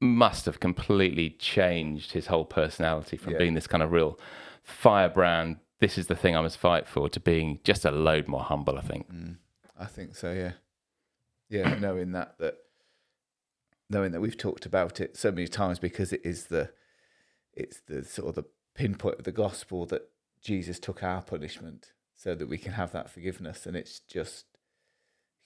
must 0.00 0.44
have 0.44 0.60
completely 0.60 1.30
changed 1.30 2.12
his 2.12 2.26
whole 2.26 2.44
personality 2.44 3.16
from 3.16 3.32
Yeah. 3.32 3.38
being 3.38 3.54
this 3.54 3.66
kind 3.66 3.82
of 3.82 3.90
real 3.92 4.18
firebrand. 4.62 5.58
This 5.80 5.96
is 5.98 6.06
the 6.08 6.14
thing 6.16 6.36
I 6.36 6.40
must 6.40 6.58
fight 6.58 6.86
for 6.88 7.08
to 7.08 7.20
being 7.20 7.60
just 7.64 7.84
a 7.84 7.90
load 7.90 8.28
more 8.28 8.42
humble. 8.42 8.76
I 8.78 8.82
think. 8.82 9.10
Mm. 9.10 9.36
I 9.78 9.86
think 9.86 10.14
so. 10.14 10.32
Yeah, 10.32 10.52
yeah. 11.48 11.74
knowing 11.78 12.12
that 12.12 12.36
that 12.38 12.56
knowing 13.90 14.12
that 14.12 14.20
we've 14.20 14.38
talked 14.38 14.66
about 14.66 15.00
it 15.00 15.16
so 15.16 15.30
many 15.30 15.46
times 15.46 15.78
because 15.78 16.12
it 16.12 16.22
is 16.24 16.46
the 16.46 16.70
it's 17.52 17.80
the 17.86 18.04
sort 18.04 18.28
of 18.28 18.34
the 18.34 18.44
pinpoint 18.74 19.18
of 19.18 19.24
the 19.24 19.32
gospel 19.32 19.86
that 19.86 20.10
Jesus 20.42 20.78
took 20.78 21.02
our 21.02 21.22
punishment 21.22 21.92
so 22.14 22.34
that 22.34 22.48
we 22.48 22.58
can 22.58 22.72
have 22.72 22.92
that 22.92 23.10
forgiveness, 23.10 23.66
and 23.66 23.76
it's 23.76 24.00
just 24.00 24.46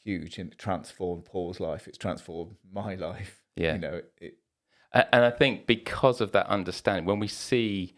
huge 0.03 0.39
and 0.39 0.53
it 0.53 0.59
transformed 0.59 1.25
Paul's 1.25 1.61
life. 1.61 1.87
It's 1.87 1.99
transformed 1.99 2.57
my 2.73 2.95
life. 2.95 3.43
Yeah. 3.57 3.75
you 3.75 3.81
know 3.81 3.95
it. 3.95 4.13
it 4.21 4.39
and 4.93 5.25
I 5.25 5.31
think 5.31 5.67
because 5.67 6.21
of 6.21 6.33
that 6.33 6.47
understanding, 6.47 7.05
when 7.05 7.19
we 7.19 7.29
see, 7.29 7.97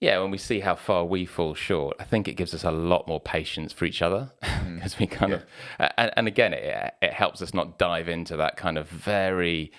yeah, 0.00 0.18
when 0.20 0.30
we 0.30 0.38
see 0.38 0.60
how 0.60 0.74
far 0.76 1.04
we 1.04 1.26
fall 1.26 1.54
short, 1.54 1.96
I 1.98 2.04
think 2.04 2.28
it 2.28 2.34
gives 2.34 2.54
us 2.54 2.64
a 2.64 2.70
lot 2.70 3.08
more 3.08 3.20
patience 3.20 3.72
for 3.72 3.84
each 3.84 4.00
other 4.02 4.30
because 4.74 4.98
we 4.98 5.06
kind 5.06 5.32
of, 5.32 5.44
and, 5.78 6.12
and 6.16 6.28
again, 6.28 6.52
it, 6.52 6.94
it 7.02 7.12
helps 7.12 7.42
us 7.42 7.52
not 7.52 7.78
dive 7.78 8.08
into 8.08 8.36
that 8.36 8.56
kind 8.56 8.78
of 8.78 8.88
very, 8.88 9.72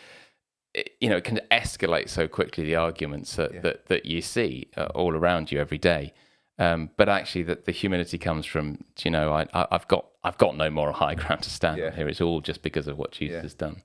you 1.00 1.10
know, 1.10 1.18
it 1.18 1.24
can 1.24 1.40
escalate 1.52 2.10
so 2.10 2.28
quickly 2.28 2.64
the 2.66 2.76
arguments 2.76 3.36
that 3.38 3.62
that, 3.64 3.86
that 3.88 4.06
you 4.06 4.22
see 4.22 4.68
uh, 4.78 4.86
all 4.94 5.16
around 5.16 5.52
you 5.52 5.60
every 5.60 5.78
day. 5.78 6.14
Um, 6.58 6.90
but 6.98 7.08
actually, 7.08 7.44
that 7.44 7.64
the 7.64 7.72
humility 7.72 8.18
comes 8.18 8.46
from, 8.46 8.84
you 9.02 9.10
know, 9.12 9.32
I, 9.32 9.48
I, 9.54 9.68
I've 9.72 9.88
got 9.88 10.06
I've 10.26 10.38
got 10.38 10.58
no 10.58 10.70
moral 10.70 10.94
high 10.94 11.16
ground 11.22 11.44
to 11.44 11.50
stand 11.50 11.78
Yeah. 11.78 11.88
on 11.88 11.94
here. 11.94 12.10
It's 12.10 12.20
all 12.20 12.42
just 12.42 12.62
because 12.62 12.88
of 12.90 12.98
what 12.98 13.12
Jesus 13.14 13.36
Yeah. 13.36 13.42
has 13.44 13.54
done. 13.54 13.84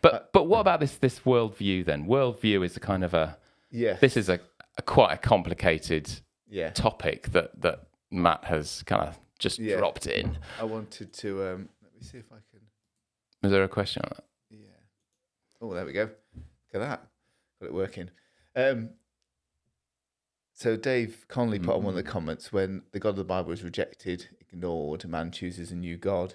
But 0.00 0.32
but 0.32 0.44
what 0.44 0.60
about 0.60 0.80
this 0.80 0.96
this 0.96 1.20
worldview 1.20 1.84
then? 1.84 2.06
Worldview 2.06 2.64
is 2.64 2.76
a 2.76 2.80
kind 2.80 3.04
of 3.04 3.12
a 3.12 3.36
yeah, 3.70 3.98
this 4.00 4.16
is 4.16 4.30
a, 4.30 4.40
a 4.78 4.82
quite 4.82 5.12
a 5.12 5.16
complicated 5.18 6.10
yeah. 6.48 6.70
topic 6.70 7.28
that 7.32 7.60
that 7.60 7.88
Matt 8.10 8.44
has 8.44 8.82
kind 8.84 9.02
of 9.08 9.18
just 9.38 9.58
Yeah. 9.58 9.76
dropped 9.78 10.06
in. 10.06 10.38
I 10.58 10.64
wanted 10.64 11.12
to 11.14 11.42
um, 11.42 11.68
let 11.82 11.94
me 11.94 12.00
see 12.00 12.18
if 12.18 12.32
I 12.32 12.36
can. 12.50 12.60
Was 13.42 13.52
there 13.52 13.64
a 13.64 13.68
question 13.68 14.02
on 14.04 14.12
that? 14.16 14.24
Yeah. 14.50 14.66
Oh, 15.60 15.74
there 15.74 15.84
we 15.84 15.92
go. 15.92 16.04
Look 16.34 16.74
at 16.74 16.80
that. 16.80 17.06
Got 17.60 17.66
it 17.66 17.74
working. 17.74 18.10
Um, 18.56 18.90
so 20.54 20.76
Dave 20.76 21.26
Conley 21.28 21.60
put 21.60 21.76
on 21.76 21.82
one 21.84 21.92
of 21.92 22.04
the 22.04 22.10
comments 22.10 22.52
when 22.52 22.82
the 22.92 22.98
God 22.98 23.10
of 23.10 23.16
the 23.16 23.24
Bible 23.24 23.52
is 23.52 23.62
rejected, 23.62 24.26
ignored, 24.40 25.06
man 25.08 25.30
chooses 25.30 25.70
a 25.70 25.76
new 25.76 25.96
God, 25.96 26.34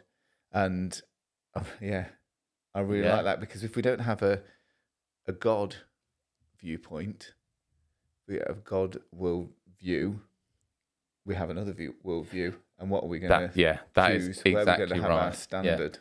and 0.54 1.02
oh, 1.56 1.66
yeah, 1.82 2.06
I 2.74 2.80
really 2.82 3.04
Yeah. 3.06 3.16
like 3.16 3.26
that 3.26 3.40
because 3.42 3.64
if 3.66 3.76
we 3.76 3.82
don't 3.82 4.00
have 4.00 4.22
a 4.22 4.42
a 5.28 5.34
God 5.34 5.76
viewpoint, 6.60 7.34
we 8.28 8.36
have 8.36 8.64
God 8.64 8.98
will 9.12 9.50
view. 9.80 10.22
We 11.26 11.36
have 11.36 11.50
another 11.50 11.72
view 11.74 11.96
world 12.04 12.28
view, 12.28 12.56
and 12.80 12.90
what 12.90 13.04
are 13.04 13.08
we 13.08 13.20
going 13.20 13.50
to 13.50 13.60
yeah, 13.60 13.80
that 13.94 14.12
is 14.12 14.26
choose? 14.26 14.44
Where 14.54 14.62
exactly 14.62 14.84
we're 14.84 14.88
going 14.90 15.02
have 15.02 15.10
right. 15.10 15.20
our 15.20 15.26
Yeah. 15.28 15.32
standard? 15.32 16.00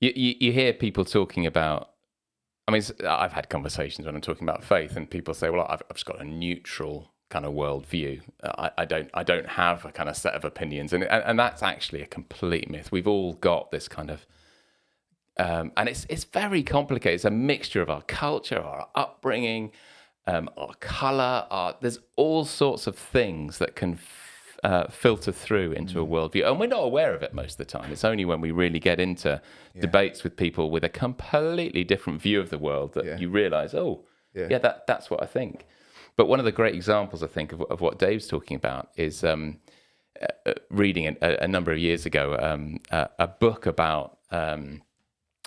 You, 0.00 0.12
you 0.14 0.34
you 0.40 0.52
hear 0.52 0.72
people 0.72 1.04
talking 1.04 1.46
about. 1.46 1.90
I 2.68 2.72
mean, 2.72 2.82
I've 3.08 3.32
had 3.32 3.48
conversations 3.48 4.06
when 4.06 4.14
I'm 4.14 4.20
talking 4.20 4.48
about 4.48 4.62
faith, 4.62 4.96
and 4.96 5.08
people 5.08 5.34
say, 5.34 5.48
"Well, 5.50 5.66
I've, 5.68 5.82
I've 5.90 5.96
just 5.96 6.06
got 6.06 6.20
a 6.20 6.24
neutral 6.24 7.10
kind 7.30 7.46
of 7.46 7.54
worldview. 7.54 8.20
I, 8.44 8.70
I 8.78 8.84
don't 8.84 9.10
I 9.14 9.22
don't 9.22 9.46
have 9.48 9.84
a 9.84 9.92
kind 9.92 10.08
of 10.08 10.16
set 10.16 10.34
of 10.34 10.44
opinions," 10.44 10.92
and, 10.92 11.02
and 11.04 11.22
and 11.24 11.38
that's 11.38 11.62
actually 11.62 12.02
a 12.02 12.06
complete 12.06 12.68
myth. 12.70 12.92
We've 12.92 13.08
all 13.08 13.32
got 13.34 13.70
this 13.70 13.88
kind 13.88 14.10
of, 14.10 14.26
um, 15.38 15.72
and 15.76 15.88
it's 15.88 16.04
it's 16.10 16.24
very 16.24 16.62
complicated. 16.62 17.14
It's 17.16 17.24
a 17.24 17.30
mixture 17.30 17.80
of 17.82 17.88
our 17.90 18.02
culture, 18.02 18.60
our 18.60 18.88
upbringing, 18.94 19.72
um, 20.26 20.48
our 20.56 20.74
color. 20.80 21.46
Our 21.50 21.76
there's 21.80 21.98
all 22.16 22.44
sorts 22.44 22.86
of 22.86 22.96
things 22.96 23.58
that 23.58 23.76
can. 23.76 23.94
F- 23.94 24.18
uh, 24.64 24.86
filter 24.88 25.32
through 25.32 25.72
into 25.72 26.00
a 26.00 26.06
worldview, 26.06 26.48
and 26.48 26.60
we're 26.60 26.68
not 26.68 26.84
aware 26.84 27.12
of 27.16 27.22
it 27.24 27.34
most 27.34 27.54
of 27.54 27.56
the 27.58 27.64
time. 27.64 27.90
It's 27.90 28.04
only 28.04 28.24
when 28.24 28.40
we 28.40 28.52
really 28.52 28.78
get 28.78 29.00
into 29.00 29.42
debates 29.80 30.22
with 30.22 30.36
people 30.36 30.70
with 30.70 30.84
a 30.84 30.88
completely 30.88 31.82
different 31.82 32.22
view 32.22 32.38
of 32.38 32.50
the 32.50 32.58
world 32.58 32.94
that 32.94 33.04
Yeah. 33.04 33.18
you 33.18 33.28
realise, 33.28 33.74
oh, 33.74 34.04
Yeah. 34.34 34.46
yeah, 34.50 34.58
that 34.58 34.86
that's 34.86 35.10
what 35.10 35.20
I 35.20 35.26
think. 35.26 35.66
But 36.16 36.26
one 36.28 36.38
of 36.38 36.44
the 36.44 36.52
great 36.52 36.76
examples 36.76 37.24
I 37.24 37.26
think 37.26 37.50
of, 37.52 37.60
of 37.62 37.80
what 37.80 37.98
Dave's 37.98 38.28
talking 38.28 38.56
about 38.56 38.90
is 38.96 39.24
um, 39.24 39.58
uh, 40.22 40.26
uh, 40.46 40.52
reading 40.70 41.08
a, 41.20 41.38
a 41.40 41.48
number 41.48 41.72
of 41.72 41.78
years 41.78 42.06
ago 42.06 42.36
um, 42.38 42.78
a, 42.92 43.08
a 43.18 43.26
book 43.26 43.66
about. 43.66 44.18
Um, 44.30 44.82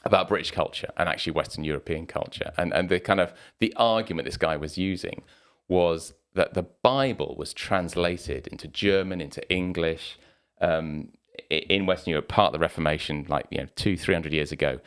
about 0.06 0.28
British 0.28 0.51
culture 0.51 0.89
and 0.97 1.10
actually 1.10 1.34
Western 1.34 1.64
European 1.64 2.06
culture. 2.06 2.51
And 2.58 2.74
and 2.74 2.89
the 2.89 2.99
kind 2.99 3.20
of 3.20 3.34
the 3.60 3.74
argument 3.76 4.26
this 4.26 4.38
guy 4.38 4.56
was 4.56 4.78
using 4.78 5.24
was 5.68 6.14
that 6.36 6.53
the 6.53 6.64
Bible 6.84 7.36
was 7.38 7.53
translated 7.53 8.47
into 8.47 8.68
German, 8.68 9.22
into 9.22 9.41
English, 9.51 10.20
um, 10.62 11.10
in 11.49 11.86
Western 11.86 12.12
Europe, 12.12 12.28
part 12.28 12.47
of 12.47 12.53
the 12.53 12.60
Reformation, 12.60 13.26
like 13.28 13.45
you 13.49 13.58
know, 13.58 13.68
two, 13.76 13.97
three 13.97 14.14
hundred 14.14 14.34
years 14.34 14.51
ago. 14.51 14.80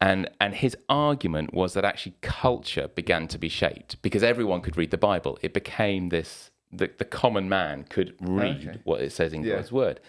And 0.00 0.28
and 0.40 0.54
his 0.54 0.76
argument 0.88 1.52
was 1.52 1.74
that 1.74 1.84
actually 1.84 2.14
culture 2.20 2.88
began 2.88 3.26
to 3.28 3.38
be 3.38 3.48
shaped 3.48 4.00
because 4.02 4.22
everyone 4.22 4.60
could 4.60 4.76
read 4.76 4.90
the 4.90 4.98
Bible. 4.98 5.38
It 5.42 5.54
became 5.54 6.10
this 6.10 6.50
the, 6.72 6.90
the 6.98 7.04
common 7.04 7.48
man 7.48 7.84
could 7.88 8.14
read 8.20 8.68
Okay. 8.68 8.78
what 8.84 9.00
it 9.00 9.12
says 9.12 9.32
in 9.32 9.42
Yeah. 9.42 9.56
God's 9.56 9.72
word. 9.72 10.00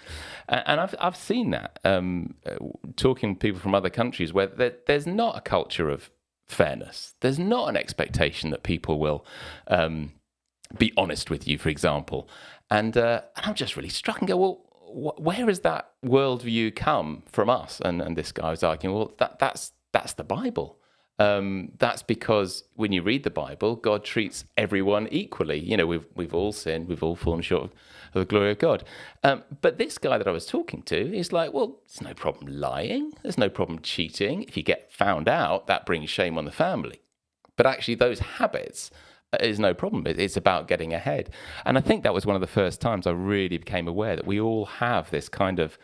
And, 0.47 0.63
and 0.65 0.79
I've, 0.81 0.95
I've 0.99 1.15
seen 1.15 1.51
that 1.51 1.79
um, 1.85 2.35
uh, 2.45 2.55
talking 2.95 3.35
to 3.35 3.39
people 3.39 3.59
from 3.59 3.73
other 3.75 3.89
countries 3.89 4.33
where 4.33 4.47
there, 4.47 4.73
there's 4.87 5.07
not 5.07 5.37
a 5.37 5.41
culture 5.41 5.89
of 5.89 6.09
fairness. 6.47 7.15
There's 7.21 7.39
not 7.39 7.69
an 7.69 7.77
expectation 7.77 8.49
that 8.51 8.63
people 8.63 8.99
will 8.99 9.25
um, 9.67 10.13
be 10.77 10.91
honest 10.97 11.29
with 11.29 11.47
you, 11.47 11.57
for 11.57 11.69
example. 11.69 12.27
And, 12.69 12.97
uh, 12.97 13.21
and 13.37 13.45
I'm 13.45 13.55
just 13.55 13.75
really 13.75 13.89
struck 13.89 14.19
and 14.19 14.27
go, 14.27 14.37
well, 14.37 14.61
wh- 14.87 15.19
where 15.21 15.45
has 15.47 15.61
that 15.61 15.91
worldview 16.05 16.75
come 16.75 17.23
from 17.31 17.49
us? 17.49 17.81
And, 17.83 18.01
and 18.01 18.15
this 18.17 18.31
guy 18.31 18.49
was 18.51 18.63
arguing, 18.63 18.95
well, 18.95 19.13
that, 19.19 19.39
that's, 19.39 19.71
that's 19.91 20.13
the 20.13 20.23
Bible. 20.23 20.77
Um, 21.19 21.73
that's 21.79 22.01
because 22.01 22.63
when 22.75 22.93
you 22.93 23.01
read 23.01 23.23
the 23.23 23.29
Bible, 23.29 23.75
God 23.75 24.05
treats 24.05 24.45
everyone 24.57 25.09
equally. 25.11 25.59
You 25.59 25.75
know, 25.75 25.85
we've 25.85 26.05
we've 26.15 26.33
all 26.33 26.53
sinned, 26.53 26.87
we've 26.87 27.03
all 27.03 27.17
fallen 27.17 27.41
short 27.41 27.65
of, 27.65 27.71
of 28.13 28.21
the 28.21 28.25
glory 28.25 28.51
of 28.51 28.59
God. 28.59 28.85
Um, 29.23 29.43
but 29.61 29.77
this 29.77 29.97
guy 29.97 30.17
that 30.17 30.27
I 30.27 30.31
was 30.31 30.45
talking 30.45 30.81
to 30.83 31.15
is 31.15 31.33
like, 31.33 31.51
well, 31.51 31.81
there's 31.85 32.01
no 32.01 32.13
problem 32.13 32.47
lying, 32.53 33.11
there's 33.21 33.37
no 33.37 33.49
problem 33.49 33.79
cheating. 33.79 34.43
If 34.43 34.55
you 34.55 34.63
get 34.63 34.93
found 34.93 35.27
out, 35.27 35.67
that 35.67 35.85
brings 35.85 36.09
shame 36.09 36.37
on 36.37 36.45
the 36.45 36.51
family. 36.51 37.01
But 37.57 37.65
actually, 37.65 37.95
those 37.95 38.19
habits 38.19 38.89
uh, 39.33 39.37
is 39.41 39.59
no 39.59 39.73
problem. 39.73 40.07
It's 40.07 40.37
about 40.37 40.69
getting 40.69 40.93
ahead. 40.93 41.31
And 41.65 41.77
I 41.77 41.81
think 41.81 42.03
that 42.03 42.13
was 42.13 42.25
one 42.25 42.35
of 42.35 42.41
the 42.41 42.47
first 42.47 42.79
times 42.79 43.05
I 43.05 43.11
really 43.11 43.57
became 43.57 43.89
aware 43.89 44.15
that 44.15 44.25
we 44.25 44.39
all 44.39 44.65
have 44.65 45.11
this 45.11 45.27
kind 45.27 45.59
of 45.59 45.77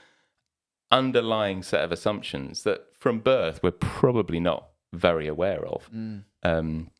underlying 0.91 1.61
set 1.61 1.83
of 1.83 1.91
assumptions 1.91 2.63
that 2.63 2.86
from 2.97 3.19
birth 3.19 3.61
we're 3.61 3.71
probably 3.71 4.39
not 4.39 4.69
very 4.93 5.27
aware 5.27 5.65
of. 5.65 5.89
Um, 6.43 6.91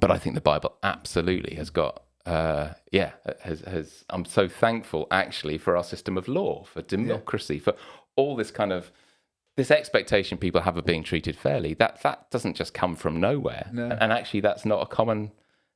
but 0.00 0.10
I 0.10 0.18
think 0.18 0.34
the 0.34 0.40
Bible 0.40 0.74
absolutely 0.82 1.54
has 1.56 1.70
got. 1.70 2.02
Uh, 2.24 2.74
yeah, 2.92 3.12
has, 3.42 3.60
has. 3.62 4.04
I'm 4.08 4.24
so 4.24 4.48
thankful 4.48 5.06
actually 5.10 5.58
for 5.58 5.76
our 5.76 5.84
system 5.84 6.16
of 6.16 6.28
law, 6.28 6.64
for 6.64 6.80
democracy, 6.82 7.58
for 7.58 7.74
all 8.16 8.36
this 8.36 8.50
kind 8.50 8.72
of 8.72 8.92
this 9.56 9.70
expectation 9.70 10.38
people 10.38 10.62
have 10.62 10.76
of 10.78 10.86
being 10.86 11.02
treated 11.02 11.36
fairly. 11.36 11.74
That 11.74 12.00
that 12.02 12.30
doesn't 12.30 12.54
just 12.56 12.72
come 12.74 12.94
from 12.96 13.20
nowhere, 13.20 13.68
No. 13.72 13.88
and 14.00 14.12
actually 14.12 14.40
that's 14.40 14.64
not 14.64 14.80
a 14.82 14.86
common 14.86 15.32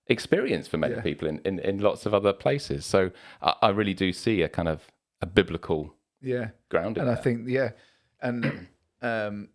experience 0.06 0.68
for 0.68 0.78
many 0.78 0.94
Yeah. 0.94 1.02
people 1.02 1.26
in, 1.28 1.40
in, 1.44 1.58
in 1.58 1.80
lots 1.80 2.06
of 2.06 2.14
other 2.14 2.32
places. 2.32 2.86
So 2.86 3.10
I, 3.42 3.54
I 3.62 3.68
really 3.70 3.92
do 3.94 4.12
see 4.12 4.40
a 4.42 4.48
kind 4.48 4.68
of 4.68 4.86
a 5.20 5.26
biblical 5.26 5.94
Yeah. 6.22 6.50
ground 6.70 6.96
in 6.96 7.02
and 7.02 7.10
I 7.10 7.16
think 7.20 7.48
yeah, 7.48 7.72
and 8.22 8.68
um, 9.02 9.48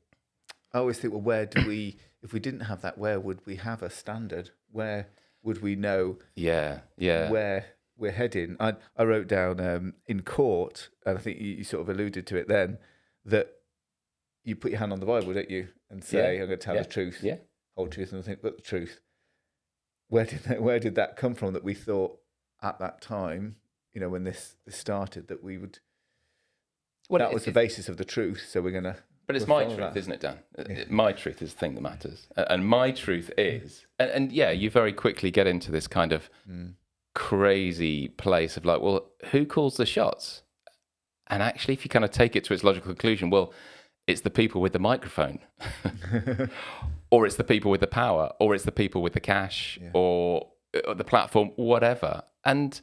I 0.74 0.80
always 0.80 1.00
think, 1.00 1.14
well, 1.14 1.22
where 1.22 1.46
do 1.46 1.68
we? 1.68 1.98
If 2.24 2.34
we 2.34 2.40
didn't 2.40 2.62
have 2.62 2.82
that, 2.82 2.98
where 2.98 3.20
would 3.20 3.46
we 3.46 3.56
have 3.58 3.82
a 3.82 3.90
standard? 3.90 4.52
Where 4.72 5.08
would 5.44 5.62
we 5.62 5.76
know 5.76 6.20
yeah, 6.36 6.82
yeah, 6.98 7.30
where 7.32 7.66
we're 7.98 8.12
heading? 8.12 8.56
I 8.60 8.76
I 8.96 9.04
wrote 9.04 9.28
down 9.28 9.60
um, 9.60 9.94
in 10.08 10.22
court, 10.22 10.90
and 11.06 11.18
I 11.18 11.22
think 11.22 11.40
you, 11.40 11.48
you 11.58 11.64
sort 11.64 11.82
of 11.82 11.90
alluded 11.90 12.28
to 12.28 12.38
it 12.38 12.48
then 12.48 12.78
that 13.26 13.50
you 14.44 14.56
put 14.56 14.72
your 14.72 14.80
hand 14.80 14.94
on 14.94 15.00
the 15.00 15.06
Bible, 15.06 15.34
don't 15.34 15.50
you, 15.50 15.68
and 15.90 16.04
say, 16.04 16.36
Yeah. 16.36 16.42
"I'm 16.42 16.48
going 16.48 16.60
to 16.60 16.66
tell 16.66 16.76
Yeah. 16.76 16.84
the 16.84 16.90
truth, 16.90 17.20
yeah. 17.22 17.38
whole 17.76 17.88
truth, 17.88 18.12
and 18.12 18.22
nothing 18.22 18.38
but 18.42 18.58
the 18.58 18.64
truth." 18.64 19.02
Where 20.08 20.26
did 20.26 20.44
that, 20.44 20.62
where 20.62 20.80
did 20.80 20.96
that 20.96 21.16
come 21.16 21.34
from? 21.36 21.54
That 21.54 21.64
we 21.64 21.74
thought 21.74 22.20
at 22.62 22.80
that 22.80 23.02
time, 23.02 23.56
you 23.94 24.02
know, 24.02 24.10
when 24.10 24.24
this, 24.26 24.56
started, 24.70 25.28
that 25.30 25.44
we 25.44 25.58
would 25.58 25.80
Well, 27.10 27.20
that 27.20 27.34
was 27.34 27.46
the 27.46 27.52
basis 27.52 27.90
of 27.90 27.98
the 27.98 28.06
truth. 28.06 28.46
So 28.50 28.62
we're 28.62 28.72
gonna. 28.72 28.98
But 29.32 29.42
it's 29.42 29.48
my 29.48 29.64
truth, 29.66 29.78
that. 29.78 29.98
isn't 29.98 30.12
it, 30.14 30.20
Dan? 30.22 30.38
Uh, 30.58 30.64
My 30.90 31.12
truth 31.14 31.42
is 31.42 31.54
the 31.54 31.60
thing 31.60 31.76
that 31.76 31.82
matters. 31.82 32.28
And 32.36 32.68
my 32.68 32.92
truth 32.92 33.32
is, 33.38 33.86
and, 34.00 34.10
and 34.12 34.32
yeah, 34.32 34.52
you 34.52 34.70
very 34.70 34.94
quickly 34.94 35.32
get 35.32 35.48
into 35.48 35.72
this 35.72 35.88
kind 35.88 36.12
of 36.12 36.30
Mm. 36.50 36.74
crazy 37.16 38.10
place 38.10 38.58
of 38.58 38.66
like, 38.66 38.82
well, 38.82 39.10
who 39.32 39.46
calls 39.46 39.78
the 39.78 39.86
shots? 39.86 40.44
And 41.28 41.42
actually, 41.42 41.74
if 41.76 41.86
you 41.86 41.90
kind 41.90 42.04
of 42.06 42.12
take 42.12 42.36
it 42.36 42.44
to 42.46 42.54
its 42.54 42.64
logical 42.64 42.90
conclusion, 42.90 43.30
well, 43.30 43.54
it's 44.08 44.22
the 44.22 44.30
people 44.30 44.60
with 44.60 44.74
the 44.74 44.80
microphone, 44.80 45.40
or 47.12 47.26
it's 47.26 47.36
the 47.38 47.44
people 47.44 47.72
with 47.72 47.82
the 47.82 47.88
power, 47.88 48.32
or 48.40 48.54
it's 48.56 48.66
the 48.66 48.72
people 48.72 49.02
with 49.02 49.14
the 49.14 49.20
cash, 49.20 49.80
or, 49.94 50.48
or 50.88 50.96
the 50.96 51.04
platform, 51.04 51.52
whatever. 51.56 52.24
And 52.44 52.80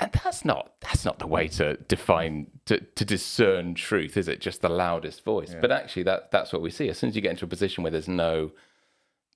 and 0.00 0.10
that's 0.12 0.44
not 0.44 0.74
that's 0.80 1.04
not 1.04 1.18
the 1.18 1.26
way 1.26 1.48
to 1.48 1.74
define 1.88 2.48
to, 2.66 2.80
to 2.80 3.04
discern 3.04 3.74
truth, 3.74 4.16
is 4.16 4.28
it? 4.28 4.40
Just 4.40 4.60
the 4.62 4.68
loudest 4.68 5.24
voice. 5.24 5.54
But 5.60 5.72
actually, 5.72 6.02
that 6.04 6.30
that's 6.30 6.52
what 6.52 6.62
we 6.62 6.70
see. 6.70 6.88
As 6.88 6.98
soon 6.98 7.08
as 7.10 7.16
you 7.16 7.22
get 7.22 7.30
into 7.32 7.44
a 7.44 7.48
position 7.48 7.82
where 7.82 7.90
there's 7.90 8.08
no 8.08 8.52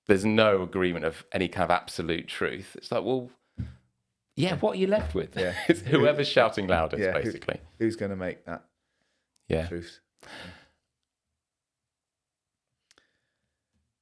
there's 0.07 0.25
no 0.25 0.63
agreement 0.63 1.05
of 1.05 1.25
any 1.33 1.49
kind 1.49 1.65
of 1.65 1.71
absolute 1.71 2.27
truth, 2.29 2.75
it's 2.77 2.91
like, 2.91 3.05
well, 3.05 3.31
yeah, 4.37 4.57
what 4.57 4.73
are 4.77 4.79
you 4.79 4.87
left 4.87 5.15
with? 5.15 5.37
Yeah. 5.37 5.55
it's 5.69 5.83
whoever's 5.83 6.29
shouting 6.29 6.67
loudest, 6.67 7.03
Yeah, 7.03 7.13
who- 7.13 7.23
basically. 7.23 7.61
Who's 7.79 7.97
going 7.97 8.11
to 8.11 8.17
make 8.17 8.45
that 8.47 8.65
Yeah. 9.49 9.67
truth? 9.69 10.01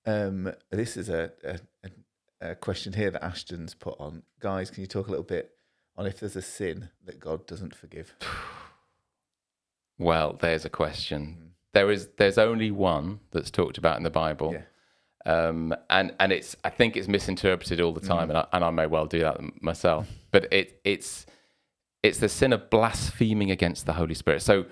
Um, 0.07 0.53
this 0.71 0.97
is 0.97 1.09
a, 1.11 1.33
a, 1.45 1.59
a 2.41 2.55
question 2.55 2.93
here 2.95 3.11
that 3.11 3.23
Ashton's 3.23 3.75
put 3.75 3.97
on. 4.01 4.23
Guys, 4.41 4.71
can 4.71 4.81
you 4.81 4.87
talk 4.87 5.09
a 5.09 5.11
little 5.11 5.25
bit 5.25 5.51
on 5.99 6.07
if 6.07 6.21
there's 6.21 6.37
a 6.37 6.43
sin 6.43 6.89
that 7.05 7.21
God 7.21 7.47
doesn't 7.47 7.75
forgive? 7.75 8.15
Well, 10.01 10.39
there's 10.41 10.65
a 10.65 10.71
question. 10.71 11.55
There 11.75 11.91
is 11.91 12.11
there's 12.19 12.39
only 12.39 12.71
one 12.71 13.19
that's 13.33 13.51
talked 13.51 13.79
about 13.79 13.97
in 13.97 14.05
the 14.05 14.11
Bible. 14.11 14.55
Yeah. 14.55 14.63
Um, 15.27 15.75
and 15.91 16.15
and 16.21 16.31
it's 16.31 16.55
I 16.63 16.71
think 16.71 16.97
it's 16.97 17.09
misinterpreted 17.09 17.81
all 17.81 17.93
the 17.93 18.01
time, 18.01 18.31
and 18.31 18.39
I, 18.39 18.47
and 18.53 18.65
I 18.65 18.71
may 18.71 18.87
well 18.87 19.07
do 19.07 19.19
that 19.19 19.41
myself. 19.61 20.07
But 20.31 20.53
it 20.53 20.81
it's 20.85 21.27
it's 22.05 22.19
the 22.19 22.29
sin 22.29 22.53
of 22.53 22.71
blaspheming 22.71 23.51
against 23.51 23.87
the 23.87 23.95
Holy 23.95 24.15
Spirit. 24.15 24.43
So 24.43 24.67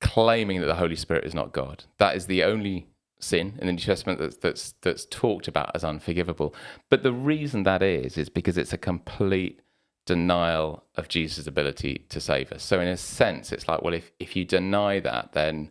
claiming 0.00 0.60
that 0.60 0.66
the 0.66 0.76
Holy 0.76 0.96
Spirit 0.96 1.24
is 1.24 1.34
not 1.34 1.52
God. 1.52 1.84
That 1.98 2.16
is 2.16 2.26
the 2.26 2.44
only 2.44 2.88
sin 3.18 3.58
in 3.60 3.66
the 3.66 3.72
New 3.72 3.78
Testament 3.78 4.18
that's 4.18 4.36
that's 4.36 4.74
that's 4.82 5.06
talked 5.06 5.48
about 5.48 5.72
as 5.74 5.84
unforgivable. 5.84 6.54
But 6.90 7.02
the 7.02 7.12
reason 7.12 7.62
that 7.64 7.82
is 7.82 8.16
is 8.16 8.28
because 8.28 8.58
it's 8.58 8.72
a 8.72 8.78
complete 8.78 9.60
denial 10.06 10.84
of 10.96 11.08
Jesus' 11.08 11.46
ability 11.46 12.06
to 12.08 12.20
save 12.20 12.50
us. 12.52 12.62
So 12.62 12.80
in 12.80 12.88
a 12.88 12.96
sense, 12.96 13.52
it's 13.52 13.68
like, 13.68 13.82
well, 13.82 13.94
if 13.94 14.12
if 14.18 14.34
you 14.36 14.44
deny 14.44 15.00
that, 15.00 15.32
then 15.32 15.70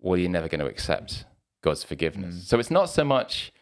well, 0.00 0.18
you're 0.18 0.30
never 0.30 0.48
going 0.48 0.60
to 0.60 0.66
accept 0.66 1.24
God's 1.62 1.84
forgiveness. 1.84 2.34
Mm. 2.36 2.42
So 2.42 2.58
it's 2.58 2.70
not 2.70 2.90
so 2.90 3.04
much 3.04 3.52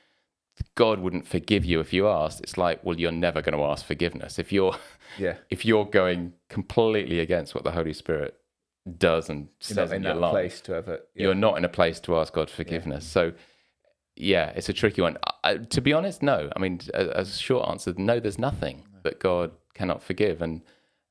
God 0.74 0.98
wouldn't 1.00 1.26
forgive 1.26 1.64
you 1.64 1.80
if 1.80 1.92
you 1.92 2.08
asked. 2.08 2.40
It's 2.40 2.58
like, 2.58 2.82
well, 2.84 2.98
you're 2.98 3.12
never 3.12 3.42
going 3.42 3.56
to 3.56 3.64
ask 3.64 3.84
forgiveness 3.86 4.38
if 4.38 4.52
you're 4.52 4.76
Yeah. 5.18 5.36
if 5.50 5.64
you're 5.64 5.86
going 5.86 6.34
completely 6.48 7.20
against 7.20 7.54
what 7.54 7.64
the 7.64 7.70
Holy 7.70 7.92
Spirit 7.92 8.34
does 8.98 9.28
and 9.28 9.48
You're 9.68 9.74
says 9.74 9.90
not 9.90 9.96
in, 9.96 10.02
your 10.02 10.14
life. 10.14 10.30
place 10.32 10.60
to 10.62 10.74
ever. 10.74 11.00
Yeah. 11.14 11.22
You're 11.24 11.34
not 11.34 11.56
in 11.58 11.64
a 11.64 11.68
place 11.68 12.00
to 12.00 12.16
ask 12.16 12.32
God 12.32 12.50
forgiveness. 12.50 13.06
So, 13.06 13.32
yeah, 14.16 14.50
it's 14.56 14.68
a 14.68 14.72
tricky 14.72 15.00
one. 15.02 15.16
I, 15.44 15.56
to 15.58 15.80
be 15.80 15.92
honest, 15.92 16.22
no. 16.22 16.50
I 16.54 16.58
mean, 16.58 16.80
a, 16.94 17.06
a 17.20 17.24
short 17.24 17.68
answer, 17.68 17.94
no. 17.96 18.20
There's 18.20 18.38
nothing 18.38 18.84
that 19.02 19.18
God 19.20 19.52
cannot 19.78 20.02
forgive. 20.02 20.42
And 20.42 20.62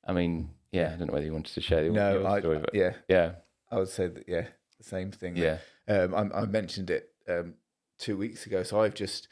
I 0.05 0.13
mean, 0.13 0.49
yeah, 0.72 0.91
I 0.93 0.97
don't 0.97 1.07
know 1.07 1.13
whether 1.13 1.26
you 1.26 1.34
wanted 1.34 1.53
to 1.53 1.61
share 1.61 1.84
your, 1.84 1.93
no, 1.93 2.20
your 2.20 2.28
I, 2.28 2.41
but 2.41 2.76
yeah, 2.76 2.93
yeah, 3.07 3.32
I 3.72 3.78
would 3.78 3.88
say 3.89 4.07
that, 4.07 4.26
yeah, 4.28 4.47
the 4.78 4.84
same 4.84 5.11
thing. 5.11 5.38
yeah, 5.38 5.57
Um, 5.88 6.13
I, 6.13 6.41
I 6.41 6.45
mentioned 6.45 6.89
it 6.89 7.09
um, 7.28 7.55
two 7.97 8.18
weeks 8.18 8.45
ago. 8.45 8.63
So 8.63 8.82
I've 8.82 8.93
just 8.93 9.28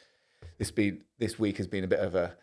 this 0.58 0.70
been 0.70 1.02
this 1.18 1.38
week 1.38 1.58
has 1.58 1.66
been 1.66 1.84
a 1.84 1.88
bit 1.88 2.00
of 2.00 2.14
a 2.14 2.36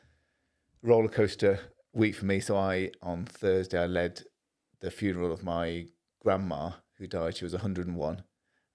roller 0.81 1.09
coaster 1.09 1.59
week 1.93 2.15
for 2.15 2.25
me. 2.25 2.39
So 2.39 2.55
I 2.55 2.91
on 3.01 3.25
Thursday 3.25 3.79
I 3.79 3.87
led 3.87 4.23
the 4.79 4.91
funeral 4.91 5.31
of 5.31 5.43
my 5.43 5.87
grandma 6.21 6.71
who 6.97 7.07
died. 7.07 7.37
She 7.37 7.45
was 7.45 7.53
101, 7.53 8.23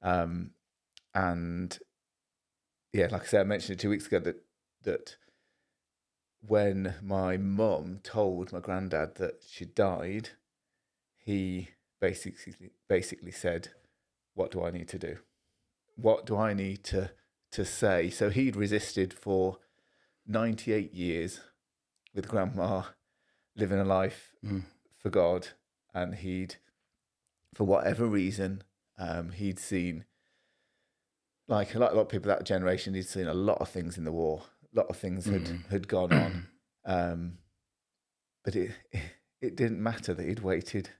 um, 0.02 0.50
and 1.14 1.78
yeah, 2.92 3.08
like 3.10 3.22
I 3.22 3.26
said, 3.26 3.40
I 3.40 3.44
mentioned 3.44 3.78
it 3.78 3.82
two 3.82 3.90
weeks 3.90 4.06
ago 4.06 4.18
that 4.20 4.36
that 4.82 5.16
when 6.40 6.94
my 7.02 7.36
mum 7.36 8.00
told 8.02 8.52
my 8.52 8.60
granddad 8.60 9.16
that 9.16 9.42
she 9.46 9.64
died, 9.64 10.30
he 11.16 11.70
basically 12.00 12.70
basically 12.88 13.32
said, 13.32 13.68
"What 14.34 14.50
do 14.50 14.62
I 14.64 14.70
need 14.70 14.88
to 14.88 14.98
do? 14.98 15.18
What 15.96 16.26
do 16.26 16.36
I 16.36 16.54
need 16.54 16.84
to 16.84 17.10
to 17.52 17.64
say?" 17.64 18.10
So 18.10 18.30
he'd 18.30 18.56
resisted 18.56 19.12
for 19.12 19.58
98 20.26 20.92
years 20.94 21.40
with 22.14 22.28
grandma, 22.28 22.84
living 23.56 23.78
a 23.78 23.84
life 23.84 24.34
Mm. 24.44 24.64
for 24.96 25.10
God, 25.10 25.48
and 25.94 26.14
he'd, 26.16 26.56
for 27.54 27.64
whatever 27.64 28.06
reason, 28.06 28.62
um, 28.96 29.30
he'd 29.32 29.58
seen. 29.58 30.04
Like 31.46 31.74
a 31.74 31.78
lot, 31.78 31.92
a 31.92 31.94
lot 31.94 32.02
of 32.02 32.08
people 32.10 32.28
that 32.28 32.44
generation, 32.44 32.94
he'd 32.94 33.06
seen 33.06 33.26
a 33.26 33.34
lot 33.34 33.58
of 33.60 33.70
things 33.70 33.96
in 33.96 34.04
the 34.04 34.12
war. 34.12 34.44
A 34.74 34.78
lot 34.78 34.86
of 34.88 34.96
things 34.96 35.24
had, 35.26 35.44
Mhm. 35.44 35.66
had 35.68 35.88
gone 35.88 36.12
on, 36.12 36.48
um, 36.84 37.38
but 38.44 38.54
it 38.56 38.72
it 39.40 39.56
didn't 39.56 39.82
matter 39.82 40.12
that 40.14 40.26
he'd 40.26 40.40
waited 40.40 40.90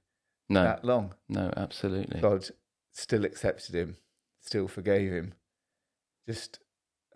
no, 0.48 0.62
that 0.64 0.84
long. 0.84 1.14
no, 1.28 1.52
absolutely, 1.56 2.20
God 2.20 2.48
still 2.92 3.24
accepted 3.24 3.74
him, 3.74 3.96
still 4.40 4.68
forgave 4.68 5.12
him. 5.12 5.34
Just 6.26 6.60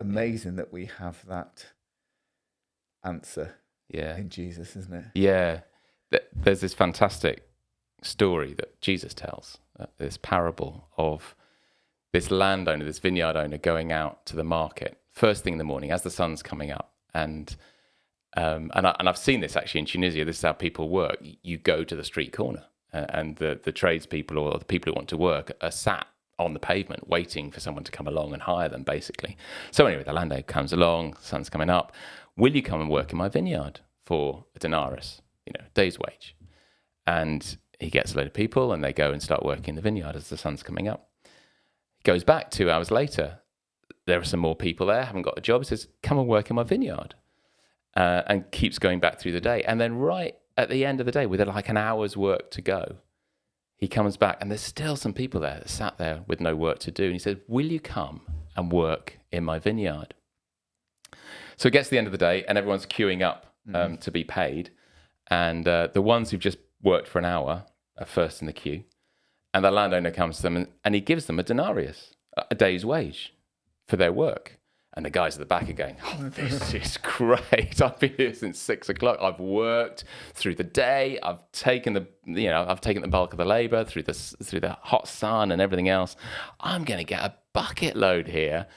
amazing 0.01 0.55
that 0.57 0.71
we 0.73 0.85
have 0.85 1.25
that 1.27 1.73
answer 3.03 3.55
yeah, 3.89 4.17
in 4.17 4.29
Jesus, 4.29 4.75
isn't 4.75 4.93
it? 4.93 5.05
yeah. 5.15 5.61
There's 6.35 6.61
this 6.61 6.73
fantastic 6.75 7.47
story 8.03 8.53
that 8.55 8.79
Jesus 8.81 9.13
tells, 9.15 9.57
uh, 9.79 9.87
this 9.97 10.17
parable 10.17 10.87
of 10.97 11.35
this 12.11 12.29
landowner, 12.29 12.85
this 12.85 12.99
vineyard 12.99 13.35
owner, 13.35 13.57
going 13.57 13.91
out 13.91 14.25
to 14.27 14.35
the 14.35 14.43
market 14.43 14.99
first 15.13 15.43
thing 15.43 15.53
in 15.53 15.57
the 15.57 15.63
morning 15.63 15.91
as 15.91 16.03
the 16.03 16.09
sun's 16.09 16.43
coming 16.43 16.71
up, 16.71 16.93
and 17.13 17.55
um, 18.35 18.71
and 18.73 18.87
I, 18.87 18.95
and 18.99 19.07
I've 19.07 19.17
seen 19.17 19.39
this 19.39 19.55
actually 19.55 19.79
in 19.79 19.85
Tunisia. 19.85 20.25
This 20.25 20.37
is 20.37 20.41
how 20.41 20.53
people 20.53 20.89
work. 20.89 21.17
You 21.21 21.57
go 21.57 21.83
to 21.83 21.95
the 21.95 22.03
street 22.03 22.33
corner, 22.33 22.65
uh, 22.93 23.05
and 23.09 23.35
the 23.37 23.59
the 23.63 23.71
tradespeople 23.71 24.37
or 24.37 24.57
the 24.57 24.65
people 24.65 24.91
who 24.91 24.95
want 24.95 25.09
to 25.09 25.17
work 25.17 25.51
are 25.61 25.71
sat 25.71 26.07
on 26.39 26.53
the 26.53 26.59
pavement 26.59 27.07
waiting 27.07 27.51
for 27.51 27.59
someone 27.59 27.83
to 27.83 27.91
come 27.91 28.07
along 28.07 28.33
and 28.33 28.41
hire 28.41 28.69
them, 28.69 28.83
basically. 28.83 29.37
So 29.71 29.85
anyway, 29.85 30.03
the 30.03 30.13
landowner 30.13 30.41
comes 30.41 30.73
along, 30.73 31.15
sun's 31.21 31.49
coming 31.49 31.69
up. 31.69 31.93
Will 32.35 32.55
you 32.55 32.63
come 32.63 32.81
and 32.81 32.89
work 32.89 33.11
in 33.11 33.17
my 33.19 33.29
vineyard 33.29 33.81
for 34.03 34.45
a 34.55 34.59
denarius, 34.59 35.21
you 35.45 35.53
know, 35.57 35.65
day's 35.75 35.99
wage? 35.99 36.35
And 37.05 37.57
he 37.79 37.89
gets 37.89 38.13
a 38.13 38.17
load 38.17 38.27
of 38.27 38.33
people, 38.33 38.73
and 38.73 38.83
they 38.83 38.93
go 38.93 39.11
and 39.11 39.21
start 39.21 39.45
working 39.45 39.69
in 39.69 39.75
the 39.75 39.81
vineyard 39.81 40.15
as 40.15 40.29
the 40.29 40.37
sun's 40.37 40.63
coming 40.63 40.87
up. 40.87 41.09
He 41.23 42.03
goes 42.03 42.23
back 42.23 42.49
two 42.49 42.69
hours 42.71 42.89
later. 42.89 43.39
There 44.05 44.19
are 44.19 44.25
some 44.25 44.39
more 44.39 44.55
people 44.55 44.87
there, 44.87 45.05
haven't 45.05 45.21
got 45.21 45.37
a 45.37 45.41
job. 45.41 45.61
He 45.61 45.67
says, 45.67 45.87
"Come 46.01 46.19
and 46.19 46.27
work 46.27 46.49
in 46.49 46.55
my 46.55 46.63
vineyard," 46.63 47.15
uh, 47.95 48.23
and 48.27 48.51
keeps 48.51 48.79
going 48.79 48.99
back 48.99 49.19
through 49.19 49.31
the 49.31 49.41
day. 49.41 49.63
And 49.63 49.79
then 49.79 49.95
right 49.95 50.35
at 50.57 50.69
the 50.69 50.85
end 50.85 50.99
of 50.99 51.05
the 51.05 51.11
day, 51.11 51.25
with 51.25 51.41
like 51.41 51.69
an 51.69 51.77
hour's 51.77 52.17
work 52.17 52.51
to 52.51 52.61
go, 52.61 52.97
he 53.77 53.87
comes 53.87 54.17
back, 54.17 54.37
and 54.41 54.51
there's 54.51 54.61
still 54.61 54.95
some 54.95 55.13
people 55.13 55.39
there 55.39 55.59
that 55.59 55.69
sat 55.69 55.97
there 55.97 56.21
with 56.27 56.41
no 56.41 56.55
work 56.55 56.79
to 56.79 56.91
do. 56.91 57.05
And 57.05 57.13
he 57.13 57.19
says, 57.19 57.37
"Will 57.47 57.65
you 57.65 57.79
come 57.79 58.21
and 58.55 58.71
work 58.71 59.19
in 59.31 59.43
my 59.43 59.59
vineyard?" 59.59 60.13
So 61.55 61.67
it 61.67 61.71
gets 61.71 61.87
to 61.87 61.91
the 61.91 61.97
end 61.97 62.07
of 62.07 62.11
the 62.11 62.17
day, 62.17 62.43
and 62.45 62.57
everyone's 62.57 62.85
queuing 62.85 63.21
up 63.21 63.55
um, 63.73 63.97
to 63.97 64.11
be 64.11 64.23
paid. 64.23 64.71
And 65.27 65.67
uh, 65.67 65.87
the 65.93 66.01
ones 66.01 66.31
who've 66.31 66.39
just 66.39 66.57
worked 66.81 67.07
for 67.07 67.19
an 67.19 67.25
hour 67.25 67.65
are 67.97 68.05
first 68.05 68.41
in 68.41 68.47
the 68.47 68.53
queue. 68.53 68.83
And 69.53 69.63
the 69.63 69.71
landowner 69.71 70.11
comes 70.11 70.37
to 70.37 70.41
them 70.41 70.57
and, 70.57 70.67
and 70.83 70.95
he 70.95 71.01
gives 71.01 71.27
them 71.27 71.39
a 71.39 71.43
denarius, 71.43 72.15
a 72.49 72.55
day's 72.55 72.83
wage 72.83 73.32
for 73.87 73.97
their 73.97 74.13
work. 74.13 74.59
And 74.95 75.03
the 75.03 75.09
guys 75.09 75.35
at 75.35 75.39
the 75.39 75.45
back 75.45 75.67
are 75.69 75.73
going, 75.73 75.97
Oh, 76.05 76.29
this 76.35 76.73
is 76.73 76.97
great. 76.97 77.81
I've 77.81 77.99
been 77.99 78.13
here 78.15 78.33
since 78.33 78.59
six 78.59 78.89
o'clock. 78.89 79.17
I've 79.21 79.39
worked 79.39 80.03
through 80.33 80.55
the 80.55 80.63
day. 80.63 81.17
I've 81.23 81.51
taken 81.51 81.93
the, 81.93 82.07
you 82.25 82.49
know, 82.49 82.65
I've 82.67 82.81
taken 82.81 83.01
the 83.01 83.07
bulk 83.07 83.33
of 83.33 83.37
the 83.37 83.45
labor 83.45 83.83
through 83.83 84.03
the, 84.03 84.13
through 84.13 84.59
the 84.59 84.77
hot 84.81 85.07
sun 85.07 85.51
and 85.51 85.61
everything 85.61 85.89
else. 85.89 86.15
I'm 86.59 86.83
going 86.83 86.99
to 86.99 87.03
get 87.03 87.21
a 87.21 87.33
bucket 87.53 87.95
load 87.95 88.27
here. 88.27 88.67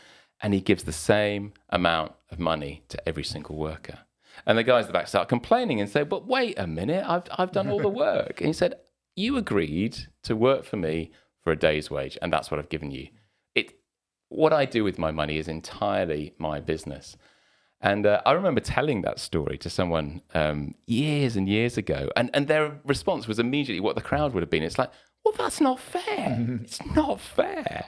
And 0.43 0.53
he 0.53 0.61
gives 0.61 0.85
the 0.85 0.93
same 0.93 1.55
amount 1.71 2.13
of 2.31 2.39
money 2.39 2.83
to 2.89 3.09
every 3.09 3.25
single 3.25 3.57
worker. 3.57 4.01
And 4.45 4.59
the 4.59 4.63
guys 4.65 4.85
at 4.85 4.89
the 4.89 4.93
back 4.93 5.09
start 5.09 5.29
complaining 5.29 5.81
and 5.81 5.89
say, 5.89 6.03
But 6.03 6.27
wait 6.27 6.59
a 6.59 6.67
minute, 6.67 7.05
I've, 7.07 7.25
I've 7.39 7.53
done 7.53 7.69
all 7.69 7.81
the 7.81 7.89
work. 8.07 8.41
And 8.41 8.49
he 8.49 8.53
said, 8.53 8.75
You 9.15 9.37
agreed 9.39 10.09
to 10.25 10.37
work 10.37 10.65
for 10.65 10.77
me 10.77 11.11
for 11.43 11.53
a 11.53 11.57
day's 11.57 11.91
wage, 11.91 12.19
and 12.21 12.33
that's 12.33 12.51
what 12.51 12.61
I've 12.61 12.69
given 12.69 12.91
you. 12.91 13.09
What 14.37 14.53
I 14.53 14.66
do 14.66 14.84
with 14.84 14.99
my 14.99 15.11
money 15.11 15.39
is 15.39 15.49
entirely 15.49 16.34
my 16.39 16.61
business. 16.61 17.16
And 17.80 18.05
uh, 18.05 18.20
I 18.26 18.32
remember 18.32 18.61
telling 18.61 19.01
that 19.03 19.18
story 19.18 19.57
to 19.59 19.70
someone 19.70 20.20
um, 20.34 20.74
years 20.87 21.37
and 21.37 21.49
years 21.49 21.78
ago, 21.78 22.11
and, 22.16 22.28
and 22.34 22.47
their 22.47 22.78
response 22.84 23.26
was 23.26 23.39
immediately 23.39 23.80
what 23.80 23.97
the 23.97 24.03
crowd 24.03 24.34
would 24.34 24.43
have 24.43 24.51
been. 24.51 24.62
It's 24.62 24.78
like, 24.78 24.91
well, 25.24 25.32
that's 25.39 25.61
not 25.61 25.80
fair. 25.80 26.59
it's 26.62 26.84
not 26.95 27.18
fair. 27.18 27.87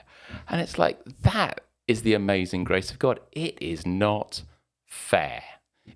And 0.49 0.61
it's 0.63 0.79
like, 0.79 0.99
that 1.23 1.61
is 1.87 2.01
the 2.01 2.15
amazing 2.15 2.65
grace 2.65 2.91
of 2.91 2.99
God. 2.99 3.21
It 3.33 3.61
is 3.61 3.87
not 3.87 4.43
fair. 4.87 5.43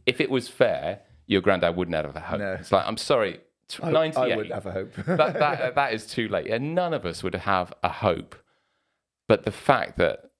If 0.04 0.20
it 0.20 0.30
was 0.30 0.48
fair, 0.48 1.00
your 1.26 1.40
granddad 1.40 1.76
wouldn't 1.76 1.94
have 1.94 2.14
a 2.14 2.20
hope. 2.20 2.40
No. 2.40 2.52
It's 2.60 2.72
like, 2.72 2.86
I'm 2.86 2.98
sorry, 2.98 3.40
t- 3.68 3.82
I, 3.82 3.90
98. 3.90 4.20
I 4.32 4.36
wouldn't 4.36 4.54
have 4.54 4.66
a 4.66 4.72
hope. 4.72 4.94
that, 5.06 5.32
that, 5.34 5.74
that 5.74 5.94
is 5.94 6.06
too 6.06 6.28
late. 6.28 6.48
And 6.48 6.74
none 6.74 6.92
of 6.92 7.06
us 7.06 7.22
would 7.22 7.34
have 7.34 7.72
a 7.82 7.88
hope. 7.88 8.36
But 9.28 9.44
the 9.44 9.50
fact 9.50 9.96
that, 9.98 10.31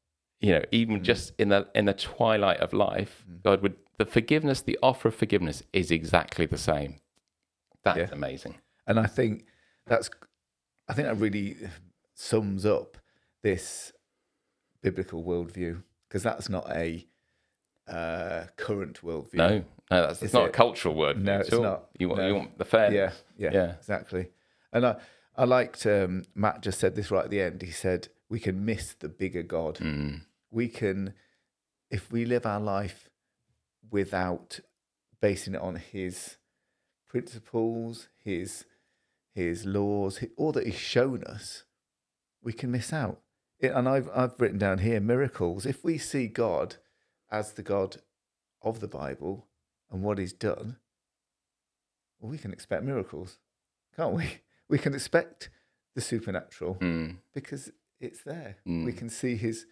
you 0.43 0.53
know, 0.53 0.63
even 0.73 1.03
just 1.03 1.33
in 1.39 1.49
the 1.49 1.69
in 1.75 1.85
the 1.87 1.95
twilight 1.95 2.59
of 2.61 2.73
life, 2.73 3.25
God 3.43 3.63
would 3.63 3.77
the 3.99 4.05
forgiveness, 4.05 4.61
the 4.63 4.79
offer 4.83 5.09
of 5.09 5.15
forgiveness 5.15 5.63
is 5.73 5.91
exactly 5.91 6.45
the 6.47 6.59
same. 6.59 6.97
That's 7.85 7.99
Yeah. 7.99 8.09
amazing. 8.13 8.59
And 8.87 8.99
I 8.99 9.07
think 9.07 9.47
that's, 9.87 10.11
I 10.89 10.95
think 10.95 11.07
that 11.09 11.17
really 11.17 11.57
sums 12.15 12.67
up 12.67 12.97
this 13.43 13.93
biblical 14.83 15.23
worldview 15.25 15.83
because 16.09 16.23
that's 16.23 16.49
not 16.49 16.69
a 16.71 17.07
uh, 17.89 18.45
current 18.57 19.01
worldview. 19.03 19.35
No, 19.35 19.49
no, 19.91 20.07
that's 20.07 20.23
it's 20.23 20.33
not 20.33 20.47
a 20.49 20.51
cultural 20.51 20.95
word. 20.95 21.23
No, 21.23 21.39
it's 21.41 21.53
all. 21.53 21.63
not. 21.63 21.85
You 21.99 22.09
want 22.09 22.21
No. 22.21 22.27
you 22.29 22.35
want 22.35 22.59
the 22.59 22.65
fair. 22.65 22.93
Yeah, 22.93 23.13
yeah, 23.37 23.51
Yeah. 23.53 23.75
exactly. 23.79 24.29
And 24.73 24.87
I, 24.87 24.97
I 25.37 25.45
liked 25.45 25.87
um, 25.87 26.23
Matt 26.35 26.63
just 26.63 26.79
said 26.81 26.95
this 26.95 27.11
right 27.11 27.25
at 27.25 27.31
the 27.31 27.41
end. 27.41 27.63
He 27.63 27.71
said 27.71 28.09
we 28.29 28.41
can 28.41 28.65
miss 28.65 28.95
the 28.95 29.09
bigger 29.09 29.43
God. 29.43 29.77
Mm, 29.77 30.23
We 30.53 30.69
can, 30.69 31.15
if 31.91 32.13
we 32.13 32.25
live 32.27 32.45
our 32.47 32.61
life 32.61 33.09
without 33.91 34.61
basing 35.21 35.55
it 35.55 35.61
on 35.61 35.77
His 35.77 36.37
principles, 37.09 38.09
His 38.23 38.65
His 39.35 39.65
laws, 39.65 40.19
hi- 40.19 40.29
all 40.37 40.53
that 40.53 40.67
He's 40.67 40.79
shown 40.79 41.25
us, 41.25 41.65
we 42.43 42.53
can 42.53 42.71
miss 42.71 42.93
out. 42.93 43.21
It, 43.59 43.73
and 43.73 43.89
I've 43.89 44.09
I've 44.15 44.39
written 44.41 44.59
down 44.59 44.79
here 44.79 45.01
miracles. 45.01 45.65
If 45.67 45.83
we 45.85 45.97
see 45.99 46.27
God 46.27 46.77
as 47.31 47.53
the 47.53 47.63
God 47.63 47.97
of 48.61 48.81
the 48.81 48.89
Bible 48.89 49.47
and 49.91 50.03
what 50.03 50.19
He's 50.19 50.33
done, 50.35 50.77
well, 52.21 52.31
we 52.31 52.39
can 52.39 52.53
expect 52.53 52.85
miracles, 52.85 53.39
can't 53.97 54.15
we? 54.15 54.25
We 54.69 54.79
can 54.79 54.95
expect 54.95 55.51
the 55.95 56.01
supernatural 56.01 56.77
mm, 56.77 57.17
because 57.35 57.71
it's 58.01 58.23
there. 58.23 58.57
We 58.65 58.73
Mm. 58.93 58.97
can 58.97 59.11
see 59.11 59.37
His 59.37 59.67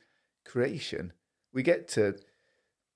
creation. 0.44 1.12
We 1.52 1.62
get 1.62 1.88
to 1.88 2.18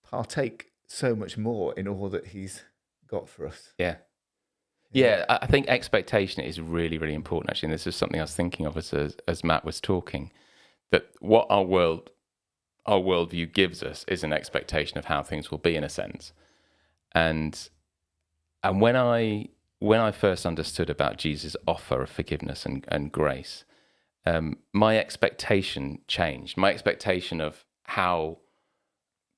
partake 0.09 0.73
so 0.87 1.15
much 1.15 1.37
more 1.37 1.75
in 1.75 1.89
all 1.89 2.09
that 2.11 2.29
He's 2.29 2.63
got 3.07 3.29
for 3.29 3.47
us. 3.47 3.73
yeah. 3.79 3.97
Yeah, 4.93 5.25
I 5.29 5.47
think 5.47 5.67
expectation 5.67 6.45
is 6.45 6.61
really, 6.61 6.99
really 6.99 7.15
important. 7.15 7.51
Actually, 7.51 7.67
and 7.67 7.75
this 7.75 7.89
is 7.89 7.97
something 7.97 8.21
I 8.21 8.23
was 8.23 8.37
thinking 8.37 8.65
of 8.65 8.77
as 8.77 8.95
as, 8.95 9.17
as 9.27 9.43
Matt 9.43 9.65
was 9.65 9.81
talking. 9.81 10.31
That 10.93 11.09
what 11.19 11.49
our 11.51 11.65
world, 11.65 12.11
our 12.87 13.01
worldview 13.01 13.53
gives 13.53 13.83
us 13.83 14.05
is 14.07 14.23
an 14.23 14.33
expectation 14.33 14.97
of 14.97 15.07
how 15.07 15.25
things 15.25 15.51
will 15.51 15.59
be, 15.59 15.75
in 15.75 15.83
a 15.83 15.89
sense. 15.89 16.33
And 17.11 17.69
and 18.63 18.81
when 18.81 18.95
I 18.95 19.49
when 19.81 19.99
I 19.99 20.13
first 20.13 20.47
understood 20.47 20.89
about 20.89 21.19
Jesus' 21.19 21.57
offer 21.67 22.03
of 22.03 22.09
forgiveness 22.11 22.65
and, 22.65 22.85
and 22.87 23.11
grace, 23.11 23.65
um, 24.27 24.59
my 24.73 24.99
expectation 24.99 26.01
changed. 26.09 26.57
My 26.57 26.71
expectation 26.71 27.41
of 27.41 27.65
how 27.85 28.39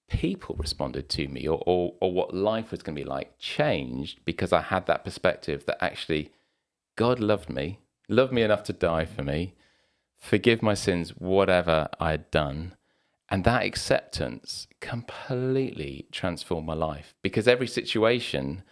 people 0.09 0.55
responded 0.59 1.09
to 1.09 1.27
me 1.29 1.49
or, 1.49 1.63
or, 1.67 1.95
or 2.01 2.13
what 2.13 2.35
life 2.35 2.71
was 2.71 2.83
going 2.83 2.95
to 2.97 3.03
be 3.03 3.09
like 3.09 3.39
changed 3.39 4.21
because 4.25 4.53
I 4.53 4.61
had 4.61 4.87
that 4.87 5.05
perspective 5.05 5.67
that 5.67 5.83
actually 5.83 6.31
God 6.95 7.19
loved 7.19 7.51
me, 7.51 7.81
loved 8.09 8.33
me 8.33 8.43
enough 8.43 8.63
to 8.65 8.73
die 8.73 9.05
for 9.05 9.23
me, 9.23 9.55
forgive 10.17 10.63
my 10.63 10.75
sins, 10.75 11.11
whatever 11.11 11.89
I 11.99 12.13
had 12.13 12.31
done. 12.31 12.77
And 13.29 13.43
that 13.43 13.65
acceptance 13.65 14.69
completely 14.81 16.07
transformed 16.13 16.67
my 16.67 16.75
life 16.75 17.15
because 17.23 17.49
every 17.49 17.67
situation 17.67 18.63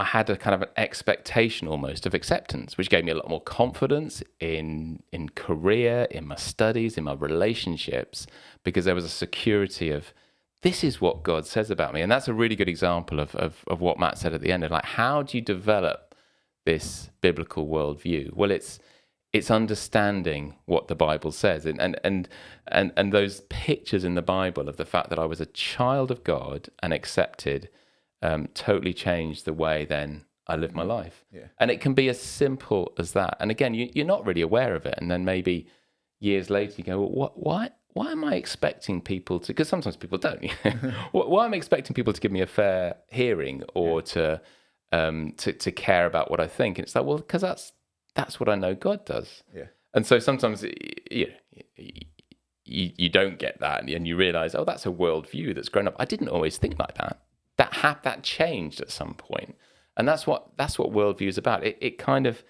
I 0.00 0.04
had 0.04 0.30
a 0.30 0.36
kind 0.36 0.54
of 0.54 0.62
an 0.62 0.70
expectation 0.78 1.68
almost 1.68 2.06
of 2.06 2.14
acceptance, 2.14 2.78
which 2.78 2.88
gave 2.88 3.04
me 3.04 3.12
a 3.12 3.16
lot 3.16 3.28
more 3.28 3.42
confidence 3.42 4.22
in 4.40 5.02
in 5.12 5.28
career, 5.28 6.08
in 6.10 6.26
my 6.26 6.36
studies, 6.36 6.96
in 6.96 7.04
my 7.04 7.12
relationships, 7.12 8.26
because 8.64 8.86
there 8.86 8.94
was 8.94 9.04
a 9.04 9.10
security 9.10 9.90
of 9.90 10.14
this 10.62 10.82
is 10.82 11.02
what 11.02 11.22
God 11.22 11.46
says 11.46 11.70
about 11.70 11.92
me. 11.92 12.00
And 12.00 12.10
that's 12.10 12.28
a 12.28 12.34
really 12.34 12.56
good 12.56 12.68
example 12.68 13.20
of, 13.20 13.34
of, 13.34 13.62
of 13.66 13.80
what 13.82 13.98
Matt 13.98 14.16
said 14.16 14.32
at 14.32 14.40
the 14.40 14.52
end 14.52 14.64
of 14.64 14.70
like, 14.70 14.84
how 14.84 15.22
do 15.22 15.36
you 15.36 15.42
develop 15.42 16.14
this 16.64 17.10
biblical 17.20 17.66
worldview? 17.68 18.32
Well, 18.32 18.50
it's 18.50 18.78
it's 19.34 19.50
understanding 19.50 20.54
what 20.64 20.88
the 20.88 20.94
Bible 20.94 21.30
says 21.30 21.66
and, 21.66 21.78
and 21.78 22.00
and 22.02 22.26
and 22.68 22.90
and 22.96 23.12
those 23.12 23.42
pictures 23.50 24.04
in 24.04 24.14
the 24.14 24.22
Bible 24.22 24.66
of 24.66 24.78
the 24.78 24.86
fact 24.86 25.10
that 25.10 25.18
I 25.18 25.26
was 25.26 25.42
a 25.42 25.46
child 25.46 26.10
of 26.10 26.24
God 26.24 26.70
and 26.82 26.94
accepted 26.94 27.68
um, 28.22 28.48
totally 28.54 28.92
changed 28.92 29.44
the 29.44 29.52
way 29.52 29.84
then 29.84 30.24
I 30.46 30.56
live 30.56 30.74
my 30.74 30.82
life. 30.82 31.24
Yeah. 31.32 31.46
And 31.58 31.70
it 31.70 31.80
can 31.80 31.94
be 31.94 32.08
as 32.08 32.20
simple 32.20 32.92
as 32.98 33.12
that. 33.12 33.36
And 33.40 33.50
again, 33.50 33.72
you, 33.74 33.88
you're 33.94 34.06
not 34.06 34.26
really 34.26 34.40
aware 34.40 34.74
of 34.74 34.84
it. 34.84 34.94
And 34.98 35.10
then 35.10 35.24
maybe 35.24 35.68
years 36.18 36.50
later 36.50 36.74
you 36.76 36.84
go, 36.84 36.98
well, 36.98 37.10
what, 37.10 37.38
why, 37.38 37.70
why 37.92 38.10
am 38.10 38.24
I 38.24 38.34
expecting 38.34 39.00
people 39.00 39.38
to? 39.40 39.48
Because 39.48 39.68
sometimes 39.68 39.96
people 39.96 40.18
don't. 40.18 40.50
why 41.12 41.24
why 41.24 41.44
am 41.44 41.54
I 41.54 41.56
expecting 41.56 41.94
people 41.94 42.12
to 42.12 42.20
give 42.20 42.32
me 42.32 42.40
a 42.40 42.46
fair 42.46 42.96
hearing 43.08 43.62
or 43.74 44.02
to, 44.02 44.40
um, 44.92 45.34
to 45.38 45.52
to 45.52 45.72
care 45.72 46.06
about 46.06 46.30
what 46.30 46.40
I 46.40 46.46
think? 46.46 46.78
And 46.78 46.84
it's 46.84 46.94
like, 46.94 47.04
well, 47.04 47.18
because 47.18 47.42
that's 47.42 47.72
that's 48.14 48.40
what 48.40 48.48
I 48.48 48.54
know 48.54 48.74
God 48.74 49.04
does. 49.04 49.42
Yeah. 49.54 49.66
And 49.94 50.06
so 50.06 50.18
sometimes 50.18 50.62
you, 51.10 51.26
you, 51.76 52.90
you 52.96 53.08
don't 53.08 53.38
get 53.38 53.58
that 53.60 53.88
and 53.88 54.06
you 54.06 54.16
realize, 54.16 54.54
oh, 54.54 54.64
that's 54.64 54.86
a 54.86 54.90
worldview 54.90 55.54
that's 55.54 55.68
grown 55.68 55.88
up. 55.88 55.96
I 55.98 56.04
didn't 56.04 56.28
always 56.28 56.58
think 56.58 56.78
like 56.78 56.94
that. 56.96 57.20
That 57.60 57.74
ha- 57.74 58.00
that 58.04 58.22
changed 58.22 58.80
at 58.80 58.90
some 58.90 59.12
point. 59.12 59.54
And 59.94 60.08
that's 60.08 60.26
what 60.26 60.56
that's 60.56 60.78
what 60.78 60.92
worldview 60.92 61.28
is 61.28 61.36
about. 61.36 61.62
It 61.62 61.76
it 61.80 61.98
kind 61.98 62.26
of 62.26 62.42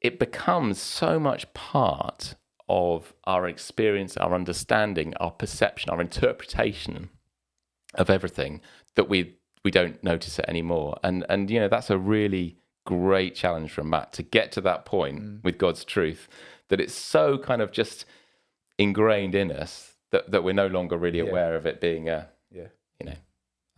it 0.00 0.18
becomes 0.18 0.80
so 0.80 1.20
much 1.20 1.52
part 1.52 2.36
of 2.66 3.12
our 3.24 3.46
experience, 3.46 4.16
our 4.16 4.32
understanding, 4.34 5.12
our 5.20 5.30
perception, 5.30 5.90
our 5.90 6.00
interpretation 6.00 7.10
of 7.94 8.08
everything 8.08 8.62
that 8.94 9.10
we 9.10 9.36
we 9.62 9.70
don't 9.70 10.02
notice 10.02 10.38
it 10.38 10.46
anymore. 10.48 10.98
And 11.04 11.26
and 11.28 11.50
you 11.50 11.60
know 11.60 11.68
that's 11.68 11.90
a 11.90 11.98
really 11.98 12.56
great 12.86 13.34
challenge 13.34 13.70
from 13.70 13.90
Matt 13.90 14.14
to 14.14 14.22
get 14.22 14.52
to 14.52 14.62
that 14.62 14.86
point 14.86 15.20
mm. 15.20 15.44
with 15.44 15.58
God's 15.58 15.84
truth 15.84 16.28
that 16.68 16.80
it's 16.80 16.94
so 16.94 17.36
kind 17.36 17.60
of 17.60 17.72
just 17.72 18.06
ingrained 18.78 19.34
in 19.34 19.52
us 19.52 19.96
that, 20.12 20.30
that 20.30 20.42
we're 20.42 20.54
no 20.54 20.66
longer 20.66 20.96
really 20.96 21.18
Yeah. 21.18 21.24
aware 21.30 21.56
of 21.56 21.66
it 21.66 21.78
being 21.78 22.08
a 22.08 22.30
Yeah. 22.50 22.68
you 22.98 23.06
know 23.06 23.16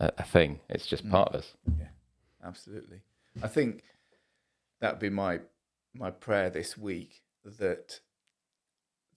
a, 0.03 0.11
a 0.19 0.23
thing. 0.23 0.59
It's 0.69 0.85
just 0.85 1.09
part 1.09 1.29
of 1.29 1.35
us. 1.35 1.53
Yeah, 1.79 1.87
absolutely. 2.43 3.01
I 3.41 3.47
think 3.47 3.83
that'd 4.79 4.99
be 4.99 5.09
my 5.09 5.39
my 5.93 6.11
prayer 6.11 6.49
this 6.49 6.77
week 6.77 7.21
that 7.45 7.99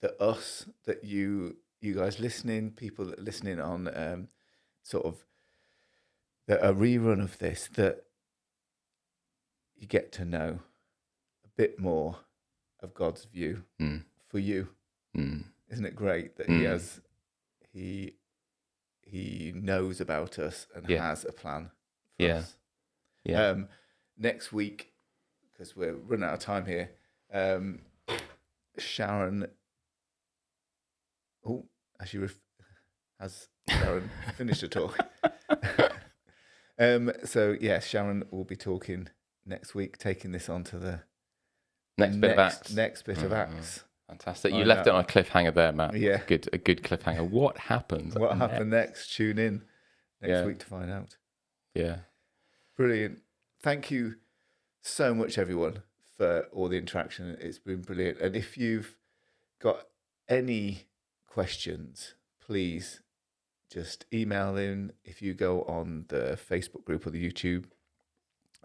that 0.01 0.19
us 0.21 0.65
that 0.85 1.03
you 1.03 1.57
you 1.81 1.93
guys 1.95 2.19
listening, 2.19 2.71
people 2.71 3.05
that 3.05 3.19
listening 3.19 3.59
on 3.59 3.89
um, 3.95 4.27
sort 4.83 5.05
of 5.05 5.25
that 6.47 6.59
a 6.65 6.73
rerun 6.73 7.21
of 7.21 7.37
this 7.39 7.67
that 7.75 8.03
you 9.75 9.85
get 9.87 10.11
to 10.13 10.25
know 10.25 10.59
a 11.45 11.49
bit 11.55 11.79
more 11.79 12.17
of 12.79 12.93
God's 12.93 13.25
view 13.25 13.63
Mm. 13.79 14.03
for 14.27 14.39
you. 14.39 14.69
Mm. 15.15 15.45
Isn't 15.69 15.85
it 15.85 15.95
great 15.95 16.37
that 16.37 16.47
he 16.47 16.61
Mm. 16.61 16.65
has 16.69 17.01
he 17.73 18.13
he 19.09 19.53
knows 19.55 20.01
about 20.01 20.37
us 20.39 20.67
and 20.75 20.87
Yeah. 20.89 21.07
has 21.07 21.23
a 21.25 21.31
plan 21.31 21.71
for 22.17 22.23
Yeah. 22.23 22.35
us. 22.37 22.57
Yeah. 23.23 23.47
Um, 23.49 23.69
next 24.17 24.51
week, 24.51 24.93
because 25.51 25.75
we're 25.75 25.93
running 25.95 26.25
out 26.25 26.33
of 26.35 26.39
time 26.39 26.65
here, 26.65 26.91
um, 27.31 27.81
Sharon. 28.77 29.47
Oh, 31.45 31.67
actually, 31.99 32.19
ref- 32.21 32.39
has 33.19 33.47
Sharon 33.69 34.09
finished 34.35 34.61
her 34.61 34.67
talk? 34.67 34.97
um, 36.79 37.11
so 37.25 37.55
yeah, 37.59 37.79
Sharon 37.79 38.27
will 38.31 38.43
be 38.45 38.55
talking 38.55 39.07
next 39.45 39.73
week, 39.73 39.97
taking 39.97 40.31
this 40.31 40.49
on 40.49 40.63
to 40.65 40.77
the 40.77 41.01
next 41.97 42.17
bit 42.17 42.31
of 42.31 42.37
next, 42.37 42.55
acts. 42.57 42.73
next 42.73 43.01
bit 43.03 43.23
of 43.23 43.31
Mhm. 43.31 43.35
acts. 43.55 43.83
Fantastic. 44.07 44.53
You 44.53 44.61
I 44.61 44.63
left 44.63 44.85
know. 44.85 44.93
it 44.93 44.95
on 44.95 45.03
a 45.03 45.07
cliffhanger 45.07 45.53
there, 45.53 45.73
Matt. 45.73 45.95
Yeah. 45.95 46.21
Good. 46.27 46.47
A 46.53 46.57
good 46.57 46.81
cliffhanger. 46.83 47.29
What 47.29 47.57
happens? 47.57 48.15
What 48.15 48.37
next? 48.37 48.51
happened 48.51 48.69
next? 48.71 49.13
Tune 49.15 49.37
in 49.37 49.63
next 50.21 50.29
Yeah. 50.31 50.45
week 50.45 50.59
to 50.59 50.65
find 50.65 50.89
out. 50.89 51.17
Yeah. 51.73 51.99
Brilliant. 52.77 53.19
Thank 53.61 53.91
you 53.91 54.15
so 54.81 55.13
much, 55.13 55.37
everyone, 55.37 55.83
for 56.17 56.47
all 56.53 56.69
the 56.69 56.77
interaction. 56.77 57.35
It's 57.41 57.59
been 57.59 57.81
brilliant. 57.81 58.19
And 58.19 58.35
if 58.35 58.57
you've 58.57 58.95
got 59.59 59.87
any 60.29 60.87
questions, 61.27 62.13
please 62.39 63.01
just 63.69 64.05
email 64.13 64.55
in. 64.55 64.93
If 65.03 65.21
you 65.21 65.33
go 65.33 65.63
on 65.63 66.05
the 66.07 66.39
Facebook 66.49 66.85
group 66.85 67.05
or 67.05 67.09
the 67.09 67.29
YouTube, 67.29 67.65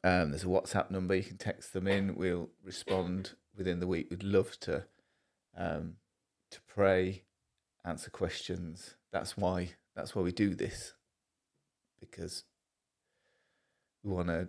um, 0.05 0.31
there's 0.31 0.45
a 0.45 0.47
WhatsApp 0.47 0.91
number. 0.91 1.15
You 1.17 1.25
can 1.25 1.39
text 1.39 1.73
them 1.73 1.89
in. 1.89 2.15
We'll 2.15 2.51
respond 2.63 3.33
within 3.57 3.81
the 3.81 3.87
week. 3.89 4.07
We'd 4.11 4.23
love 4.23 4.59
to 4.61 4.85
um, 5.57 5.95
to 6.51 6.61
pray, 6.63 7.23
answer 7.85 8.11
questions. 8.11 8.97
That's 9.13 9.37
why 9.37 9.71
that's 9.95 10.15
why 10.15 10.23
we 10.23 10.33
do 10.33 10.55
this 10.55 10.95
because 12.01 12.45
we 14.03 14.11
want 14.11 14.29
to 14.29 14.49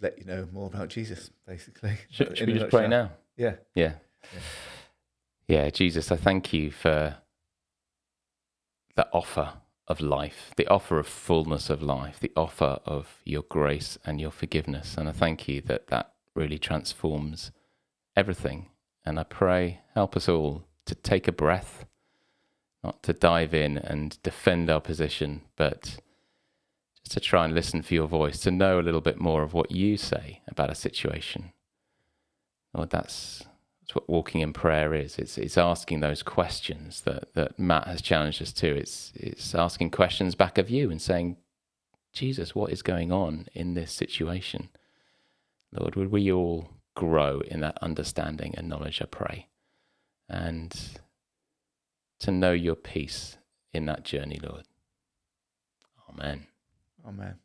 let 0.00 0.18
you 0.18 0.24
know 0.24 0.48
more 0.52 0.66
about 0.66 0.88
Jesus, 0.88 1.30
basically. 1.46 1.96
Should, 2.10 2.36
should 2.36 2.48
we 2.48 2.58
just 2.58 2.70
pray 2.70 2.88
now? 2.88 3.12
Yeah. 3.36 3.54
Yeah. 3.74 3.94
Yeah, 5.48 5.70
Jesus, 5.70 6.10
I 6.10 6.16
thank 6.16 6.52
you 6.52 6.70
for 6.70 7.16
the 8.94 9.08
offer 9.12 9.54
of 9.88 10.00
life, 10.00 10.52
the 10.56 10.66
offer 10.68 10.98
of 10.98 11.06
fullness 11.06 11.68
of 11.68 11.82
life, 11.82 12.20
the 12.20 12.32
offer 12.36 12.78
of 12.84 13.20
your 13.24 13.42
grace 13.42 13.98
and 14.04 14.20
your 14.20 14.30
forgiveness. 14.30 14.96
And 14.96 15.08
I 15.08 15.12
thank 15.12 15.48
you 15.48 15.60
that 15.62 15.88
that 15.88 16.12
really 16.34 16.58
transforms 16.58 17.50
everything. 18.16 18.68
And 19.04 19.18
I 19.18 19.24
pray, 19.24 19.80
help 19.94 20.16
us 20.16 20.28
all 20.28 20.64
to 20.86 20.94
take 20.94 21.26
a 21.26 21.32
breath, 21.32 21.84
not 22.82 23.02
to 23.04 23.12
dive 23.12 23.54
in 23.54 23.78
and 23.78 24.20
defend 24.22 24.70
our 24.70 24.80
position, 24.80 25.42
but 25.56 25.98
just 27.02 27.12
to 27.12 27.20
try 27.20 27.44
and 27.44 27.54
listen 27.54 27.82
for 27.82 27.94
your 27.94 28.06
voice, 28.06 28.38
to 28.40 28.50
know 28.50 28.78
a 28.78 28.82
little 28.82 29.00
bit 29.00 29.20
more 29.20 29.42
of 29.42 29.54
what 29.54 29.70
you 29.70 29.96
say 29.96 30.42
about 30.48 30.70
a 30.70 30.74
situation. 30.74 31.52
Lord, 32.74 32.90
that's 32.90 33.44
that's 33.80 33.94
what 33.94 34.08
walking 34.08 34.40
in 34.40 34.52
prayer 34.52 34.94
is. 34.94 35.18
It's 35.18 35.36
it's 35.36 35.58
asking 35.58 36.00
those 36.00 36.22
questions 36.22 37.02
that, 37.02 37.34
that 37.34 37.58
Matt 37.58 37.86
has 37.86 38.00
challenged 38.00 38.40
us 38.40 38.52
to. 38.54 38.74
It's 38.74 39.12
it's 39.14 39.54
asking 39.54 39.90
questions 39.90 40.34
back 40.34 40.58
of 40.58 40.70
you 40.70 40.90
and 40.90 41.02
saying, 41.02 41.36
Jesus, 42.12 42.54
what 42.54 42.72
is 42.72 42.82
going 42.82 43.10
on 43.10 43.48
in 43.52 43.74
this 43.74 43.92
situation? 43.92 44.68
Lord, 45.72 45.96
would 45.96 46.10
we 46.10 46.30
all 46.30 46.70
grow 46.94 47.40
in 47.40 47.60
that 47.60 47.78
understanding 47.82 48.54
and 48.56 48.68
knowledge, 48.68 49.00
I 49.02 49.06
pray. 49.06 49.48
And 50.28 50.74
to 52.20 52.30
know 52.30 52.52
your 52.52 52.74
peace 52.74 53.36
in 53.72 53.86
that 53.86 54.04
journey, 54.04 54.38
Lord. 54.42 54.64
Amen. 56.08 56.46
Amen. 57.06 57.36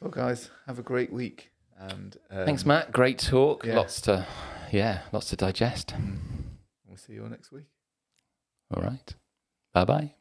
Well, 0.00 0.10
guys, 0.10 0.50
have 0.66 0.78
a 0.78 0.82
great 0.82 1.12
week. 1.12 1.50
And 1.78 2.16
um, 2.30 2.44
Thanks, 2.44 2.64
Matt. 2.66 2.92
Great 2.92 3.18
talk. 3.18 3.64
yeah. 3.64 3.76
Lots 3.76 4.00
to 4.02 4.26
yeah, 4.70 5.00
lots 5.12 5.28
to 5.30 5.36
digest. 5.36 5.94
We'll 6.86 6.96
see 6.96 7.14
you 7.14 7.22
all 7.22 7.28
next 7.30 7.50
week. 7.52 7.66
All 8.74 8.82
right. 8.82 9.14
Bye 9.72 9.84
bye. 9.84 10.14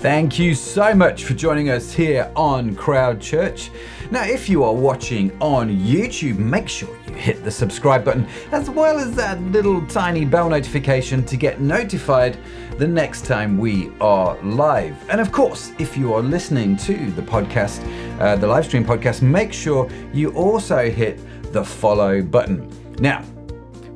Thank 0.00 0.38
you 0.38 0.54
so 0.54 0.94
much 0.94 1.24
for 1.24 1.34
joining 1.34 1.68
us 1.68 1.92
here 1.92 2.32
on 2.34 2.74
Crowd 2.74 3.20
Church. 3.20 3.70
Now, 4.10 4.24
if 4.24 4.48
you 4.48 4.64
are 4.64 4.72
watching 4.72 5.30
on 5.42 5.68
YouTube, 5.68 6.38
make 6.38 6.70
sure 6.70 6.88
you 7.06 7.12
hit 7.12 7.44
the 7.44 7.50
subscribe 7.50 8.02
button 8.02 8.26
as 8.50 8.70
well 8.70 8.98
as 8.98 9.14
that 9.16 9.38
little 9.42 9.86
tiny 9.88 10.24
bell 10.24 10.48
notification 10.48 11.22
to 11.26 11.36
get 11.36 11.60
notified 11.60 12.38
the 12.78 12.88
next 12.88 13.26
time 13.26 13.58
we 13.58 13.92
are 14.00 14.42
live. 14.42 14.96
And 15.10 15.20
of 15.20 15.32
course, 15.32 15.72
if 15.78 15.98
you 15.98 16.14
are 16.14 16.22
listening 16.22 16.78
to 16.78 17.10
the 17.10 17.22
podcast, 17.22 17.84
uh, 18.22 18.36
the 18.36 18.46
live 18.46 18.64
stream 18.64 18.86
podcast, 18.86 19.20
make 19.20 19.52
sure 19.52 19.86
you 20.14 20.30
also 20.30 20.88
hit 20.90 21.20
the 21.52 21.62
follow 21.62 22.22
button. 22.22 22.72
Now, 23.00 23.22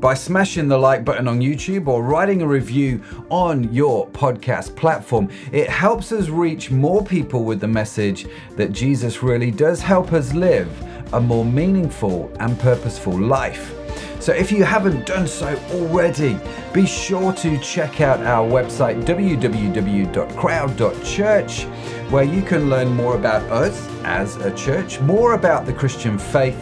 by 0.05 0.13
smashing 0.13 0.69
the 0.69 0.77
like 0.77 1.03
button 1.03 1.27
on 1.27 1.41
YouTube 1.41 1.89
or 1.89 2.03
writing 2.03 2.43
a 2.43 2.47
review 2.47 3.03
on 3.31 3.73
your 3.73 4.07
podcast 4.09 4.77
platform. 4.77 5.31
It 5.51 5.71
helps 5.71 6.13
us 6.13 6.29
reach 6.29 6.71
more 6.71 7.03
people 7.03 7.43
with 7.43 7.59
the 7.59 7.69
message 7.69 8.27
that 8.57 8.71
Jesus 8.71 9.23
really 9.23 9.51
does 9.51 9.81
help 9.81 10.13
us 10.13 10.35
live 10.35 10.69
a 11.15 11.21
more 11.23 11.47
meaningful 11.47 12.31
and 12.39 12.59
purposeful 12.59 13.19
life. 13.19 13.73
So 14.21 14.35
if 14.35 14.53
you 14.53 14.63
haven't 14.63 15.07
done 15.07 15.27
so 15.27 15.59
already, 15.71 16.39
be 16.75 16.85
sure 16.85 17.33
to 17.33 17.59
check 17.61 18.03
out 18.03 18.21
our 18.21 18.47
website 18.47 19.05
www.crowd.church 19.05 21.63
where 22.11 22.25
you 22.25 22.43
can 22.43 22.69
learn 22.69 22.89
more 22.89 23.17
about 23.17 23.41
us 23.51 23.89
as 24.05 24.37
a 24.37 24.55
church, 24.55 25.01
more 25.01 25.33
about 25.33 25.65
the 25.65 25.73
Christian 25.73 26.19
faith, 26.19 26.59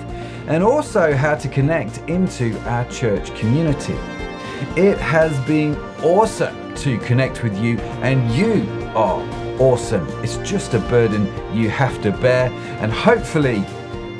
and 0.52 0.62
also 0.62 1.14
how 1.14 1.34
to 1.34 1.48
connect 1.48 1.98
into 2.10 2.58
our 2.68 2.84
church 2.90 3.34
community. 3.34 3.94
It 4.76 4.98
has 4.98 5.38
been 5.46 5.76
awesome 6.02 6.74
to 6.76 6.98
connect 6.98 7.42
with 7.42 7.56
you, 7.58 7.78
and 8.02 8.30
you 8.32 8.68
are 8.94 9.20
awesome. 9.58 10.06
It's 10.22 10.36
just 10.48 10.74
a 10.74 10.78
burden 10.78 11.26
you 11.54 11.70
have 11.70 12.02
to 12.02 12.10
bear, 12.10 12.50
and 12.80 12.92
hopefully, 12.92 13.64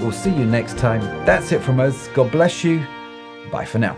we'll 0.00 0.12
see 0.12 0.30
you 0.30 0.46
next 0.46 0.78
time. 0.78 1.02
That's 1.26 1.52
it 1.52 1.62
from 1.62 1.80
us. 1.80 2.08
God 2.08 2.30
bless 2.30 2.64
you. 2.64 2.86
Bye 3.50 3.66
for 3.66 3.78
now. 3.78 3.96